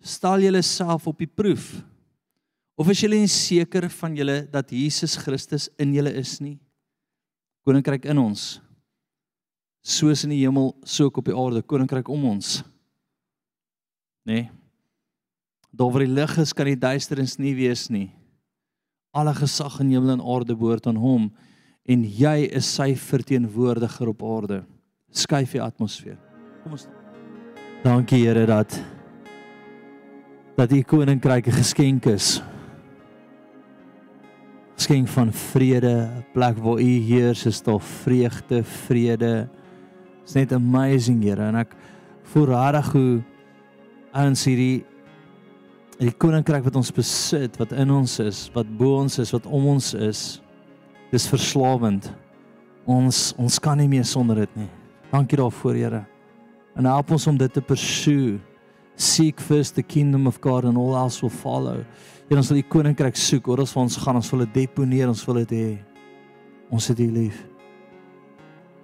Stel 0.00 0.40
julleself 0.40 1.06
op 1.06 1.20
die 1.20 1.28
proef. 1.28 1.84
Of 2.74 2.88
is 2.88 3.04
julle 3.04 3.20
seker 3.28 3.90
van 4.00 4.16
julle 4.16 4.48
dat 4.48 4.72
Jesus 4.72 5.20
Christus 5.20 5.68
in 5.76 5.92
julle 5.92 6.16
is 6.16 6.38
nie? 6.40 6.56
Koninkryk 7.68 8.08
in 8.08 8.18
ons. 8.18 8.63
Soos 9.84 10.24
in 10.24 10.32
die 10.32 10.40
hemel, 10.40 10.72
so 10.88 11.10
ook 11.10 11.20
op 11.20 11.28
die 11.28 11.36
aarde, 11.36 11.60
koninkryk 11.62 12.08
om 12.08 12.24
ons. 12.32 12.62
Nê? 14.24 14.46
Nee? 14.46 14.50
Daar 15.74 15.90
waar 15.90 16.04
die 16.04 16.14
lig 16.14 16.36
is, 16.38 16.52
kan 16.54 16.68
die 16.70 16.78
duisternis 16.78 17.34
nie 17.42 17.52
wees 17.58 17.88
nie. 17.90 18.06
Alle 19.14 19.34
gesag 19.34 19.80
in 19.82 19.90
hemel 19.90 20.14
en 20.14 20.22
aarde 20.22 20.54
behoort 20.54 20.86
aan 20.86 21.00
hom 21.02 21.26
en 21.84 22.04
jy 22.06 22.46
is 22.54 22.68
sy 22.78 22.92
verteenwoordiger 22.96 24.12
op 24.12 24.22
aarde. 24.22 24.60
Skuif 25.10 25.56
die 25.56 25.62
atmosfeer. 25.62 26.16
Kom 26.62 26.78
ons. 26.78 26.86
Dankie 27.82 28.22
Here 28.22 28.46
dat 28.48 28.78
dat 30.54 30.72
u 30.72 30.82
koninkryk 30.86 31.48
'n 31.48 31.58
geskenk 31.58 32.06
is 32.06 32.38
skenk 34.76 35.08
van 35.08 35.32
vrede, 35.32 36.10
'n 36.12 36.24
plek 36.32 36.58
waar 36.58 36.78
U 36.78 36.90
heers, 37.08 37.46
is 37.46 37.62
daar 37.62 37.80
vreugde, 37.80 38.64
vrede. 38.64 39.48
It's 40.24 40.34
net 40.34 40.52
amazing, 40.56 41.20
Here, 41.22 41.50
en 41.50 41.60
ek 41.60 41.74
voel 42.32 42.48
rarig 42.54 42.86
hoe 42.94 43.08
ons 44.16 44.44
hierdie 44.48 44.84
die 46.00 46.10
koninkryk 46.18 46.64
wat 46.64 46.78
ons 46.80 46.90
besit, 46.94 47.58
wat 47.60 47.74
in 47.76 47.92
ons 47.92 48.16
is, 48.24 48.46
wat 48.54 48.68
bo 48.78 48.96
ons 49.02 49.20
is, 49.22 49.30
wat 49.34 49.44
om 49.46 49.68
ons 49.76 49.92
is, 49.94 50.22
dis 51.12 51.26
verslawend. 51.30 52.08
Ons 52.88 53.30
ons 53.40 53.60
kan 53.62 53.78
nie 53.78 53.88
meer 53.88 54.06
sonder 54.08 54.42
dit 54.42 54.64
nie. 54.64 54.70
Dankie 55.12 55.38
daarvoor, 55.38 55.76
Here. 55.76 56.02
En 56.74 56.88
help 56.88 57.12
ons 57.14 57.28
om 57.30 57.36
dit 57.38 57.52
te 57.52 57.62
pursue. 57.62 58.40
Seek 58.96 59.40
first 59.42 59.76
the 59.76 59.82
kingdom 59.82 60.26
of 60.26 60.40
God 60.40 60.64
and 60.64 60.78
all 60.78 60.96
else 60.96 61.20
will 61.22 61.32
follow. 61.32 61.84
En 62.30 62.40
ons 62.40 62.50
wil 62.50 62.62
die 62.62 62.70
koninkryk 62.70 63.18
soek, 63.20 63.48
oor 63.48 63.62
ons 63.62 63.76
waar 63.76 63.84
ons 63.84 64.00
gaan, 64.00 64.18
ons 64.22 64.32
wil 64.32 64.46
dit 64.46 64.56
deponeer, 64.64 65.12
ons 65.12 65.26
wil 65.28 65.42
dit 65.44 65.54
hê. 65.58 65.68
Ons 66.72 66.88
het 66.90 67.04
U 67.04 67.10
lief. 67.12 67.44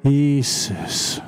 Jesus. 0.04 1.18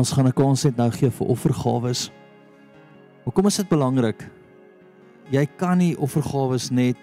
Ons 0.00 0.12
gaan 0.12 0.26
'n 0.26 0.32
kans 0.32 0.64
net 0.64 0.76
nou 0.76 0.90
gee 0.90 1.10
vir 1.10 1.26
offergawes. 1.26 2.10
Hoekom 3.24 3.46
is 3.46 3.56
dit 3.56 3.68
belangrik? 3.68 4.28
Jy 5.30 5.46
kan 5.56 5.78
nie 5.78 5.96
offergawes 5.96 6.70
net 6.70 6.96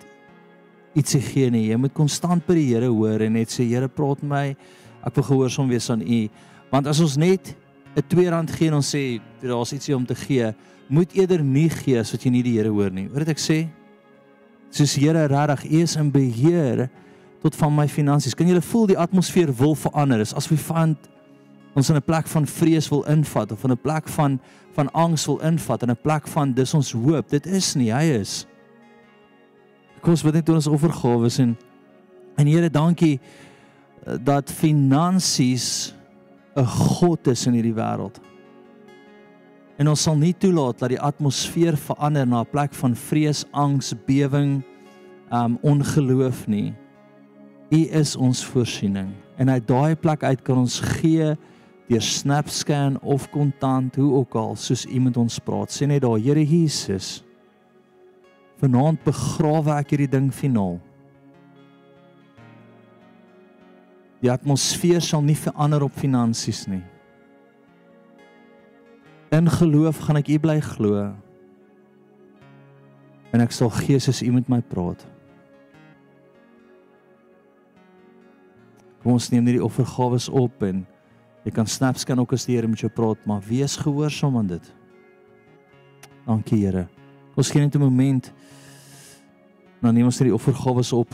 ietsie 0.95 1.21
gee 1.21 1.49
nie. 1.49 1.67
Jy 1.69 1.77
moet 1.77 1.93
konstant 1.93 2.45
by 2.47 2.55
die 2.57 2.73
Here 2.73 2.89
hoor 2.89 3.21
en 3.21 3.33
net 3.33 3.49
sê 3.53 3.67
Here, 3.67 3.87
praat 3.87 4.21
met 4.21 4.29
my. 4.29 4.55
Ek 5.05 5.15
wil 5.15 5.23
gehoorsaam 5.23 5.69
wees 5.69 5.89
aan 5.89 6.01
U. 6.01 6.29
Want 6.71 6.87
as 6.87 6.99
ons 6.99 7.17
net 7.17 7.55
'n 7.95 8.01
R2 8.01 8.57
gee 8.57 8.67
en 8.67 8.73
ons 8.73 8.95
sê 8.95 9.21
daar's 9.41 9.73
ietsie 9.73 9.95
om 9.95 10.05
te 10.05 10.15
gee, 10.15 10.53
moet 10.89 11.13
eerder 11.13 11.43
nie 11.43 11.69
gee 11.69 11.99
as 11.99 12.11
wat 12.11 12.23
jy 12.23 12.31
nie 12.31 12.43
die 12.43 12.57
Here 12.57 12.69
hoor 12.69 12.91
nie. 12.91 13.07
Hoor 13.07 13.19
wat 13.19 13.29
ek 13.29 13.39
sê? 13.39 13.67
Soos 14.71 14.95
Here 14.95 15.27
regtig, 15.27 15.71
U 15.71 15.81
is 15.81 15.95
in 15.95 16.11
beheer 16.11 16.89
tot 17.41 17.55
van 17.55 17.75
my 17.75 17.87
finansies. 17.87 18.35
Kan 18.35 18.47
jy 18.47 18.61
voel 18.61 18.87
die 18.87 18.97
atmosfeer 18.97 19.53
wil 19.53 19.75
verander? 19.75 20.19
Is 20.19 20.33
as 20.33 20.49
we 20.49 20.57
find 20.57 20.97
ons 21.75 21.89
in 21.89 21.95
'n 21.95 22.01
plek 22.01 22.27
van 22.27 22.47
vrees 22.47 22.89
wil 22.89 23.03
invat 23.03 23.51
of 23.51 23.63
in 23.63 23.71
'n 23.71 23.81
plek 23.81 24.07
van 24.07 24.39
van 24.71 24.91
angs 24.91 25.25
wil 25.25 25.39
invat 25.39 25.81
en 25.81 25.89
'n 25.89 26.01
plek 26.01 26.27
van 26.27 26.53
dis 26.53 26.73
ons 26.73 26.91
hoop. 26.91 27.29
Dit 27.29 27.45
is 27.45 27.75
nie, 27.75 27.93
hy 27.93 28.03
is. 28.03 28.45
Kom 30.01 30.11
ons 30.11 30.23
bid 30.23 30.33
net 30.33 30.49
ons 30.49 30.67
offergawes 30.67 31.39
en 31.39 31.57
en 32.37 32.47
Here, 32.47 32.69
dankie 32.69 33.19
eh, 34.05 34.13
dat 34.23 34.51
finansies 34.51 35.93
'n 36.55 36.65
God 36.65 37.27
is 37.27 37.45
in 37.45 37.53
hierdie 37.53 37.73
wêreld. 37.73 38.19
En 39.77 39.87
ons 39.87 40.01
sal 40.01 40.15
nie 40.17 40.33
toelaat 40.33 40.79
dat 40.79 40.89
die 40.89 41.01
atmosfeer 41.01 41.77
verander 41.77 42.27
na 42.27 42.41
'n 42.41 42.49
plek 42.49 42.73
van 42.73 42.95
vrees, 42.95 43.45
angs, 43.51 43.93
bewing, 44.05 44.63
um 45.31 45.57
ongeloof 45.61 46.47
nie. 46.47 46.73
U 47.69 47.77
is 47.91 48.15
ons 48.15 48.45
voorsiening 48.45 49.11
en 49.37 49.49
uit 49.49 49.67
daai 49.67 49.95
plek 49.95 50.23
uit 50.23 50.41
kan 50.41 50.57
ons 50.57 50.79
gee 50.79 51.35
deur 51.87 52.03
SnapScan 52.03 52.99
of 53.01 53.29
kontant, 53.31 53.95
hoe 53.95 54.11
ook 54.19 54.35
al, 54.35 54.55
soos 54.59 54.85
u 54.85 54.99
met 54.99 55.17
ons 55.17 55.39
praat. 55.39 55.71
Sê 55.71 55.87
net 55.87 56.03
daar, 56.03 56.19
Here 56.19 56.43
Jesus. 56.43 57.21
Vanaand 58.59 59.03
begrawe 59.05 59.77
ek 59.77 59.93
hierdie 59.93 60.11
ding 60.11 60.31
finaal. 60.33 60.79
Die 64.23 64.31
atmosfeer 64.33 65.03
sal 65.05 65.21
nie 65.21 65.37
verander 65.37 65.85
op 65.85 65.93
finansies 65.95 66.65
nie. 66.67 66.81
In 69.35 69.49
geloof 69.51 69.99
gaan 70.07 70.17
ek 70.17 70.31
U 70.33 70.39
bly 70.41 70.57
glo. 70.63 71.03
En 73.35 73.43
ek 73.43 73.53
sal 73.53 73.69
gee 73.83 73.99
soos 74.01 74.23
U 74.25 74.31
met 74.33 74.49
my 74.49 74.61
praat. 74.65 75.03
Kom 79.03 79.13
ons 79.19 79.29
neem 79.29 79.45
hierdie 79.45 79.63
offergawes 79.63 80.31
op 80.33 80.65
en 80.65 80.81
jy 81.47 81.53
kan 81.55 81.67
snaps 81.67 82.03
kan 82.03 82.19
ook 82.19 82.35
as 82.35 82.45
die 82.45 82.57
Here 82.57 82.67
met 82.67 82.83
jou 82.83 82.91
praat, 82.91 83.23
maar 83.25 83.41
wees 83.47 83.77
gehoorsaam 83.79 84.37
aan 84.37 84.51
dit. 84.51 84.73
Dankie 86.25 86.59
Here. 86.65 86.87
Ons 87.37 87.51
gee 87.51 87.61
net 87.61 87.75
'n 87.75 87.81
oomblik. 87.81 88.31
Dan 89.81 89.93
neem 89.93 90.05
ons 90.05 90.17
hierdie 90.17 90.33
offergawes 90.33 90.91
op 90.93 91.13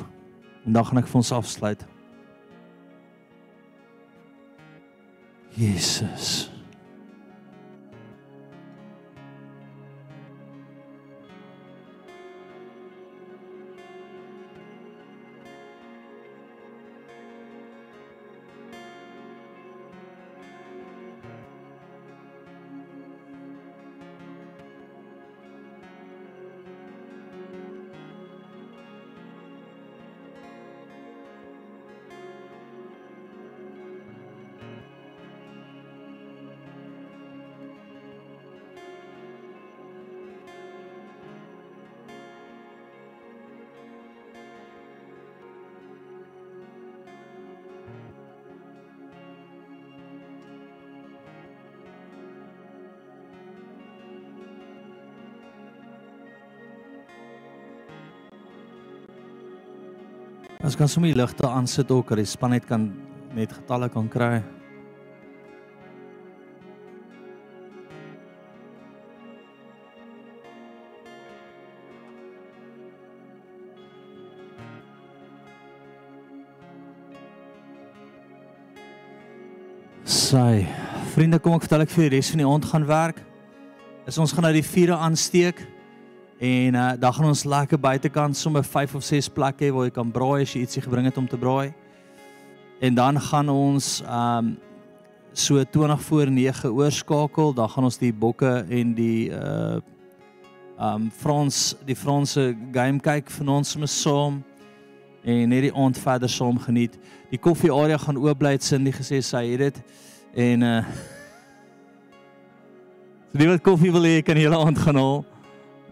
en 0.66 0.74
dan 0.74 0.86
gaan 0.86 0.98
ek 0.98 1.08
vir 1.08 1.16
ons 1.16 1.32
afsluit. 1.32 1.86
Jesus. 5.56 6.53
Ons 60.74 60.80
kan 60.80 60.90
sommer 60.90 61.12
die 61.12 61.20
ligte 61.20 61.46
aansit 61.46 61.92
ook 61.94 62.08
dat 62.10 62.18
die 62.18 62.26
span 62.26 62.50
net 62.50 62.64
kan 62.66 62.88
net 63.38 63.52
getalle 63.54 63.92
kan 63.94 64.08
kry. 64.10 64.40
Sy 80.10 80.66
vriende 81.14 81.38
kom 81.38 81.54
ek 81.54 81.68
vertel 81.68 81.86
ek 81.86 81.94
vir 81.94 82.08
die 82.08 82.16
res 82.16 82.34
van 82.34 82.42
die 82.42 82.50
aand 82.50 82.66
gaan 82.72 82.90
werk. 82.90 83.22
Is 84.10 84.18
ons 84.18 84.34
gaan 84.34 84.50
nou 84.50 84.56
die 84.58 84.66
vure 84.66 84.98
aansteek. 84.98 85.62
En 86.44 86.76
uh, 86.76 86.92
dan 87.00 87.14
gaan 87.14 87.26
ons 87.26 87.44
lekker 87.44 87.80
buitekant 87.80 88.38
sommer 88.38 88.64
5 88.64 88.96
of 88.96 89.04
6 89.04 89.30
plekke 89.32 89.70
waar 89.72 89.88
jy 89.88 89.94
kan 89.96 90.10
braai 90.12 90.44
as 90.44 90.52
jy 90.52 90.66
ietsie 90.66 90.82
gebring 90.84 91.08
het 91.08 91.18
om 91.18 91.28
te 91.28 91.40
braai. 91.40 91.72
En 92.84 92.98
dan 93.00 93.20
gaan 93.22 93.50
ons 93.50 94.02
um 94.04 94.58
so 95.34 95.64
20 95.64 96.02
voor 96.02 96.32
9 96.32 96.74
oorskakel, 96.74 97.54
dan 97.54 97.70
gaan 97.70 97.88
ons 97.88 97.98
die 97.98 98.12
bokke 98.14 98.66
en 98.70 98.94
die 98.94 99.32
uh 99.32 99.80
um 100.84 101.08
Frans 101.16 101.78
die 101.88 101.96
Franse 101.96 102.58
game 102.74 103.00
kyk 103.00 103.30
vanaand 103.32 103.68
sommer 103.70 103.88
saam 103.88 104.42
en 105.24 105.50
net 105.50 105.70
die 105.70 105.74
aand 105.74 105.98
verder 105.98 106.30
saam 106.30 106.60
geniet. 106.60 106.98
Die 107.32 107.40
koffie 107.40 107.72
area 107.72 107.98
gaan 107.98 108.20
oop 108.20 108.42
bly 108.42 108.58
het 108.58 108.68
Cindy 108.68 108.92
gesê 108.92 109.22
sy 109.24 109.46
het 109.54 109.64
dit 109.70 109.84
en 110.36 110.68
uh 110.76 110.80
So 113.34 113.40
die 113.42 113.48
wat 113.50 113.64
koffie 113.66 113.90
wil 113.90 114.04
hê 114.06 114.20
kan 114.22 114.38
die 114.38 114.44
hele 114.46 114.60
aand 114.62 114.78
gaan 114.78 115.00
haal. 115.00 115.24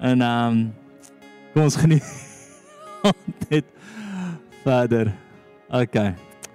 En 0.02 0.22
um 0.26 0.62
kom 1.54 1.68
ons 1.68 1.78
geniet 1.78 2.06
net 3.52 3.68
verder. 4.64 5.12
OK. 5.70 5.98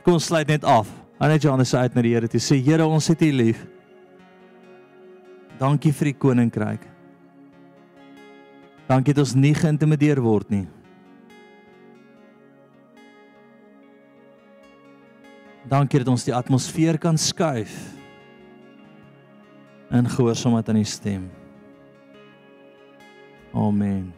Kom 0.02 0.18
ons 0.18 0.26
sluit 0.26 0.48
net 0.50 0.66
af. 0.66 0.90
Aan 1.16 1.32
net 1.32 1.44
Johannes 1.46 1.74
uit 1.74 1.94
na 1.94 2.04
die 2.04 2.12
Here 2.16 2.28
toe 2.28 2.42
sê 2.42 2.58
Here 2.60 2.84
ons 2.86 3.06
het 3.12 3.22
U 3.22 3.30
lief. 3.32 3.62
Dankie 5.60 5.94
vir 5.94 6.10
die 6.10 6.18
koninkryk. 6.20 6.82
Dankie 8.86 9.14
dat 9.14 9.24
ons 9.24 9.36
nie 9.38 9.54
geïntimideer 9.56 10.20
word 10.22 10.50
nie. 10.52 10.66
Dankie 15.66 16.02
dat 16.02 16.12
ons 16.12 16.26
die 16.26 16.34
atmosfeer 16.36 16.98
kan 17.02 17.16
skuif 17.18 17.74
in 19.94 20.06
gehoorsaamheid 20.10 20.70
aan 20.70 20.78
U 20.82 20.86
stem. 20.86 21.26
Amen. 23.56 24.12